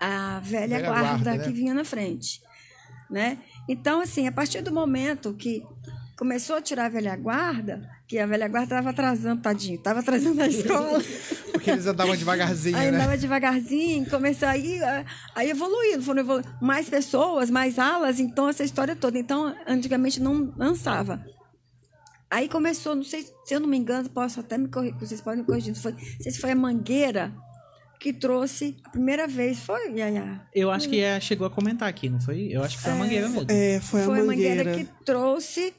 a 0.00 0.40
velha, 0.40 0.68
Velha 0.76 0.86
guarda, 0.88 1.08
guarda, 1.08 1.36
né? 1.36 1.44
que 1.44 1.52
vinha 1.52 1.72
na 1.72 1.84
frente, 1.84 2.40
né? 3.10 3.38
Então, 3.68 4.00
assim, 4.00 4.26
a 4.26 4.32
partir 4.32 4.60
do 4.60 4.72
momento 4.72 5.32
que 5.34 5.62
começou 6.16 6.56
a 6.56 6.62
tirar 6.62 6.86
a 6.86 6.88
velha 6.88 7.16
guarda, 7.16 7.88
que 8.06 8.18
a 8.18 8.26
velha 8.26 8.48
guarda 8.48 8.66
estava 8.66 8.90
atrasando, 8.90 9.42
tadinho, 9.42 9.76
estava 9.76 10.00
atrasando 10.00 10.40
a 10.42 10.46
escola. 10.46 11.02
Porque 11.52 11.70
eles 11.70 11.86
andavam 11.86 12.16
devagarzinho, 12.16 12.76
Aí 12.76 12.90
né? 12.90 12.96
andava 12.96 13.16
devagarzinho, 13.16 14.08
começou 14.10 14.48
aí, 14.48 14.80
aí 15.34 15.50
evoluindo, 15.50 16.02
foram 16.02 16.20
evoluindo. 16.20 16.48
Mais 16.60 16.88
pessoas, 16.88 17.50
mais 17.50 17.78
alas, 17.78 18.20
então 18.20 18.48
essa 18.48 18.64
história 18.64 18.94
toda. 18.94 19.18
Então, 19.18 19.54
antigamente 19.66 20.20
não 20.20 20.52
lançava. 20.56 21.24
Aí 22.30 22.48
começou, 22.48 22.94
não 22.96 23.04
sei, 23.04 23.22
se 23.44 23.54
eu 23.54 23.60
não 23.60 23.68
me 23.68 23.76
engano, 23.76 24.08
posso 24.10 24.40
até 24.40 24.58
me 24.58 24.68
corrigir, 24.68 24.98
vocês 24.98 25.20
podem 25.20 25.40
me 25.40 25.46
corrigir, 25.46 25.72
não 25.72 25.80
foi, 25.80 25.92
não 25.92 25.98
sei 26.20 26.32
se 26.32 26.40
foi 26.40 26.50
a 26.50 26.56
Mangueira 26.56 27.32
que 28.00 28.12
trouxe 28.12 28.76
a 28.84 28.90
primeira 28.90 29.26
vez. 29.26 29.60
Foi, 29.60 29.92
Yaya? 29.92 30.42
Eu 30.54 30.70
acho 30.70 30.88
que 30.88 31.00
é, 31.00 31.18
chegou 31.20 31.46
a 31.46 31.50
comentar 31.50 31.88
aqui, 31.88 32.10
não 32.10 32.20
foi? 32.20 32.48
Eu 32.50 32.62
acho 32.62 32.76
que 32.76 32.82
foi 32.82 32.92
a 32.92 32.96
Mangueira 32.96 33.28
mesmo. 33.28 33.46
É, 33.48 33.80
foi 33.80 34.02
a 34.02 34.04
Foi 34.04 34.20
a 34.20 34.24
mangueira. 34.24 34.64
Mangueira 34.64 34.84
que 34.84 35.04
trouxe. 35.04 35.72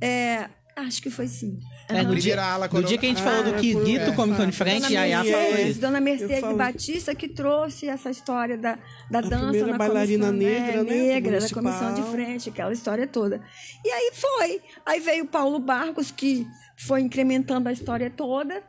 É, 0.00 0.48
acho 0.76 1.02
que 1.02 1.10
foi 1.10 1.26
sim. 1.26 1.58
É, 1.88 2.02
no, 2.02 2.16
dia, 2.16 2.42
ala, 2.42 2.68
no 2.68 2.82
dia 2.82 2.98
que 2.98 3.06
a 3.06 3.08
gente 3.08 3.22
falou 3.22 3.44
do 3.44 3.50
Ah, 3.50 3.60
quesito, 3.60 4.10
é, 4.10 4.14
como 4.14 4.34
fala. 4.34 4.48
em 4.48 4.52
frente, 4.52 4.82
Dona 4.82 4.92
Yaya 4.92 5.24
falou 5.24 5.58
isso. 5.68 5.80
Dona 5.80 6.00
Mercedes 6.00 6.40
falo. 6.40 6.56
Batista 6.56 7.14
que 7.14 7.28
trouxe 7.28 7.88
essa 7.88 8.10
história 8.10 8.58
da, 8.58 8.78
da 9.10 9.20
dança 9.20 9.66
na 9.66 9.78
bailarina 9.78 10.26
comissão, 10.26 10.50
negra, 10.50 10.82
né, 10.82 10.94
negra, 10.94 11.40
da 11.40 11.48
comissão 11.48 11.94
de 11.94 12.02
frente, 12.10 12.48
aquela 12.48 12.72
história 12.72 13.06
toda. 13.06 13.40
E 13.84 13.88
aí 13.88 14.12
foi. 14.12 14.60
Aí 14.84 15.00
veio 15.00 15.24
o 15.24 15.28
Paulo 15.28 15.60
Barcos, 15.60 16.10
que 16.10 16.46
foi 16.76 17.00
incrementando 17.02 17.68
a 17.68 17.72
história 17.72 18.10
toda. 18.10 18.62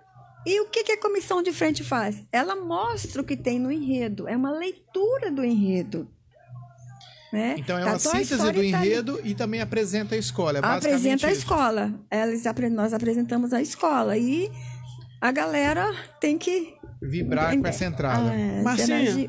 E 0.45 0.61
o 0.61 0.69
que, 0.69 0.83
que 0.83 0.91
a 0.93 1.01
comissão 1.01 1.41
de 1.41 1.51
frente 1.51 1.83
faz? 1.83 2.23
Ela 2.31 2.55
mostra 2.55 3.21
o 3.21 3.25
que 3.25 3.35
tem 3.35 3.59
no 3.59 3.71
enredo. 3.71 4.27
É 4.27 4.37
uma 4.37 4.51
leitura 4.51 5.29
do 5.29 5.43
enredo. 5.43 6.07
Né? 7.31 7.55
Então 7.57 7.77
é 7.77 7.81
Tá, 7.81 7.87
uma 7.87 7.95
a 7.95 7.99
síntese 7.99 8.37
do 8.37 8.53
tá 8.53 8.63
enredo 8.63 9.19
e 9.23 9.35
também 9.35 9.59
apresenta 9.61 10.15
a 10.15 10.17
escola. 10.17 10.59
É 10.59 10.61
apresenta 10.65 11.27
a 11.27 11.31
isso. 11.31 11.41
escola. 11.41 11.93
Eles, 12.09 12.43
nós 12.71 12.93
apresentamos 12.93 13.53
a 13.53 13.61
escola. 13.61 14.17
E 14.17 14.49
a 15.19 15.31
galera 15.31 15.93
tem 16.19 16.37
que. 16.37 16.75
Vibrar 17.01 17.57
com 17.57 17.67
essa 17.67 17.85
entrada. 17.85 18.31
Ah, 18.31 18.63
Marcinha. 18.63 19.27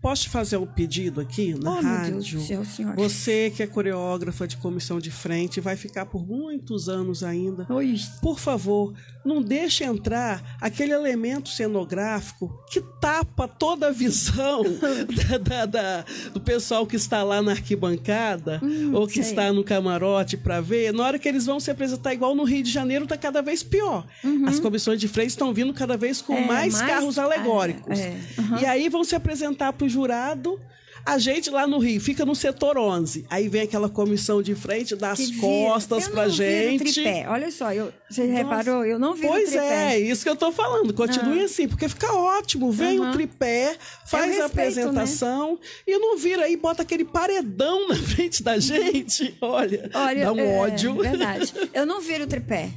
Posso 0.00 0.24
te 0.24 0.28
fazer 0.28 0.58
um 0.58 0.66
pedido 0.66 1.18
aqui 1.18 1.54
na 1.58 1.70
Oh, 1.70 1.74
meu 1.82 1.82
rádio? 1.82 2.10
Deus 2.12 2.30
do 2.30 2.40
céu. 2.40 2.62
Você 2.94 3.50
que 3.56 3.62
é 3.62 3.66
coreógrafa 3.66 4.46
de 4.46 4.58
comissão 4.58 4.98
de 4.98 5.10
frente 5.10 5.60
vai 5.62 5.76
ficar 5.76 6.04
por 6.04 6.26
muitos 6.26 6.90
anos 6.90 7.24
ainda. 7.24 7.66
Oi. 7.70 7.96
Por 8.20 8.38
favor, 8.38 8.92
não 9.24 9.40
deixe 9.40 9.84
entrar 9.84 10.56
aquele 10.60 10.92
elemento 10.92 11.48
cenográfico 11.48 12.52
que 12.70 12.80
tapa 13.00 13.48
toda 13.48 13.88
a 13.88 13.90
visão 13.90 14.62
da- 15.30 15.38
da- 15.38 15.66
da- 15.66 16.04
do 16.32 16.40
pessoal 16.40 16.86
que 16.86 16.96
está 16.96 17.22
lá 17.22 17.40
na 17.42 17.52
arquibancada 17.52 18.60
ou 18.92 19.06
que 19.06 19.20
Hum, 19.20 19.22
sei. 19.22 19.32
está 19.32 19.52
no 19.52 19.64
camarote 19.64 20.36
para 20.36 20.60
ver. 20.60 20.92
Na 20.92 21.04
hora 21.04 21.18
que 21.18 21.28
eles 21.28 21.46
vão 21.46 21.58
se 21.60 21.70
apresentar, 21.70 22.12
igual 22.12 22.34
no 22.34 22.44
Rio 22.44 22.62
de 22.62 22.70
Janeiro, 22.70 23.04
está 23.04 23.16
cada 23.16 23.40
vez 23.42 23.62
pior. 23.62 24.06
As 24.46 24.60
comissões 24.60 25.00
de 25.00 25.08
frente 25.08 25.30
estão 25.30 25.52
vindo 25.54 25.72
cada 25.72 25.96
vez 25.96 26.20
com 26.20 26.34
Uhum. 26.34 26.38
É, 26.40 26.46
mais, 26.46 26.74
mais- 26.74 26.86
carros 26.86 27.18
alegóricos. 27.18 27.98
é, 27.98 28.16
aham. 28.38 28.60
E 28.60 28.66
aí 28.66 28.88
vão 28.88 29.04
se 29.04 29.14
apresentar 29.14 29.72
para 29.72 29.86
o 29.86 29.88
jurado. 29.88 30.60
A 31.06 31.18
gente 31.18 31.50
lá 31.50 31.66
no 31.66 31.78
Rio 31.78 32.00
fica 32.00 32.24
no 32.24 32.34
setor 32.34 32.78
11. 32.78 33.26
Aí 33.28 33.46
vem 33.46 33.60
aquela 33.62 33.90
comissão 33.90 34.40
de 34.42 34.54
frente, 34.54 34.96
dá 34.96 35.10
as 35.12 35.30
costas 35.32 36.06
eu 36.06 36.12
pra 36.12 36.22
não 36.26 36.30
viro 36.32 36.54
gente. 36.78 36.92
tripé. 36.94 37.26
Olha 37.28 37.50
só, 37.50 37.72
eu, 37.74 37.92
você 38.08 38.22
Nossa. 38.24 38.32
reparou? 38.38 38.84
Eu 38.86 38.98
não 38.98 39.14
vi 39.14 39.26
Pois 39.26 39.50
tripé. 39.50 39.94
é, 39.94 39.98
isso 40.00 40.22
que 40.22 40.30
eu 40.30 40.36
tô 40.36 40.50
falando. 40.50 40.94
Continue 40.94 41.42
Ah. 41.42 41.44
assim, 41.44 41.68
porque 41.68 41.88
fica 41.90 42.10
ótimo. 42.14 42.72
Vem 42.72 42.98
Aham. 42.98 43.10
o 43.10 43.12
tripé, 43.12 43.76
faz 44.06 44.24
respeito, 44.26 44.42
a 44.42 44.46
apresentação 44.46 45.58
e 45.86 45.98
não 45.98 46.16
vira 46.16 46.44
aí, 46.44 46.56
bota 46.56 46.80
aquele 46.82 47.04
paredão 47.04 47.86
na 47.86 47.96
frente 47.96 48.42
da 48.42 48.56
gente. 48.58 49.36
Olha, 49.42 49.90
Olha, 49.92 50.24
dá 50.24 50.32
um 50.32 50.38
é, 50.40 50.56
ódio. 50.58 50.94
Verdade. 50.94 51.52
Eu 51.74 51.84
não 51.84 52.00
viro 52.00 52.26
tripé. 52.26 52.70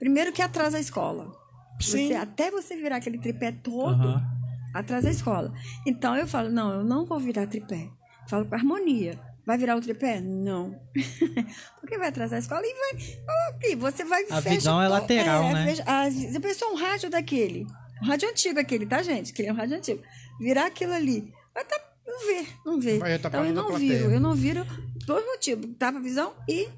Primeiro 0.00 0.32
que 0.32 0.42
atrasa 0.42 0.78
a 0.78 0.80
escola. 0.80 1.30
Sim. 1.80 2.08
Você- 2.08 2.14
até 2.14 2.50
você 2.50 2.74
virar 2.76 2.96
aquele 2.96 3.18
tripé 3.18 3.52
todo, 3.52 3.90
Aham. 4.02 4.22
Atrasa 4.74 5.08
a 5.08 5.10
escola. 5.10 5.52
Então 5.86 6.16
eu 6.16 6.26
falo, 6.26 6.50
não, 6.50 6.72
eu 6.72 6.84
não 6.84 7.04
vou 7.04 7.18
virar 7.18 7.46
tripé. 7.46 7.90
Falo 8.28 8.46
com 8.46 8.54
harmonia. 8.54 9.18
Vai 9.44 9.58
virar 9.58 9.76
o 9.76 9.80
tripé? 9.80 10.20
Não. 10.20 10.80
Porque 11.80 11.98
vai 11.98 12.08
atrasar 12.08 12.36
a 12.36 12.40
escola 12.40 12.62
e 12.64 12.74
vai. 12.74 13.18
Ok, 13.54 13.76
você 13.76 14.04
vai. 14.04 14.24
A 14.30 14.40
visão 14.40 14.80
é 14.80 14.88
lateral, 14.88 15.52
né? 15.52 15.66
Fecha, 15.66 15.84
a, 15.84 16.08
você 16.08 16.38
pensou 16.38 16.72
um 16.72 16.76
rádio 16.76 17.10
daquele. 17.10 17.66
Um 18.02 18.06
rádio 18.06 18.28
antigo 18.28 18.60
aquele, 18.60 18.86
tá, 18.86 19.02
gente? 19.02 19.32
Que 19.32 19.44
é 19.44 19.52
um 19.52 19.56
rádio 19.56 19.76
antigo. 19.76 20.02
Virar 20.40 20.66
aquilo 20.66 20.92
ali. 20.92 21.32
Vai 21.52 21.64
tá. 21.64 21.80
Não 22.06 22.18
vê, 22.18 22.46
não 22.64 22.80
vê. 22.80 22.98
Vai 22.98 23.14
então 23.14 23.28
atrapalhando 23.28 23.60
eu 23.60 23.68
não 23.70 23.78
viro. 23.78 24.10
Eu 24.10 24.20
não 24.20 24.34
viro. 24.34 24.66
Dois 25.06 25.24
motivos. 25.24 25.66
Tapa 25.78 25.98
a 25.98 26.02
visão 26.02 26.32
e. 26.48 26.68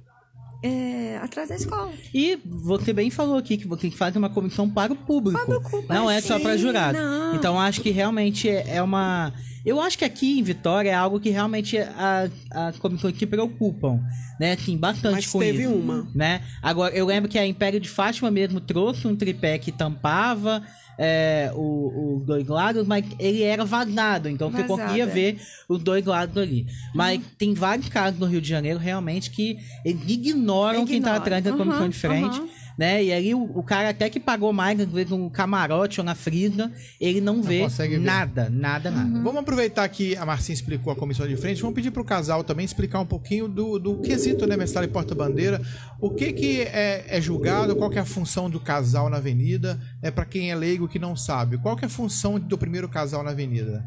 É, 0.67 1.19
atrás 1.23 1.51
da 1.51 1.57
escola. 1.57 1.93
E 2.13 2.39
você 2.45 2.93
bem 2.93 3.11
falou 3.11 3.37
aqui 3.37 3.59
que 3.59 3.69
você 3.69 3.91
faz 3.91 4.17
uma 4.17 4.31
comissão 4.31 4.69
para 4.69 4.93
o 4.93 4.97
público. 4.97 5.63
não 5.89 6.11
é 6.11 6.21
só 6.23 6.39
para 6.39 6.53
sim, 6.55 6.59
jurado. 6.63 6.97
não. 6.97 7.35
Então 7.35 7.61
acho 7.61 7.83
que 7.83 7.91
realmente 7.91 8.49
é 8.49 8.65
é 8.77 8.83
uma. 8.83 9.33
Eu 9.65 9.81
acho 9.81 9.97
que 9.97 10.05
aqui 10.05 10.39
em 10.39 10.43
Vitória 10.43 10.91
é 10.91 10.95
algo 10.95 11.19
que 11.19 11.31
realmente 11.31 11.79
a- 11.79 12.29
as 12.51 12.77
comissões 12.77 13.17
se 13.17 13.27
preocupam, 13.27 14.01
né? 14.39 14.53
Assim, 14.53 14.77
bastante 14.77 15.15
Mas 15.15 15.27
com 15.27 15.39
teve 15.39 15.63
isso. 15.63 15.73
uma. 15.73 16.07
Né? 16.15 16.43
Agora, 16.63 16.95
eu 16.95 17.07
lembro 17.07 17.31
que 17.31 17.39
a 17.39 17.47
Império 17.47 17.81
de 17.81 17.89
Fátima 17.89 18.31
mesmo 18.31 18.61
trouxe 18.61 19.07
um 19.07 19.17
tripé 19.17 19.57
que 19.59 19.73
tampava 19.73 20.63
é, 20.97 21.51
o- 21.57 22.15
os 22.19 22.25
dois 22.25 22.47
lados, 22.47 22.87
mas 22.87 23.05
ele 23.19 23.43
era 23.43 23.65
vazado, 23.65 24.29
então 24.29 24.49
você 24.49 24.63
Vazado, 24.63 24.81
conseguia 24.81 25.05
ver 25.07 25.41
os 25.69 25.83
dois 25.83 26.05
lados 26.05 26.37
ali. 26.39 26.67
Mas 26.95 27.21
tem 27.37 27.53
vários 27.53 27.89
casos 27.89 28.21
no 28.21 28.27
Rio 28.27 28.41
de 28.41 28.49
Janeiro, 28.49 28.79
realmente, 28.79 29.29
que 29.31 29.59
eles 29.85 30.03
ignoram 30.09 30.87
quem 30.87 31.01
tá 31.03 31.09
Ignora. 31.09 31.17
atrás 31.17 31.43
da 31.43 31.53
comissão 31.53 31.89
de 31.89 31.97
frente. 31.97 32.39
aham. 32.39 32.49
Né? 32.77 33.05
E 33.05 33.13
aí 33.13 33.35
o, 33.35 33.43
o 33.43 33.63
cara 33.63 33.91
até 33.91 34.11
que 34.11 34.19
pagou 34.19 34.53
mais, 34.53 34.81
às 34.81 34.89
vezes, 34.89 35.11
no 35.11 35.31
camarote 35.31 36.01
ou 36.01 36.05
na 36.05 36.15
frisa, 36.15 36.73
ele 37.01 37.21
não, 37.21 37.43
vê 37.43 37.61
consegue 37.61 37.97
ver. 37.97 38.05
nada, 38.05 38.51
nada, 38.51 38.91
nada. 38.91 39.23
Vamos 39.23 39.37
aproveitar 39.37 39.89
que 39.89 40.17
a 40.17 40.27
Marcinha 40.27 40.55
explicou 40.55 40.93
a 40.93 40.97
comissão 40.97 41.27
de 41.27 41.37
frente. 41.37 41.61
Vamos 41.61 41.75
pedir 41.75 41.93
para 41.93 42.03
o 42.03 42.05
casal 42.05 42.43
também 42.43 42.65
explicar 42.65 43.01
um 43.01 43.07
pouquinho 43.07 43.47
do, 43.47 43.79
do 43.79 44.01
quesito, 44.01 44.47
né, 44.47 44.57
mestrado 44.57 44.85
e 44.85 44.89
porta-bandeira. 44.89 45.63
O 46.01 46.11
que, 46.11 46.33
que 46.33 46.63
é, 46.63 47.05
é 47.09 47.21
julgado, 47.21 47.77
qual 47.77 47.91
que 47.91 47.99
é 47.99 48.03
a 48.03 48.05
função 48.05 48.51
do 48.51 48.59
casal 48.59 49.09
na 49.09 49.19
avenida, 49.19 49.81
é 50.03 50.11
para 50.11 50.25
quem 50.25 50.51
é 50.51 50.55
leigo 50.55 50.89
que 50.89 50.99
não 50.99 51.15
sabe. 51.15 51.59
Qual 51.59 51.77
que 51.77 51.85
é 51.85 51.87
a 51.87 51.91
função 51.91 52.41
do 52.41 52.59
primeiro 52.59 52.89
casal 52.89 53.23
na 53.23 53.31
avenida? 53.31 53.85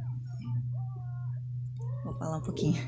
Vou 2.06 2.18
falar 2.18 2.38
um 2.38 2.42
pouquinho. 2.42 2.82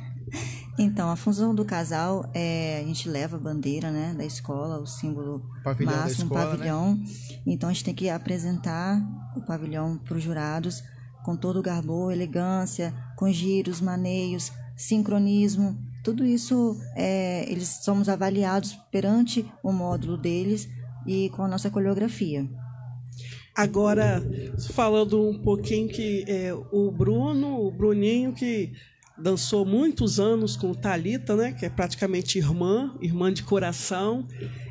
Então, 0.78 1.10
a 1.10 1.16
função 1.16 1.54
do 1.54 1.66
casal 1.66 2.30
é 2.34 2.82
a 2.82 2.88
gente 2.88 3.10
leva 3.10 3.38
a 3.38 3.40
bandeira, 3.40 3.92
né, 3.92 4.14
da 4.18 4.24
escola, 4.24 4.80
o 4.80 4.86
símbolo 4.86 5.44
Pavilhão 5.64 5.96
máximo, 5.96 6.24
escola, 6.24 6.46
né? 6.46 6.52
pavilhão. 6.52 7.00
Então 7.46 7.70
a 7.70 7.74
gente 7.74 7.84
tem 7.84 7.94
que 7.94 8.10
apresentar 8.10 9.02
o 9.36 9.42
pavilhão 9.42 9.98
para 9.98 10.16
os 10.16 10.24
jurados 10.24 10.84
com 11.24 11.36
todo 11.36 11.60
o 11.60 11.62
garbor, 11.62 12.12
elegância, 12.12 12.94
com 13.16 13.32
giros, 13.32 13.82
maneios, 13.82 14.52
sincronismo. 14.76 15.78
Tudo 16.04 16.26
isso 16.26 16.80
é, 16.96 17.50
eles 17.52 17.82
somos 17.84 18.08
avaliados 18.08 18.74
perante 18.92 19.46
o 19.62 19.72
módulo 19.72 20.18
deles 20.18 20.68
e 21.06 21.30
com 21.32 21.44
a 21.44 21.48
nossa 21.48 21.70
coreografia. 21.70 22.50
Agora, 23.56 24.24
falando 24.74 25.22
um 25.30 25.38
pouquinho 25.42 25.90
que 25.90 26.24
é, 26.28 26.54
o 26.54 26.90
Bruno, 26.92 27.66
o 27.66 27.70
Bruninho, 27.70 28.32
que 28.32 28.72
dançou 29.22 29.66
muitos 29.66 30.20
anos 30.20 30.56
com 30.56 30.74
Talita, 30.74 31.36
né, 31.36 31.52
que 31.52 31.66
é 31.66 31.70
praticamente 31.70 32.38
irmã, 32.38 32.96
irmã 33.02 33.32
de 33.32 33.44
coração, 33.44 34.28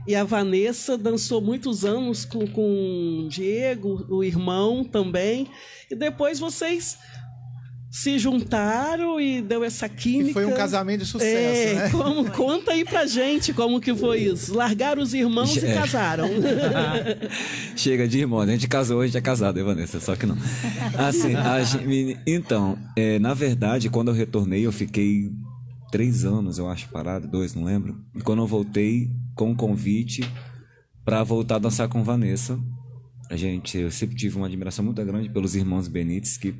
e 0.06 0.14
a 0.14 0.24
Vanessa 0.24 0.96
dançou 0.96 1.40
muitos 1.40 1.84
anos 1.84 2.24
com, 2.24 2.46
com 2.46 3.28
Diego, 3.28 4.06
o 4.08 4.24
irmão 4.24 4.82
também, 4.82 5.46
e 5.90 5.94
depois 5.94 6.38
vocês 6.38 6.98
se 7.90 8.18
juntaram 8.18 9.18
e 9.20 9.40
deu 9.40 9.64
essa 9.64 9.88
química. 9.88 10.30
E 10.30 10.32
foi 10.34 10.44
um 10.46 10.52
casamento 10.54 11.00
de 11.00 11.06
sucesso, 11.06 11.28
É, 11.70 11.74
né? 11.74 11.90
como, 11.90 12.30
conta 12.30 12.72
aí 12.72 12.84
pra 12.84 13.06
gente 13.06 13.52
como 13.54 13.80
que 13.80 13.94
foi 13.94 14.18
isso. 14.24 14.54
Largaram 14.54 15.02
os 15.02 15.14
irmãos 15.14 15.56
e 15.56 15.64
É. 15.66 15.74
casaram. 15.74 16.28
Chega 17.76 18.06
de 18.06 18.18
irmão, 18.20 18.40
a 18.40 18.46
gente 18.46 18.68
casou, 18.68 19.00
a 19.00 19.06
gente 19.06 19.16
é 19.16 19.20
casado, 19.20 19.58
hein, 19.58 19.64
Vanessa? 19.64 20.00
Só 20.00 20.14
que 20.16 20.26
não. 20.26 20.36
Assim, 20.98 21.34
a 21.34 21.62
gente- 21.62 22.18
então, 22.26 22.78
é, 22.96 23.18
na 23.18 23.34
verdade, 23.34 23.88
quando 23.88 24.08
eu 24.08 24.14
retornei, 24.14 24.66
eu 24.66 24.72
fiquei 24.72 25.30
três 25.90 26.24
anos, 26.24 26.58
eu 26.58 26.68
acho, 26.68 26.88
parado, 26.88 27.26
dois, 27.26 27.54
não 27.54 27.64
lembro. 27.64 27.96
E 28.14 28.20
quando 28.20 28.42
eu 28.42 28.46
voltei 28.46 29.10
com 29.34 29.50
um 29.50 29.54
convite 29.54 30.28
para 31.04 31.22
voltar 31.24 31.56
a 31.56 31.60
dançar 31.60 31.88
com 31.88 32.02
Vanessa, 32.04 32.58
a 33.30 33.36
gente, 33.36 33.78
eu 33.78 33.90
sempre 33.90 34.16
tive 34.16 34.36
uma 34.36 34.46
admiração 34.46 34.84
muito 34.84 35.02
grande 35.04 35.30
pelos 35.30 35.54
irmãos 35.54 35.88
Benites, 35.88 36.36
que 36.36 36.54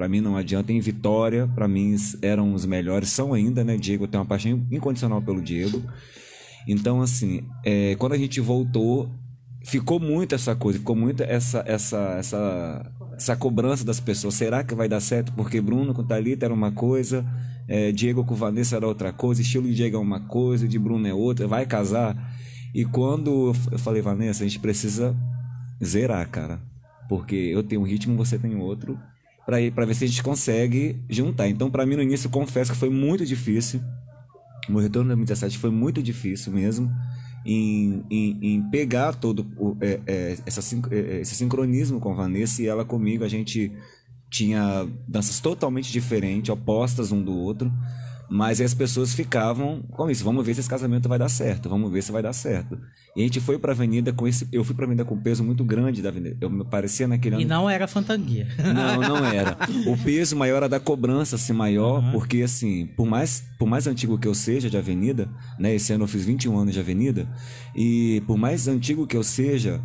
Pra 0.00 0.08
mim 0.08 0.22
não 0.22 0.34
adianta. 0.34 0.72
Em 0.72 0.80
Vitória, 0.80 1.46
pra 1.54 1.68
mim 1.68 1.94
eram 2.22 2.54
os 2.54 2.64
melhores, 2.64 3.10
são 3.10 3.34
ainda, 3.34 3.62
né? 3.62 3.76
Diego, 3.76 4.08
tenho 4.08 4.22
uma 4.22 4.26
paixão 4.26 4.66
incondicional 4.70 5.20
pelo 5.20 5.42
Diego. 5.42 5.82
Então, 6.66 7.02
assim, 7.02 7.42
é, 7.62 7.94
quando 7.96 8.14
a 8.14 8.16
gente 8.16 8.40
voltou, 8.40 9.10
ficou 9.62 10.00
muito 10.00 10.34
essa 10.34 10.56
coisa, 10.56 10.78
ficou 10.78 10.96
muito 10.96 11.22
essa, 11.22 11.62
essa, 11.66 12.14
essa, 12.18 12.92
essa 13.14 13.36
cobrança 13.36 13.84
das 13.84 14.00
pessoas. 14.00 14.32
Será 14.32 14.64
que 14.64 14.74
vai 14.74 14.88
dar 14.88 15.00
certo? 15.00 15.34
Porque 15.34 15.60
Bruno 15.60 15.92
com 15.92 16.02
Thalita 16.02 16.46
era 16.46 16.54
uma 16.54 16.72
coisa, 16.72 17.22
é, 17.68 17.92
Diego 17.92 18.24
com 18.24 18.34
Vanessa 18.34 18.76
era 18.76 18.86
outra 18.86 19.12
coisa, 19.12 19.42
estilo 19.42 19.68
de 19.68 19.74
Diego 19.74 19.98
é 19.98 20.00
uma 20.00 20.20
coisa, 20.20 20.66
de 20.66 20.78
Bruno 20.78 21.06
é 21.06 21.12
outra, 21.12 21.46
vai 21.46 21.66
casar. 21.66 22.16
E 22.74 22.86
quando 22.86 23.52
eu 23.70 23.78
falei, 23.78 24.00
Vanessa, 24.00 24.44
a 24.44 24.46
gente 24.46 24.60
precisa 24.60 25.14
zerar, 25.84 26.26
cara. 26.30 26.58
Porque 27.06 27.36
eu 27.36 27.62
tenho 27.62 27.82
um 27.82 27.84
ritmo, 27.84 28.16
você 28.16 28.38
tem 28.38 28.56
outro 28.56 28.98
para 29.74 29.84
ver 29.86 29.94
se 29.94 30.04
a 30.04 30.08
gente 30.08 30.22
consegue 30.22 30.96
juntar. 31.08 31.48
Então, 31.48 31.70
para 31.70 31.84
mim 31.86 31.96
no 31.96 32.02
início, 32.02 32.28
confesso 32.30 32.72
que 32.72 32.78
foi 32.78 32.90
muito 32.90 33.24
difícil. 33.26 33.80
O 34.68 34.72
meu 34.72 34.80
retorno 34.82 35.06
em 35.12 35.16
2017 35.16 35.58
foi 35.58 35.70
muito 35.70 36.02
difícil 36.02 36.52
mesmo. 36.52 36.90
em, 37.44 38.04
em, 38.10 38.38
em 38.42 38.62
pegar 38.70 39.14
todo 39.14 39.46
o, 39.56 39.76
é, 39.80 39.98
é, 40.06 40.36
essa, 40.46 40.60
sin- 40.60 40.82
é, 40.90 41.20
esse 41.22 41.34
sincronismo 41.34 41.98
com 41.98 42.12
a 42.12 42.14
Vanessa 42.14 42.62
e 42.62 42.66
ela 42.66 42.84
comigo. 42.84 43.24
A 43.24 43.28
gente 43.28 43.72
tinha 44.30 44.86
danças 45.08 45.40
totalmente 45.40 45.90
diferentes, 45.90 46.50
opostas 46.50 47.10
um 47.12 47.22
do 47.22 47.34
outro. 47.34 47.72
Mas 48.30 48.60
as 48.60 48.72
pessoas 48.72 49.12
ficavam 49.12 49.82
com 49.90 50.08
isso. 50.08 50.22
Vamos 50.22 50.46
ver 50.46 50.54
se 50.54 50.60
esse 50.60 50.68
casamento 50.68 51.08
vai 51.08 51.18
dar 51.18 51.28
certo. 51.28 51.68
Vamos 51.68 51.90
ver 51.90 52.00
se 52.00 52.12
vai 52.12 52.22
dar 52.22 52.32
certo. 52.32 52.78
E 53.16 53.22
a 53.22 53.24
gente 53.24 53.40
foi 53.40 53.58
pra 53.58 53.72
avenida 53.72 54.12
com 54.12 54.28
esse. 54.28 54.46
Eu 54.52 54.62
fui 54.62 54.72
pra 54.72 54.84
avenida 54.84 55.04
com 55.04 55.16
um 55.16 55.20
peso 55.20 55.42
muito 55.42 55.64
grande 55.64 56.00
da 56.00 56.10
avenida. 56.10 56.36
Eu 56.40 56.48
me 56.48 56.64
parecia 56.64 57.08
naquele 57.08 57.34
ano. 57.34 57.42
E 57.42 57.44
não 57.44 57.68
era 57.68 57.88
fantanguia. 57.88 58.46
Não, 58.56 59.00
não 59.00 59.26
era. 59.26 59.58
O 59.86 59.96
peso 59.96 60.36
maior 60.36 60.58
era 60.58 60.68
da 60.68 60.78
cobrança 60.78 61.36
ser 61.36 61.54
maior, 61.54 62.12
porque 62.12 62.42
assim, 62.42 62.86
por 62.96 63.06
mais, 63.06 63.42
por 63.58 63.66
mais 63.66 63.88
antigo 63.88 64.16
que 64.16 64.28
eu 64.28 64.34
seja 64.34 64.70
de 64.70 64.76
avenida, 64.76 65.28
né? 65.58 65.74
Esse 65.74 65.92
ano 65.92 66.04
eu 66.04 66.08
fiz 66.08 66.24
21 66.24 66.56
anos 66.56 66.74
de 66.74 66.78
avenida, 66.80 67.28
e 67.74 68.22
por 68.26 68.36
mais 68.36 68.68
antigo 68.68 69.06
que 69.06 69.16
eu 69.16 69.24
seja, 69.24 69.80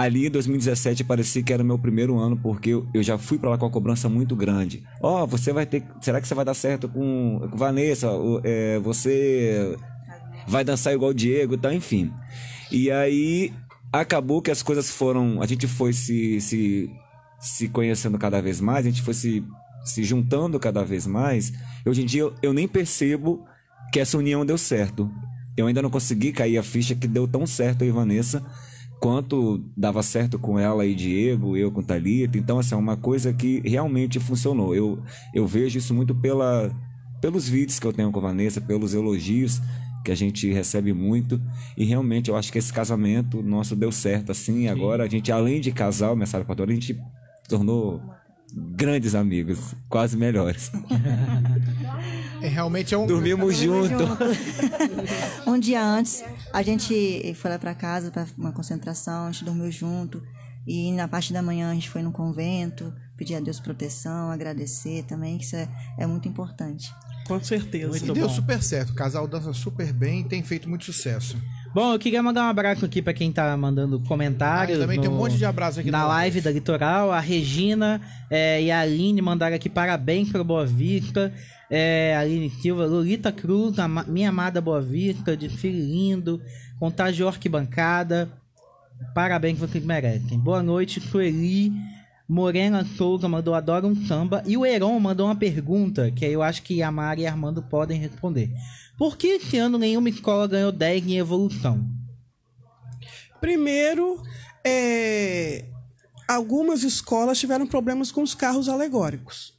ali 0.00 0.26
em 0.26 0.30
2017 0.30 1.04
parecia 1.04 1.42
que 1.42 1.52
era 1.52 1.62
o 1.62 1.66
meu 1.66 1.78
primeiro 1.78 2.18
ano, 2.18 2.36
porque 2.36 2.70
eu, 2.70 3.02
já 3.02 3.18
fui 3.18 3.38
pra 3.38 3.50
lá 3.50 3.58
com 3.58 3.66
a 3.66 3.70
cobrança 3.70 4.08
muito 4.08 4.34
grande. 4.34 4.82
Ó, 5.00 5.26
você 5.26 5.52
vai 5.52 5.66
ter. 5.66 5.84
Será 6.00 6.20
que 6.20 6.26
você 6.26 6.34
vai 6.34 6.44
dar 6.44 6.54
certo 6.54 6.88
com, 6.88 7.46
com 7.50 7.56
Vanessa? 7.56 8.08
É, 8.42 8.78
você 8.78 9.76
vai 10.46 10.64
dançar 10.64 10.94
igual 10.94 11.10
o 11.10 11.14
Diego 11.14 11.54
e 11.54 11.58
tal, 11.58 11.72
enfim. 11.72 12.12
E 12.70 12.90
aí 12.90 13.52
acabou 13.92 14.40
que 14.40 14.50
as 14.50 14.62
coisas 14.62 14.90
foram. 14.90 15.42
A 15.42 15.46
gente 15.46 15.66
foi 15.66 15.92
se, 15.92 16.40
se, 16.40 16.90
se 17.38 17.68
conhecendo 17.68 18.18
cada 18.18 18.40
vez 18.40 18.60
mais, 18.60 18.86
a 18.86 18.90
gente 18.90 19.02
foi 19.02 19.14
se, 19.14 19.44
se 19.84 20.02
juntando 20.02 20.58
cada 20.58 20.84
vez 20.84 21.06
mais. 21.06 21.52
Hoje 21.84 22.02
em 22.02 22.06
dia 22.06 22.22
eu, 22.22 22.34
eu 22.42 22.52
nem 22.52 22.66
percebo 22.66 23.44
que 23.92 24.00
essa 24.00 24.16
união 24.16 24.46
deu 24.46 24.56
certo. 24.56 25.10
Eu 25.56 25.66
ainda 25.66 25.82
não 25.82 25.90
consegui 25.90 26.32
cair 26.32 26.56
a 26.56 26.62
ficha 26.62 26.94
que 26.94 27.06
deu 27.06 27.28
tão 27.28 27.46
certo 27.46 27.84
e 27.84 27.90
Vanessa 27.90 28.42
quanto 29.00 29.64
dava 29.74 30.02
certo 30.02 30.38
com 30.38 30.58
ela 30.58 30.84
e 30.84 30.94
Diego, 30.94 31.56
eu 31.56 31.72
com 31.72 31.82
Thalita. 31.82 32.36
Então, 32.36 32.58
assim, 32.58 32.74
é 32.74 32.78
uma 32.78 32.98
coisa 32.98 33.32
que 33.32 33.60
realmente 33.64 34.20
funcionou. 34.20 34.74
Eu, 34.74 35.02
eu 35.34 35.46
vejo 35.46 35.78
isso 35.78 35.94
muito 35.94 36.14
pela, 36.14 36.70
pelos 37.20 37.48
vídeos 37.48 37.78
que 37.78 37.86
eu 37.86 37.92
tenho 37.92 38.12
com 38.12 38.18
a 38.18 38.22
Vanessa, 38.22 38.60
pelos 38.60 38.92
elogios 38.92 39.60
que 40.04 40.10
a 40.12 40.14
gente 40.14 40.50
recebe 40.52 40.92
muito. 40.92 41.40
E 41.76 41.84
realmente 41.84 42.28
eu 42.28 42.36
acho 42.36 42.52
que 42.52 42.58
esse 42.58 42.72
casamento 42.72 43.42
nosso 43.42 43.74
deu 43.74 43.90
certo, 43.90 44.32
assim. 44.32 44.64
E 44.64 44.68
agora 44.68 45.04
a 45.04 45.08
gente, 45.08 45.32
além 45.32 45.60
de 45.60 45.72
casal, 45.72 46.14
Messara 46.14 46.44
Patora, 46.44 46.70
a 46.70 46.74
gente 46.74 46.94
se 46.94 47.48
tornou 47.48 48.02
grandes 48.54 49.14
amigos, 49.14 49.74
quase 49.88 50.16
melhores. 50.16 50.70
É, 52.42 52.48
realmente 52.48 52.94
é 52.94 52.98
um. 52.98 53.06
Dormimos 53.06 53.56
junto. 53.56 53.94
um 55.46 55.58
dia 55.58 55.84
antes, 55.84 56.24
a 56.52 56.62
gente 56.62 57.34
foi 57.34 57.50
lá 57.50 57.58
pra 57.58 57.74
casa 57.74 58.10
para 58.10 58.26
uma 58.36 58.52
concentração, 58.52 59.26
a 59.26 59.32
gente 59.32 59.44
dormiu 59.44 59.70
junto. 59.70 60.22
E 60.66 60.92
na 60.92 61.08
parte 61.08 61.32
da 61.32 61.42
manhã 61.42 61.70
a 61.70 61.74
gente 61.74 61.88
foi 61.88 62.02
no 62.02 62.12
convento, 62.12 62.92
pedir 63.16 63.34
a 63.34 63.40
Deus 63.40 63.58
proteção, 63.58 64.30
agradecer 64.30 65.04
também, 65.04 65.38
que 65.38 65.44
isso 65.44 65.56
é, 65.56 65.68
é 65.98 66.06
muito 66.06 66.28
importante. 66.28 66.94
Com 67.26 67.42
certeza. 67.42 67.96
e 67.96 68.12
deu 68.12 68.28
super 68.28 68.62
certo. 68.62 68.90
O 68.90 68.94
casal 68.94 69.26
dança 69.28 69.52
super 69.52 69.92
bem 69.92 70.20
e 70.20 70.24
tem 70.24 70.42
feito 70.42 70.68
muito 70.68 70.84
sucesso. 70.84 71.36
Bom, 71.72 71.92
eu 71.92 71.98
queria 72.00 72.20
mandar 72.22 72.42
um 72.46 72.48
abraço 72.48 72.84
aqui 72.84 73.00
pra 73.00 73.12
quem 73.12 73.30
tá 73.30 73.56
mandando 73.56 74.00
comentários. 74.00 74.78
Ah, 74.78 74.80
também 74.82 74.96
no- 74.96 75.02
tem 75.02 75.10
um 75.10 75.16
monte 75.16 75.36
de 75.36 75.44
abraço 75.44 75.78
aqui 75.78 75.90
Na 75.90 76.04
live 76.06 76.40
da 76.40 76.50
Litoral. 76.50 77.12
A 77.12 77.20
Regina 77.20 78.00
é, 78.28 78.60
e 78.60 78.70
a 78.72 78.80
Aline 78.80 79.22
mandaram 79.22 79.54
aqui 79.54 79.68
parabéns 79.68 80.30
pro 80.30 80.42
Boa 80.42 80.66
Vista. 80.66 81.32
É, 81.70 82.16
Aline 82.16 82.50
Silva, 82.50 82.86
Lolita 82.86 83.30
Cruz, 83.30 83.78
ama- 83.78 84.04
minha 84.08 84.30
amada 84.30 84.60
Boa 84.60 84.80
Vista, 84.82 85.36
de 85.36 85.48
filho 85.48 85.78
lindo, 85.78 86.40
contagio 86.80 87.28
arquibancada. 87.28 88.28
Parabéns 89.14 89.54
que 89.54 89.60
vocês 89.60 89.84
merecem. 89.84 90.38
Boa 90.40 90.62
noite, 90.64 91.00
Sueli. 91.00 91.72
Morena 92.28 92.84
Souza 92.84 93.28
mandou 93.28 93.54
adora 93.54 93.86
um 93.86 93.94
samba. 94.06 94.42
E 94.46 94.56
o 94.56 94.64
Heron 94.66 94.98
mandou 95.00 95.26
uma 95.26 95.34
pergunta 95.36 96.10
que 96.12 96.24
eu 96.24 96.42
acho 96.42 96.62
que 96.62 96.80
a 96.82 96.90
Mari 96.90 97.22
e 97.22 97.26
a 97.26 97.30
Armando 97.30 97.60
podem 97.62 97.98
responder. 97.98 98.50
Por 99.00 99.16
que 99.16 99.28
esse 99.28 99.56
ano 99.56 99.78
nenhuma 99.78 100.10
escola 100.10 100.46
ganhou 100.46 100.70
10 100.70 101.06
em 101.06 101.16
evolução? 101.16 101.88
Primeiro, 103.40 104.22
é, 104.62 105.64
algumas 106.28 106.82
escolas 106.82 107.38
tiveram 107.38 107.66
problemas 107.66 108.12
com 108.12 108.22
os 108.22 108.34
carros 108.34 108.68
alegóricos. 108.68 109.54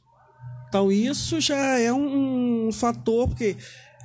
Então 0.68 0.92
isso 0.92 1.40
já 1.40 1.76
é 1.76 1.92
um, 1.92 2.68
um 2.68 2.72
fator 2.72 3.26
porque 3.26 3.56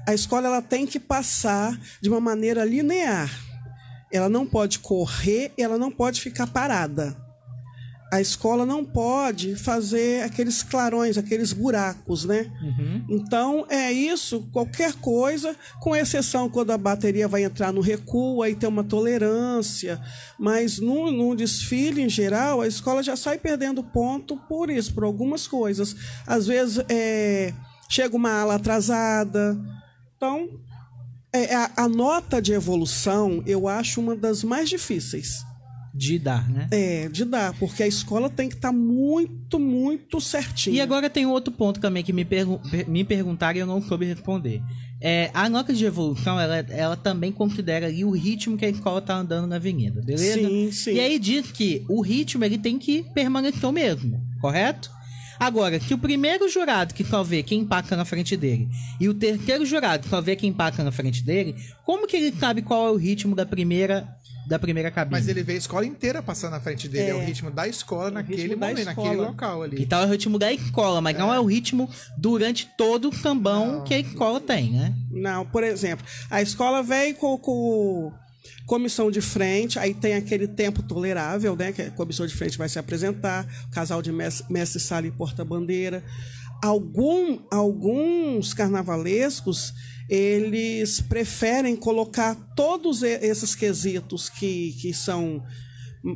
a 0.08 0.14
escola 0.16 0.48
ela 0.48 0.62
tem 0.64 0.88
que 0.88 1.00
passar 1.00 1.80
de 2.02 2.10
uma 2.10 2.20
maneira 2.20 2.66
linear. 2.66 3.30
Ela 4.12 4.30
não 4.30 4.44
pode 4.44 4.80
correr, 4.80 5.54
ela 5.56 5.78
não 5.78 5.92
pode 5.92 6.20
ficar 6.20 6.48
parada. 6.48 7.16
A 8.12 8.22
escola 8.22 8.66
não 8.66 8.86
pode 8.86 9.56
fazer 9.58 10.24
aqueles 10.24 10.64
clarões, 10.64 11.18
aqueles 11.18 11.52
buracos, 11.52 12.24
né? 12.24 12.50
Então 13.10 13.66
é 13.70 13.92
isso, 13.92 14.48
qualquer 14.54 14.94
coisa, 14.94 15.54
com 15.82 15.94
exceção 15.94 16.50
quando 16.50 16.72
a 16.72 16.78
bateria 16.78 17.28
vai 17.28 17.44
entrar 17.44 17.74
no 17.74 17.82
recuo, 17.82 18.42
aí 18.42 18.56
tem 18.56 18.70
uma 18.70 18.84
tolerância, 18.84 20.02
mas 20.40 20.80
no, 20.80 21.12
no 21.12 21.36
desfile 21.36 22.02
em 22.02 22.10
geral, 22.10 22.62
a 22.62 22.68
escola 22.68 23.04
já 23.04 23.18
sai 23.18 23.38
perdendo 23.38 23.84
ponto 23.84 24.38
por 24.48 24.70
isso, 24.70 24.94
por 24.94 25.04
algumas 25.04 25.46
coisas. 25.46 25.94
Às 26.26 26.48
vezes 26.48 26.84
é, 26.88 27.54
chega 27.90 28.16
uma 28.16 28.32
ala 28.32 28.56
atrasada. 28.56 29.60
Então, 30.16 30.50
é, 31.34 31.54
a, 31.54 31.72
a 31.76 31.90
nota 31.90 32.42
de 32.42 32.54
evolução 32.54 33.44
eu 33.46 33.68
acho 33.68 34.00
uma 34.00 34.16
das 34.16 34.44
mais 34.44 34.70
difíceis. 34.70 35.46
De 35.98 36.20
dar, 36.20 36.48
né? 36.50 36.68
É, 36.72 37.10
de 37.10 37.26
dar, 37.26 37.54
porque 37.58 37.82
a 37.84 37.88
escola 37.88 38.30
tem 38.30 38.48
que 38.48 38.56
estar 38.56 38.72
muito, 38.72 39.60
muito 39.60 40.22
certinha. 40.22 40.76
E 40.76 40.82
agora 40.82 41.10
tem 41.10 41.26
outro 41.26 41.52
ponto 41.52 41.80
também 41.80 42.04
que 42.04 42.14
me, 42.14 42.24
pergu 42.24 42.60
per- 42.70 42.88
me 42.88 43.04
perguntaram 43.04 43.58
e 43.58 43.62
eu 43.62 43.66
não 43.68 43.82
soube 43.82 44.06
responder. 44.06 44.62
É, 45.02 45.30
a 45.34 45.48
nota 45.50 45.74
de 45.74 45.86
evolução, 45.86 46.40
ela, 46.40 46.58
ela 46.70 46.96
também 46.96 47.32
considera 47.32 47.88
ali 47.88 48.04
o 48.04 48.12
ritmo 48.12 48.58
que 48.58 48.66
a 48.66 48.70
escola 48.70 49.02
tá 49.02 49.16
andando 49.16 49.48
na 49.48 49.56
avenida, 49.58 50.02
beleza? 50.02 50.48
Sim, 50.48 50.72
sim. 50.72 50.94
E 50.94 51.00
aí 51.00 51.20
diz 51.20 51.52
que 51.52 51.84
o 51.88 52.02
ritmo 52.02 52.44
ele 52.44 52.58
tem 52.58 52.78
que 52.80 53.04
permanecer 53.14 53.66
o 53.66 53.72
mesmo, 53.72 54.20
correto? 54.42 54.90
Agora, 55.40 55.80
se 55.80 55.94
o 55.94 56.00
primeiro 56.00 56.50
jurado 56.50 56.96
que 56.96 57.04
só 57.04 57.22
vê 57.22 57.44
quem 57.44 57.64
passa 57.64 57.96
na 57.96 58.04
frente 58.04 58.36
dele 58.36 58.68
e 59.00 59.08
o 59.08 59.14
terceiro 59.14 59.68
jurado 59.68 60.02
que 60.04 60.10
só 60.10 60.20
vê 60.20 60.36
quem 60.36 60.52
passa 60.52 60.84
na 60.84 60.92
frente 60.92 61.24
dele, 61.24 61.54
como 61.86 62.08
que 62.08 62.18
ele 62.18 62.36
sabe 62.40 62.64
qual 62.64 62.88
é 62.88 62.92
o 62.92 62.96
ritmo 62.96 63.36
da 63.36 63.46
primeira 63.46 64.17
da 64.48 64.58
primeira 64.58 64.90
cabine? 64.90 65.20
Mas 65.20 65.28
ele 65.28 65.44
vê 65.44 65.54
a 65.54 65.58
escola 65.58 65.86
inteira 65.86 66.22
passando 66.24 66.52
na 66.52 66.60
frente 66.60 66.88
dele. 66.88 67.08
É, 67.08 67.10
É. 67.10 67.14
o 67.16 67.20
ritmo 67.26 67.52
da 67.52 67.68
escola 67.68 68.10
naquele 68.10 68.56
momento, 68.56 68.80
escola. 68.80 69.08
naquele 69.08 69.22
local 69.22 69.64
ali. 69.64 69.82
Então 69.84 70.00
é 70.02 70.06
o 70.06 70.10
ritmo 70.10 70.40
da 70.40 70.52
escola, 70.54 71.02
mas 71.02 71.18
não 71.18 71.34
é 71.34 71.40
o 71.40 71.46
ritmo 71.46 71.90
durante 72.18 72.68
todo 72.78 73.10
o 73.10 73.14
sambão 73.16 73.84
que 73.84 73.94
a 73.94 74.00
escola 74.00 74.40
tem, 74.40 74.72
né? 74.72 74.96
Não, 75.12 75.46
por 75.46 75.64
exemplo, 75.64 76.06
a 76.30 76.42
escola 76.42 76.82
vem 76.82 77.14
com, 77.14 77.38
com 77.38 78.12
comissão 78.66 79.10
de 79.12 79.22
frente, 79.22 79.78
aí 79.80 79.94
tem 79.94 80.16
aquele 80.16 80.48
tempo 80.48 80.82
tolerável, 80.84 81.56
né? 81.56 81.72
Que 81.72 81.82
a 81.84 81.92
comissão 81.92 82.26
de 82.26 82.34
frente 82.36 82.58
vai 82.58 82.70
se 82.70 82.80
apresentar, 82.80 83.46
o 83.68 83.72
casal 83.72 84.02
de 84.02 84.12
mestre, 84.12 84.46
mestre 84.50 84.80
sala 84.80 85.08
e 85.08 85.12
porta-bandeira. 85.12 86.04
Algum, 86.64 87.40
alguns 87.52 88.54
carnavalescos, 88.54 89.74
eles 90.10 91.02
preferem 91.02 91.76
colocar 91.76 92.36
todos 92.56 93.04
esses 93.04 93.54
quesitos 93.54 94.30
que, 94.30 94.74
que 94.80 94.94
são 94.94 95.44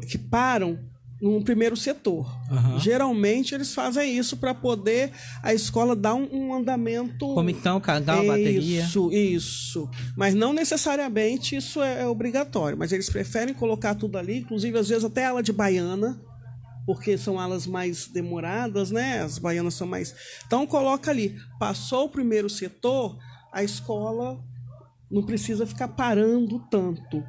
que 0.07 0.17
param 0.17 0.79
num 1.21 1.41
primeiro 1.43 1.77
setor. 1.77 2.25
Aham. 2.49 2.79
Geralmente 2.79 3.53
eles 3.53 3.73
fazem 3.75 4.17
isso 4.17 4.37
para 4.37 4.55
poder 4.55 5.11
a 5.43 5.53
escola 5.53 5.95
dar 5.95 6.15
um, 6.15 6.27
um 6.31 6.53
andamento 6.53 7.31
Comissão, 7.35 7.79
casal, 7.79 8.25
bateria. 8.25 8.83
isso, 8.83 9.11
isso. 9.11 9.89
Mas 10.17 10.33
não 10.33 10.51
necessariamente 10.51 11.55
isso 11.55 11.81
é, 11.81 12.01
é 12.01 12.07
obrigatório. 12.07 12.77
Mas 12.77 12.91
eles 12.91 13.09
preferem 13.09 13.53
colocar 13.53 13.93
tudo 13.93 14.17
ali, 14.17 14.39
inclusive 14.39 14.79
às 14.79 14.89
vezes 14.89 15.03
até 15.03 15.25
ala 15.25 15.43
de 15.43 15.53
baiana, 15.53 16.19
porque 16.87 17.15
são 17.17 17.39
alas 17.39 17.67
mais 17.67 18.07
demoradas, 18.07 18.89
né? 18.89 19.21
As 19.21 19.37
baianas 19.37 19.75
são 19.75 19.85
mais. 19.85 20.15
Então 20.47 20.65
coloca 20.65 21.11
ali. 21.11 21.37
Passou 21.59 22.05
o 22.05 22.09
primeiro 22.09 22.49
setor, 22.49 23.19
a 23.51 23.63
escola 23.63 24.43
não 25.09 25.23
precisa 25.23 25.65
ficar 25.65 25.89
parando 25.89 26.59
tanto. 26.69 27.23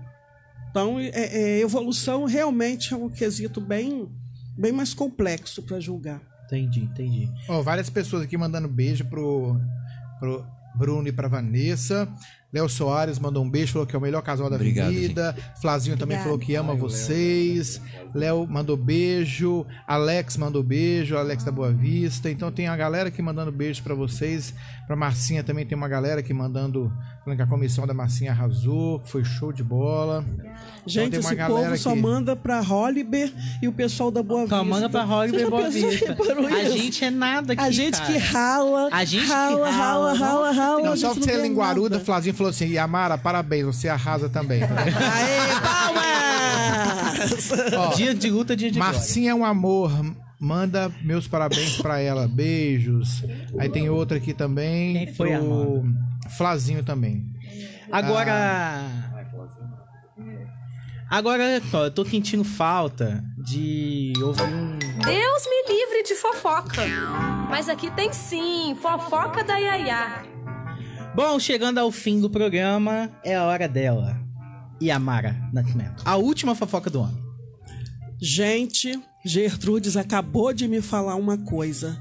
Então, 0.70 0.98
é, 0.98 1.08
é, 1.08 1.60
evolução 1.60 2.24
realmente 2.24 2.94
é 2.94 2.96
um 2.96 3.10
quesito 3.10 3.60
bem, 3.60 4.08
bem 4.56 4.72
mais 4.72 4.94
complexo 4.94 5.62
para 5.62 5.80
julgar. 5.80 6.20
Entendi, 6.46 6.80
entendi. 6.80 7.28
Ó, 7.48 7.60
várias 7.62 7.90
pessoas 7.90 8.22
aqui 8.22 8.36
mandando 8.36 8.68
beijo 8.68 9.04
pro, 9.06 9.60
pro 10.18 10.46
Bruno 10.74 11.08
e 11.08 11.12
pra 11.12 11.28
Vanessa. 11.28 12.08
Léo 12.52 12.68
Soares 12.68 13.18
mandou 13.18 13.42
um 13.42 13.48
beijo, 13.48 13.72
falou 13.72 13.86
que 13.86 13.96
é 13.96 13.98
o 13.98 14.02
melhor 14.02 14.20
casal 14.22 14.50
da 14.50 14.56
Obrigado, 14.56 14.90
vida. 14.92 15.34
Flazinho 15.60 15.96
também 15.96 16.18
Obrigada. 16.18 16.24
falou 16.24 16.38
que 16.38 16.54
ama 16.54 16.72
Ai, 16.74 16.78
vocês. 16.78 17.80
Léo 18.14 18.46
mandou 18.46 18.76
beijo. 18.76 19.64
Alex 19.86 20.36
mandou 20.36 20.62
beijo. 20.62 21.16
Alex 21.16 21.44
da 21.44 21.50
Boa 21.50 21.72
Vista. 21.72 22.30
Então 22.30 22.52
tem 22.52 22.68
a 22.68 22.76
galera 22.76 23.08
aqui 23.08 23.22
mandando 23.22 23.50
beijo 23.50 23.82
pra 23.82 23.94
vocês. 23.94 24.52
Pra 24.86 24.94
Marcinha 24.94 25.42
também 25.42 25.64
tem 25.64 25.78
uma 25.78 25.88
galera 25.88 26.20
aqui 26.20 26.34
mandando. 26.34 26.92
Falando 27.24 27.36
que 27.38 27.42
a 27.42 27.46
comissão 27.46 27.86
da 27.86 27.94
Marcinha 27.94 28.32
arrasou, 28.32 28.98
que 29.00 29.08
foi 29.10 29.24
show 29.24 29.52
de 29.52 29.62
bola. 29.62 30.22
Gente, 30.86 31.12
tem 31.12 31.20
uma 31.20 31.32
esse 31.32 31.46
povo 31.46 31.76
só 31.78 31.92
que- 31.94 32.00
manda 32.00 32.34
pra 32.36 32.60
Holliber 32.60 33.32
e 33.62 33.68
o 33.68 33.72
pessoal 33.72 34.10
da 34.10 34.22
Boa 34.22 34.40
Vista. 34.42 34.56
Só 34.56 34.64
manda 34.64 34.90
pra 34.90 35.04
Você 35.04 35.12
Hollywood 35.12 35.40
já 35.44 35.48
Boa 35.50 35.70
Vista. 35.70 36.16
A 36.56 36.68
gente 36.68 37.04
é 37.04 37.10
nada 37.10 37.52
aqui, 37.54 37.62
A 37.62 37.70
gente 37.70 37.96
cara. 37.98 38.12
que 38.12 38.18
rala, 38.18 38.88
A 38.92 39.04
gente 39.04 39.22
que 39.24 39.28
rala, 39.32 39.70
rala, 39.70 40.12
rala, 40.12 40.12
rala, 40.14 40.50
rala. 40.50 40.82
Não, 40.82 40.96
só 40.96 41.08
gente 41.14 41.22
pra 41.22 41.24
ser 41.32 41.38
ganha 41.38 41.48
linguaruda. 41.48 42.00
Flazinho 42.00 42.34
falou 42.42 42.50
assim: 42.50 42.72
Yamara, 42.72 43.16
parabéns, 43.16 43.64
você 43.66 43.88
arrasa 43.88 44.28
também. 44.28 44.62
Aê, 44.62 44.68
palmas! 45.62 47.52
Ó, 47.78 47.94
Dia 47.94 48.14
de 48.14 48.30
luta, 48.30 48.56
dia 48.56 48.70
de 48.70 48.78
glória. 48.78 48.94
Marcinha 48.98 49.30
é 49.30 49.34
um 49.34 49.44
amor. 49.44 49.92
Manda 50.40 50.92
meus 51.02 51.28
parabéns 51.28 51.76
pra 51.76 52.00
ela. 52.00 52.26
Beijos. 52.26 53.22
Aí 53.58 53.68
tem 53.68 53.88
outra 53.88 54.16
aqui 54.16 54.34
também. 54.34 55.06
Quem 55.06 55.14
foi, 55.14 55.30
pro 55.38 55.84
Flazinho 56.36 56.82
também. 56.82 57.24
Agora. 57.90 58.90
Agora, 61.08 61.44
ó, 61.74 61.84
eu 61.84 61.90
tô 61.90 62.04
sentindo 62.06 62.42
falta 62.42 63.22
de 63.36 64.14
ouvir 64.20 64.42
um. 64.42 64.78
Deus 64.78 65.46
me 65.46 65.74
livre 65.74 66.02
de 66.04 66.14
fofoca. 66.14 66.82
Mas 67.50 67.68
aqui 67.68 67.90
tem 67.90 68.12
sim, 68.12 68.74
fofoca 68.80 69.44
da 69.44 69.58
Yaya. 69.58 70.31
Bom, 71.14 71.38
chegando 71.38 71.78
ao 71.78 71.90
fim 71.92 72.20
do 72.20 72.30
programa, 72.30 73.10
é 73.22 73.34
a 73.36 73.44
hora 73.44 73.68
dela. 73.68 74.18
Yamara 74.82 75.36
Nascimento. 75.52 76.02
A 76.04 76.16
última 76.16 76.54
fofoca 76.54 76.88
do 76.88 77.02
ano. 77.02 77.18
Gente, 78.20 78.98
Gertrudes 79.24 79.96
acabou 79.96 80.52
de 80.52 80.66
me 80.66 80.80
falar 80.80 81.16
uma 81.16 81.36
coisa. 81.36 82.00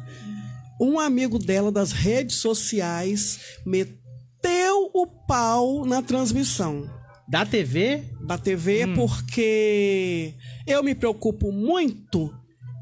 Um 0.80 1.00
amigo 1.00 1.38
dela 1.38 1.72
das 1.72 1.92
redes 1.92 2.38
sociais 2.38 3.40
meteu 3.66 4.90
o 4.94 5.06
pau 5.06 5.86
na 5.86 6.02
transmissão 6.02 6.90
Da 7.28 7.46
TV? 7.46 8.04
da 8.26 8.38
TV 8.38 8.88
porque 8.96 10.36
eu 10.66 10.82
me 10.82 10.96
preocupo 10.96 11.52
muito 11.52 12.34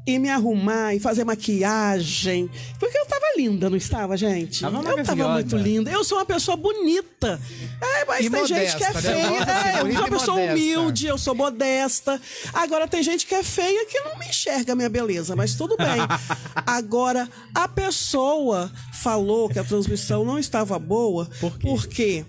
em 0.06 0.18
me 0.18 0.28
arrumar 0.30 0.94
e 0.94 1.00
fazer 1.00 1.24
maquiagem. 1.24 2.50
Porque 2.78 2.96
eu 2.98 3.06
tava 3.06 3.24
linda, 3.36 3.68
não 3.70 3.76
estava, 3.76 4.16
gente? 4.16 4.60
Tava 4.62 4.78
eu 4.78 5.04
tava 5.04 5.28
muito 5.28 5.56
linda. 5.56 5.90
Eu 5.90 6.02
sou 6.02 6.18
uma 6.18 6.24
pessoa 6.24 6.56
bonita. 6.56 7.40
É, 7.80 8.04
mas 8.06 8.24
E 8.26 8.30
tem 8.30 8.46
gente 8.46 8.76
que 8.76 8.84
é 8.84 8.88
modesta, 8.92 9.12
né? 9.12 9.14
feia. 9.14 9.44
Ser 9.44 9.68
É, 9.68 9.80
eu 9.80 9.84
bonita 9.84 9.98
sou 9.98 10.00
uma 10.00 10.08
e 10.08 10.10
pessoa 10.10 10.36
modesta. 10.36 10.52
humilde, 10.54 11.06
eu 11.06 11.18
sou 11.18 11.34
modesta. 11.34 12.20
Agora 12.52 12.88
tem 12.88 13.02
gente 13.02 13.26
que 13.26 13.34
é 13.34 13.42
feia 13.42 13.86
que 13.86 14.00
não 14.00 14.18
me 14.18 14.26
enxerga 14.26 14.72
a 14.72 14.76
minha 14.76 14.88
beleza, 14.88 15.36
mas 15.36 15.54
tudo 15.54 15.76
bem. 15.76 15.86
Agora, 16.66 17.28
a 17.54 17.68
pessoa 17.68 18.70
falou 18.94 19.48
que 19.48 19.58
a 19.58 19.64
transmissão 19.64 20.24
não 20.24 20.38
estava 20.38 20.78
boa 20.78 21.28
Por 21.40 21.52
quê? 21.58 21.66
porque 21.68 22.24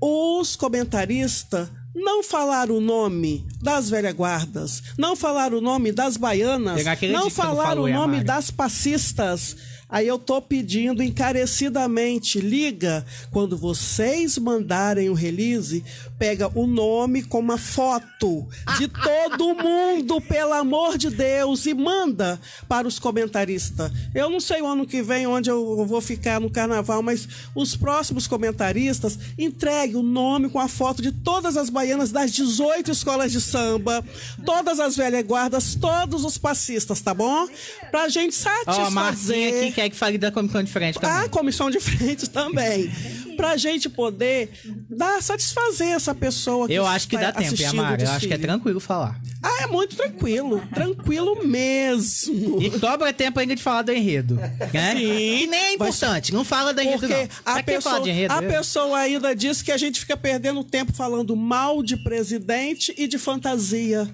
os 0.00 0.56
comentaristas 0.56 1.68
não 1.94 2.22
falaram 2.22 2.76
o 2.76 2.80
nome 2.80 3.46
das 3.60 3.90
velhas 3.90 4.14
guardas, 4.14 4.82
não 4.96 5.14
falaram 5.14 5.58
o 5.58 5.60
nome 5.60 5.92
das 5.92 6.16
baianas, 6.16 6.82
não 7.10 7.28
falou, 7.28 7.84
o 7.84 7.88
nome 7.88 8.18
Yamara. 8.18 8.24
das 8.24 8.50
passistas. 8.50 9.56
Aí 9.88 10.08
eu 10.08 10.18
tô 10.18 10.40
pedindo 10.40 11.02
encarecidamente, 11.02 12.40
liga, 12.40 13.04
quando 13.30 13.58
vocês 13.58 14.38
mandarem 14.38 15.10
o 15.10 15.14
release, 15.14 15.84
pega 16.22 16.48
o 16.54 16.68
nome 16.68 17.24
com 17.24 17.40
uma 17.40 17.58
foto 17.58 18.46
de 18.78 18.86
todo 19.34 19.56
mundo, 19.56 20.20
pelo 20.20 20.52
amor 20.52 20.96
de 20.96 21.10
Deus, 21.10 21.66
e 21.66 21.74
manda 21.74 22.40
para 22.68 22.86
os 22.86 23.00
comentaristas. 23.00 23.90
Eu 24.14 24.30
não 24.30 24.38
sei 24.38 24.62
o 24.62 24.66
ano 24.68 24.86
que 24.86 25.02
vem 25.02 25.26
onde 25.26 25.50
eu 25.50 25.84
vou 25.84 26.00
ficar 26.00 26.38
no 26.38 26.48
carnaval, 26.48 27.02
mas 27.02 27.26
os 27.56 27.74
próximos 27.74 28.28
comentaristas 28.28 29.18
entregue 29.36 29.96
o 29.96 30.02
nome 30.04 30.48
com 30.48 30.60
a 30.60 30.68
foto 30.68 31.02
de 31.02 31.10
todas 31.10 31.56
as 31.56 31.68
baianas 31.68 32.12
das 32.12 32.30
18 32.30 32.92
escolas 32.92 33.32
de 33.32 33.40
samba, 33.40 34.04
todas 34.46 34.78
as 34.78 34.96
velhas 34.96 35.26
guardas, 35.26 35.74
todos 35.74 36.24
os 36.24 36.38
passistas, 36.38 37.00
tá 37.00 37.12
bom? 37.12 37.48
Pra 37.90 38.08
gente 38.08 38.36
Ó, 38.68 38.70
a 38.70 38.90
Marcinha 38.90 38.92
satisfazer. 38.92 39.62
aqui 39.64 39.72
quer 39.72 39.90
que 39.90 39.96
fale 39.96 40.18
da 40.18 40.30
comissão 40.30 40.62
de 40.62 40.70
frente 40.70 41.00
também. 41.00 41.16
A 41.16 41.28
comissão 41.28 41.68
de 41.68 41.80
frente 41.80 42.30
também. 42.30 42.88
Pra 43.36 43.56
gente 43.56 43.88
poder 43.88 44.50
dar, 44.88 45.22
satisfazer 45.22 45.88
essa 45.88 46.14
pessoa 46.14 46.66
que 46.66 46.74
eu 46.74 46.86
acho 46.86 47.08
que 47.08 47.16
dá 47.16 47.32
tempo, 47.32 47.46
assistindo 47.46 47.72
o 47.72 47.76
Yamara. 47.76 48.02
Eu 48.02 48.10
acho 48.10 48.28
que 48.28 48.34
é 48.34 48.38
tranquilo 48.38 48.80
falar. 48.80 49.20
Ah, 49.42 49.62
é 49.62 49.66
muito 49.66 49.96
tranquilo. 49.96 50.62
Tranquilo 50.72 51.44
mesmo. 51.46 52.62
E 52.62 52.70
sobra 52.78 53.12
tempo 53.12 53.40
ainda 53.40 53.56
de 53.56 53.62
falar 53.62 53.82
do 53.82 53.92
enredo. 53.92 54.36
Né? 54.36 54.92
Sim. 54.92 54.98
Que 54.98 55.46
nem 55.46 55.60
é 55.60 55.74
importante. 55.74 56.32
Não 56.32 56.44
fala 56.44 56.72
do 56.72 56.80
enredo, 56.80 57.00
Porque 57.00 57.14
não. 57.14 57.54
a 57.54 57.62
pessoa, 57.62 58.00
de 58.00 58.10
enredo? 58.10 58.34
a 58.34 58.42
pessoa 58.42 58.98
ainda 58.98 59.34
diz 59.34 59.62
que 59.62 59.72
a 59.72 59.76
gente 59.76 60.00
fica 60.00 60.16
perdendo 60.16 60.62
tempo 60.62 60.92
falando 60.92 61.34
mal 61.34 61.82
de 61.82 61.96
presidente 61.96 62.94
e 62.96 63.06
de 63.06 63.18
fantasia. 63.18 64.08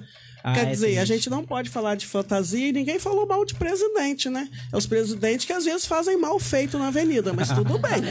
Ah, 0.50 0.54
Quer 0.54 0.66
é 0.68 0.70
dizer, 0.70 0.86
a 0.86 0.90
triste. 1.04 1.06
gente 1.14 1.30
não 1.30 1.44
pode 1.44 1.68
falar 1.70 1.94
de 1.94 2.06
fantasia 2.06 2.68
e 2.68 2.72
ninguém 2.72 2.98
falou 2.98 3.26
mal 3.26 3.44
de 3.44 3.54
presidente, 3.54 4.28
né? 4.30 4.48
É 4.72 4.76
os 4.76 4.86
presidentes 4.86 5.44
que 5.46 5.52
às 5.52 5.64
vezes 5.64 5.86
fazem 5.86 6.16
mal 6.18 6.38
feito 6.38 6.78
na 6.78 6.88
avenida, 6.88 7.32
mas 7.32 7.48
tudo 7.50 7.78
bem. 7.78 8.02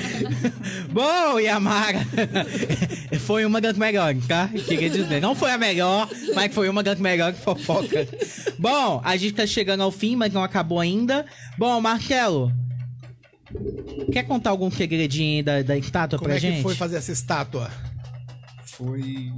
Bom, 0.92 1.40
Yamara, 1.40 2.00
foi 3.26 3.46
uma 3.46 3.60
das 3.62 3.78
melhores, 3.78 4.26
tá? 4.28 4.48
Queria 4.48 4.90
dizer, 4.90 5.22
não 5.22 5.36
foi 5.36 5.52
a 5.52 5.58
melhor, 5.58 6.10
mas 6.36 6.54
foi 6.54 6.70
uma 6.70 6.84
das 6.84 7.00
melhores 7.00 7.40
fofoca. 7.40 8.08
Bom, 8.60 9.02
a 9.04 9.16
gente 9.18 9.34
tá 9.34 9.46
chegando 9.46 9.82
ao 9.84 9.92
fim, 9.92 10.16
mas 10.16 10.34
não 10.34 10.44
acabou 10.44 10.80
ainda. 10.80 11.26
Bom, 11.58 11.80
Marcelo, 11.82 12.52
quer 14.12 14.24
contar 14.24 14.50
algum 14.52 14.70
segredinho 14.72 15.38
aí 15.38 15.44
da, 15.44 15.62
da 15.62 15.78
estátua 15.78 16.18
Como 16.20 16.28
pra 16.30 16.38
é 16.38 16.40
gente? 16.40 16.58
que 16.58 16.64
foi 16.64 16.76
fazer 16.76 16.98
essa 16.98 17.12
estátua? 17.12 17.70
Foi 18.66 19.32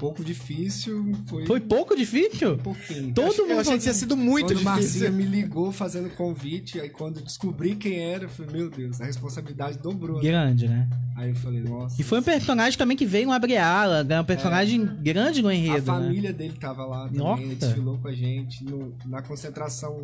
pouco 0.00 0.24
difícil. 0.24 1.12
Foi, 1.26 1.46
Foi 1.46 1.60
pouco 1.60 1.94
difícil? 1.94 2.54
um 2.54 2.58
pouquinho. 2.58 3.12
Todo 3.14 3.34
Eu 3.42 3.48
mundo 3.48 3.60
achei 3.60 3.74
que 3.76 3.82
tinha 3.82 3.94
sido 3.94 4.16
muito 4.16 4.54
quando 4.54 4.62
Marcinha 4.64 5.10
difícil. 5.10 5.12
me 5.12 5.24
ligou 5.24 5.70
fazendo 5.70 6.08
convite, 6.16 6.80
aí 6.80 6.88
quando 6.88 7.18
eu 7.18 7.22
descobri 7.24 7.76
quem 7.76 7.98
era, 7.98 8.24
eu 8.24 8.28
falei, 8.30 8.52
meu 8.52 8.70
Deus, 8.70 9.00
a 9.00 9.04
responsabilidade 9.04 9.78
dobrou. 9.78 10.16
né? 10.16 10.22
grande, 10.22 10.66
né? 10.66 10.88
Aí 11.16 11.28
eu 11.28 11.34
falei, 11.36 11.60
nossa. 11.60 12.00
E 12.00 12.04
foi 12.04 12.18
um 12.18 12.22
personagem 12.22 12.78
também 12.78 12.96
que 12.96 13.04
veio 13.04 13.26
no 13.26 13.32
Abre 13.32 13.56
Ala, 13.58 14.02
né? 14.02 14.18
um 14.20 14.24
personagem 14.24 14.84
grande 15.02 15.42
no 15.42 15.48
A 15.48 15.54
enredo, 15.54 15.92
né? 15.92 15.98
família 16.00 16.32
dele 16.32 16.54
tava 16.58 16.86
lá 16.86 17.04
também, 17.04 17.18
Nossa. 17.18 17.42
ele 17.42 17.54
desfilou 17.56 17.98
com 17.98 18.08
a 18.08 18.12
gente. 18.12 18.64
no- 18.64 18.94
na 19.06 19.20
concentração, 19.20 19.98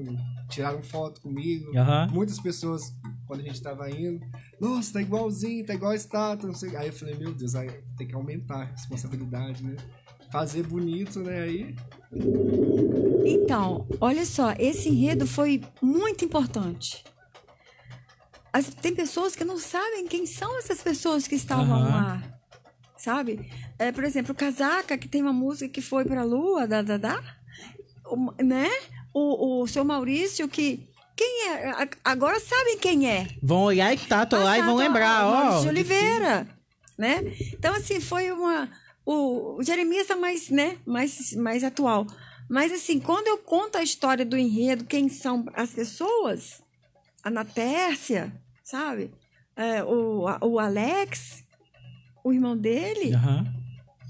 tiraram 0.51 0.82
foto 0.82 1.20
comigo. 1.22 1.72
Muitas 2.12 2.38
pessoas, 2.38 2.94
quando 3.27 3.41
a 3.41 3.45
gente 3.45 3.61
tava 3.62 3.91
indo, 3.91 4.24
nossa, 4.61 4.95
tá 4.95 5.03
igualzinho, 5.03 5.64
tá 5.66 5.74
igual 5.74 5.93
a 5.93 5.97
estátua, 5.97 6.49
não 6.49 6.55
sei. 6.55 6.77
Aí 6.77 6.87
eu 6.89 6.93
falei, 6.93 7.14
meu 7.16 7.33
Deus, 7.35 7.55
aí 7.55 7.70
tem 7.97 8.07
que 8.07 8.14
aumentar 8.14 8.62
a 8.62 8.64
responsabilidade, 8.64 9.62
né? 9.64 9.77
Fazer 10.31 10.62
bonito, 10.64 11.20
né? 11.20 11.41
Aí. 11.43 11.77
Então, 13.24 13.87
olha 14.01 14.24
só, 14.24 14.53
esse 14.59 14.89
enredo 14.89 15.27
foi 15.27 15.62
muito 15.83 16.24
importante. 16.24 17.05
As- 18.53 18.72
tem 18.74 18.95
pessoas 18.95 19.35
que 19.37 19.45
não 19.45 19.59
sabem 19.59 20.07
quem 20.07 20.27
são 20.27 20.59
essas 20.59 20.81
pessoas 20.81 21.27
que 21.29 21.35
estavam 21.35 21.77
Aham. 21.77 21.89
lá, 21.91 22.41
sabe? 22.97 23.51
É, 23.79 23.93
por 23.93 24.05
exemplo, 24.05 24.33
o 24.33 24.35
Casaca, 24.35 24.97
que 24.97 25.09
tem 25.09 25.20
uma 25.22 25.33
música 25.33 25.68
que 25.68 25.83
foi 25.83 26.05
pra 26.05 26.22
Lua, 26.24 26.66
da, 26.66 26.81
da, 26.83 26.97
da, 26.97 27.22
o- 28.07 28.33
né? 28.43 28.68
O, 29.12 29.62
o 29.62 29.66
seu 29.66 29.85
Maurício, 29.85 30.49
que... 30.49 30.89
Quem 31.16 31.48
é? 31.48 31.72
Agora 32.04 32.38
sabem 32.38 32.78
quem 32.78 33.10
é. 33.10 33.26
Vão 33.42 33.62
olhar 33.62 33.86
a 33.86 33.94
estátua 33.94 34.38
lá 34.38 34.58
e 34.58 34.62
vão 34.62 34.74
Exato, 34.74 34.88
lembrar, 34.88 35.26
ó. 35.26 35.60
De 35.60 35.68
Oliveira, 35.68 36.46
né? 36.98 37.22
Então, 37.52 37.74
assim, 37.74 38.00
foi 38.00 38.30
uma... 38.30 38.68
O, 39.04 39.58
o 39.58 39.62
Jeremias 39.62 40.06
tá 40.08 40.16
mais, 40.16 40.50
né? 40.50 40.76
Mais, 40.84 41.32
mais 41.34 41.64
atual. 41.64 42.06
Mas, 42.50 42.70
assim, 42.70 43.00
quando 43.00 43.28
eu 43.28 43.38
conto 43.38 43.78
a 43.78 43.82
história 43.82 44.26
do 44.26 44.36
enredo, 44.36 44.84
quem 44.84 45.08
são 45.08 45.46
as 45.54 45.70
pessoas, 45.70 46.62
a 47.24 47.30
Natércia, 47.30 48.32
sabe? 48.62 49.10
É, 49.56 49.82
o, 49.82 50.26
o 50.42 50.58
Alex, 50.58 51.42
o 52.22 52.32
irmão 52.32 52.56
dele, 52.56 53.14
Aham. 53.14 53.46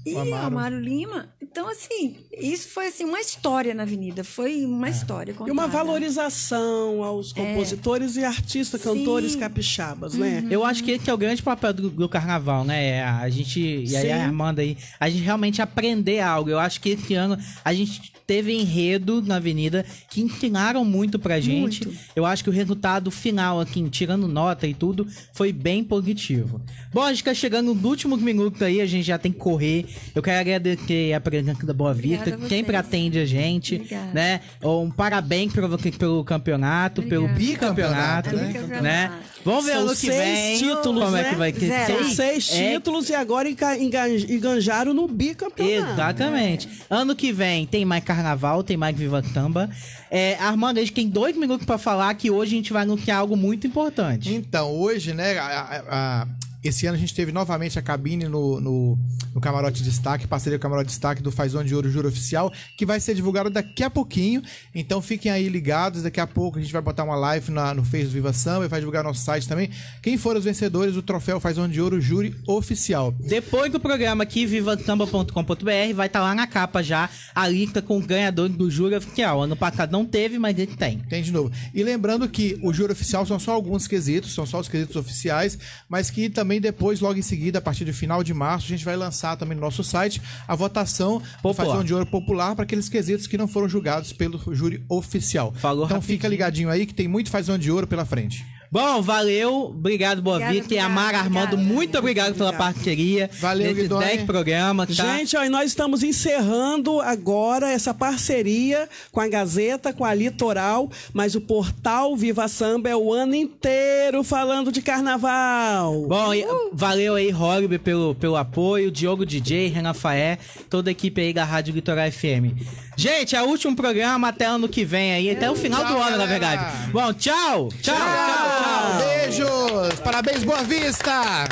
E 0.07 0.13
O 0.13 0.19
Amaro. 0.19 0.45
Amaro. 0.45 0.79
Lima. 0.79 1.29
Então, 1.41 1.69
assim, 1.69 2.15
isso 2.39 2.69
foi 2.69 2.87
assim, 2.87 3.03
uma 3.03 3.19
história 3.19 3.73
na 3.73 3.83
Avenida. 3.83 4.23
Foi 4.23 4.63
uma 4.65 4.89
história. 4.89 5.31
E 5.31 5.51
uma 5.51 5.63
contada. 5.63 5.67
valorização 5.67 7.03
aos 7.03 7.33
compositores 7.33 8.15
e 8.15 8.23
artistas, 8.23 8.81
Sim. 8.81 8.89
cantores 8.89 9.35
capixabas, 9.35 10.13
né? 10.13 10.45
Eu 10.49 10.63
acho 10.63 10.83
que 10.83 10.91
esse 10.91 11.09
é 11.09 11.13
o 11.13 11.17
grande 11.17 11.41
papel 11.41 11.73
do, 11.73 11.89
do 11.89 12.09
carnaval, 12.09 12.63
né? 12.63 13.03
A 13.03 13.29
gente, 13.29 13.59
e 13.59 13.95
aí 13.95 14.07
Sim. 14.07 14.11
a 14.11 14.23
Armanda 14.23 14.61
aí, 14.61 14.77
a 14.99 15.09
gente 15.09 15.23
realmente 15.23 15.61
aprender 15.61 16.19
algo. 16.19 16.49
Eu 16.49 16.59
acho 16.59 16.79
que 16.79 16.89
esse 16.89 17.13
ano 17.15 17.37
a 17.63 17.73
gente 17.73 18.13
teve 18.27 18.53
enredo 18.53 19.21
na 19.21 19.37
avenida 19.37 19.85
que 20.09 20.21
ensinaram 20.21 20.83
muito 20.83 21.17
pra 21.17 21.39
gente. 21.39 21.87
Muito. 21.87 21.99
Eu 22.13 22.25
acho 22.25 22.43
que 22.43 22.49
o 22.49 22.53
resultado 22.53 23.09
final 23.09 23.61
aqui, 23.61 23.81
tirando 23.89 24.27
nota 24.27 24.67
e 24.67 24.73
tudo, 24.73 25.07
foi 25.31 25.53
bem 25.53 25.81
positivo. 25.81 26.61
Bom, 26.93 27.03
a 27.03 27.13
gente 27.13 27.23
tá 27.23 27.33
chegando 27.33 27.73
no 27.73 27.87
último 27.87 28.17
minuto 28.17 28.63
aí, 28.65 28.81
a 28.81 28.85
gente 28.85 29.05
já 29.05 29.17
tem 29.17 29.31
que 29.31 29.37
correr. 29.39 29.85
Eu 30.15 30.21
quero 30.21 30.39
agradecer 30.39 31.13
a 31.13 31.21
presença 31.21 31.65
da 31.65 31.73
Boa 31.73 31.93
Vista, 31.93 32.19
Obrigada 32.21 32.43
a 32.43 32.47
que 32.47 32.49
sempre 32.55 32.73
vocês. 32.77 32.87
atende 32.87 33.19
a 33.19 33.25
gente, 33.25 33.75
Obrigada. 33.75 34.11
né? 34.13 34.41
Um 34.63 34.89
parabéns 34.89 35.53
pelo, 35.53 35.77
pelo 35.77 36.23
campeonato, 36.23 37.03
pelo 37.03 37.25
Obrigada. 37.25 37.73
bicampeonato, 37.73 38.29
Bicampeonato. 38.31 38.83
né? 38.83 39.11
Vamos 39.45 39.65
ver 39.65 39.71
São 39.73 39.81
ano 39.81 39.89
que 39.91 39.95
seis 39.95 40.11
vem 40.11 40.57
títulos, 40.57 41.03
como 41.05 41.15
é 41.15 41.23
né? 41.23 41.29
que 41.29 41.35
vai. 41.35 41.53
Zero. 41.53 41.93
São 42.03 42.09
seis 42.15 42.51
É, 42.53 42.73
títulos 42.73 43.09
e 43.09 43.15
agora 43.15 43.49
enga- 43.49 43.77
enga- 43.77 44.09
enganjaram 44.09 44.93
no 44.93 45.07
bicampeonato. 45.07 45.93
Exatamente. 45.93 46.67
Ano 46.89 47.15
que 47.15 47.31
vem 47.31 47.65
tem 47.65 47.85
mais 47.85 48.03
carnaval, 48.03 48.63
tem 48.63 48.75
mais 48.75 48.97
Viva 48.97 49.23
Samba. 49.33 49.69
É, 50.11 50.35
Armando, 50.39 50.77
a 50.77 50.81
gente 50.81 50.93
tem 50.93 51.07
dois 51.07 51.35
minutos 51.37 51.65
pra 51.65 51.77
falar 51.77 52.13
que 52.15 52.29
hoje 52.31 52.53
a 52.55 52.57
gente 52.57 52.73
vai 52.73 52.83
anunciar 52.83 53.19
algo 53.19 53.37
muito 53.37 53.67
importante. 53.67 54.33
Então, 54.33 54.71
hoje, 54.71 55.13
né, 55.13 55.37
a- 55.37 55.43
a- 55.45 55.83
a- 55.89 56.27
esse 56.67 56.85
ano 56.85 56.95
a 56.95 56.99
gente 56.99 57.13
teve 57.13 57.31
novamente 57.31 57.77
a 57.79 57.81
cabine 57.81 58.25
no, 58.27 58.59
no, 58.59 58.99
no 59.33 59.41
Camarote 59.41 59.83
Destaque, 59.83 60.27
parceria 60.27 60.57
com 60.57 60.61
o 60.61 60.63
Camarote 60.69 60.89
Destaque 60.89 61.21
do 61.21 61.31
Fazão 61.31 61.63
de 61.63 61.73
Ouro 61.75 61.89
Juro 61.89 62.07
Oficial, 62.07 62.51
que 62.77 62.85
vai 62.85 62.99
ser 62.99 63.13
divulgado 63.15 63.49
daqui 63.49 63.83
a 63.83 63.89
pouquinho. 63.89 64.41
Então 64.75 65.01
fiquem 65.01 65.31
aí 65.31 65.47
ligados, 65.49 66.03
daqui 66.03 66.19
a 66.19 66.27
pouco 66.27 66.57
a 66.57 66.61
gente 66.61 66.71
vai 66.73 66.81
botar 66.81 67.03
uma 67.03 67.15
live 67.15 67.51
na- 67.51 67.73
no 67.73 67.83
Face 67.83 68.05
do 68.05 68.11
Viva 68.11 68.33
Samba 68.33 68.65
e 68.65 68.67
vai 68.67 68.79
divulgar 68.79 69.03
nosso 69.03 69.21
site 69.23 69.47
também. 69.47 69.69
Quem 70.01 70.17
foram 70.17 70.39
os 70.39 70.45
vencedores 70.45 70.93
do 70.93 71.01
troféu 71.01 71.39
Fazão 71.39 71.67
de 71.67 71.81
Ouro 71.81 71.99
Júri 72.01 72.35
Oficial. 72.47 73.11
Depois 73.19 73.71
do 73.71 73.79
programa 73.79 74.23
aqui, 74.23 74.45
vivasamba.com.br, 74.45 75.93
vai 75.95 76.07
estar 76.07 76.21
lá 76.21 76.33
na 76.35 76.47
capa 76.47 76.81
já 76.83 77.09
a 77.33 77.47
lista 77.47 77.81
com 77.81 77.99
ganhadores 78.01 78.55
do 78.55 78.69
Júri 78.69 78.95
Oficial. 78.95 79.41
Ano 79.43 79.55
passado 79.55 79.91
não 79.91 80.05
teve, 80.05 80.37
mas 80.39 80.57
ele 80.57 80.75
tem. 80.75 80.99
Tem 80.99 81.21
de 81.23 81.31
novo. 81.31 81.51
E 81.73 81.83
lembrando 81.83 82.27
que 82.27 82.57
o 82.61 82.73
júri 82.73 82.91
oficial 82.93 83.25
são 83.25 83.39
só 83.39 83.51
alguns 83.53 83.87
quesitos, 83.87 84.33
são 84.33 84.45
só 84.45 84.59
os 84.59 84.67
quesitos 84.67 84.95
oficiais, 84.95 85.57
mas 85.89 86.09
que 86.09 86.29
também 86.29 86.56
depois, 86.59 86.99
logo 86.99 87.17
em 87.17 87.21
seguida, 87.21 87.59
a 87.59 87.61
partir 87.61 87.85
do 87.85 87.93
final 87.93 88.23
de 88.23 88.33
março, 88.33 88.65
a 88.65 88.69
gente 88.69 88.85
vai 88.85 88.95
lançar 88.95 89.35
também 89.37 89.55
no 89.55 89.61
nosso 89.61 89.83
site 89.83 90.21
a 90.47 90.55
votação 90.55 91.19
do 91.19 91.41
Popular. 91.41 91.67
Fazão 91.67 91.83
de 91.83 91.93
Ouro 91.93 92.05
Popular 92.05 92.55
para 92.55 92.63
aqueles 92.63 92.89
quesitos 92.89 93.27
que 93.27 93.37
não 93.37 93.47
foram 93.47 93.67
julgados 93.67 94.13
pelo 94.13 94.39
júri 94.53 94.83
oficial. 94.89 95.53
Falou 95.53 95.85
então 95.85 95.97
rapidinho. 95.97 96.17
fica 96.17 96.27
ligadinho 96.27 96.69
aí 96.69 96.85
que 96.85 96.93
tem 96.93 97.07
muito 97.07 97.29
Fazão 97.29 97.57
de 97.57 97.71
Ouro 97.71 97.87
pela 97.87 98.05
frente. 98.05 98.45
Bom, 98.71 99.01
valeu. 99.01 99.65
Obrigado, 99.67 100.21
Vista. 100.21 100.53
E 100.53 100.59
obrigada, 100.59 100.85
Amara 100.85 101.19
Armando, 101.19 101.53
obrigada. 101.53 101.73
muito 101.73 101.97
obrigado 101.97 102.33
pela 102.35 102.49
Obrigada. 102.49 102.73
parceria. 102.73 103.29
Valeu, 103.39 103.67
nesses 103.67 103.83
Guidoni. 103.83 104.05
10 104.05 104.23
programas, 104.23 104.95
tá? 104.95 105.17
Gente, 105.17 105.37
ó, 105.37 105.43
e 105.43 105.49
nós 105.49 105.67
estamos 105.67 106.03
encerrando 106.03 106.99
agora 106.99 107.69
essa 107.71 107.93
parceria 107.93 108.89
com 109.11 109.19
a 109.21 109.27
Gazeta, 109.27 109.93
com 109.93 110.03
a 110.03 110.13
Litoral, 110.13 110.89
mas 111.13 111.35
o 111.35 111.41
portal 111.41 112.15
Viva 112.15 112.47
Samba 112.47 112.89
é 112.89 112.95
o 112.95 113.13
ano 113.13 113.35
inteiro 113.35 114.23
falando 114.23 114.71
de 114.71 114.81
carnaval. 114.81 116.05
Bom, 116.07 116.33
e- 116.33 116.45
valeu 116.73 117.15
aí, 117.15 117.29
Hollywood, 117.29 117.79
pelo, 117.79 118.15
pelo 118.15 118.35
apoio, 118.35 118.91
Diogo 118.91 119.25
DJ, 119.25 119.67
Renan 119.67 119.93
Faé, 119.93 120.37
toda 120.69 120.89
a 120.89 120.91
equipe 120.91 121.21
aí 121.21 121.33
da 121.33 121.43
Rádio 121.43 121.73
Litoral 121.73 122.11
FM. 122.11 122.51
Gente, 122.99 123.35
é 123.35 123.41
o 123.43 123.45
último 123.45 123.75
programa 123.75 124.29
até 124.29 124.45
ano 124.45 124.67
que 124.67 124.83
vem 124.83 125.13
aí, 125.13 125.29
até 125.29 125.49
o 125.51 125.55
final 125.55 125.81
do 125.85 125.93
Tchau, 125.93 126.01
ano, 126.01 126.17
na 126.17 126.25
galera. 126.25 126.39
verdade. 126.57 126.91
Bom, 126.91 127.13
tchau! 127.13 127.69
Tchau, 127.79 127.95
tchau, 127.95 127.95
tchau! 127.95 128.97
Beijos! 128.97 129.99
Parabéns, 129.99 130.43
Boa 130.43 130.63
Vista! 130.63 131.47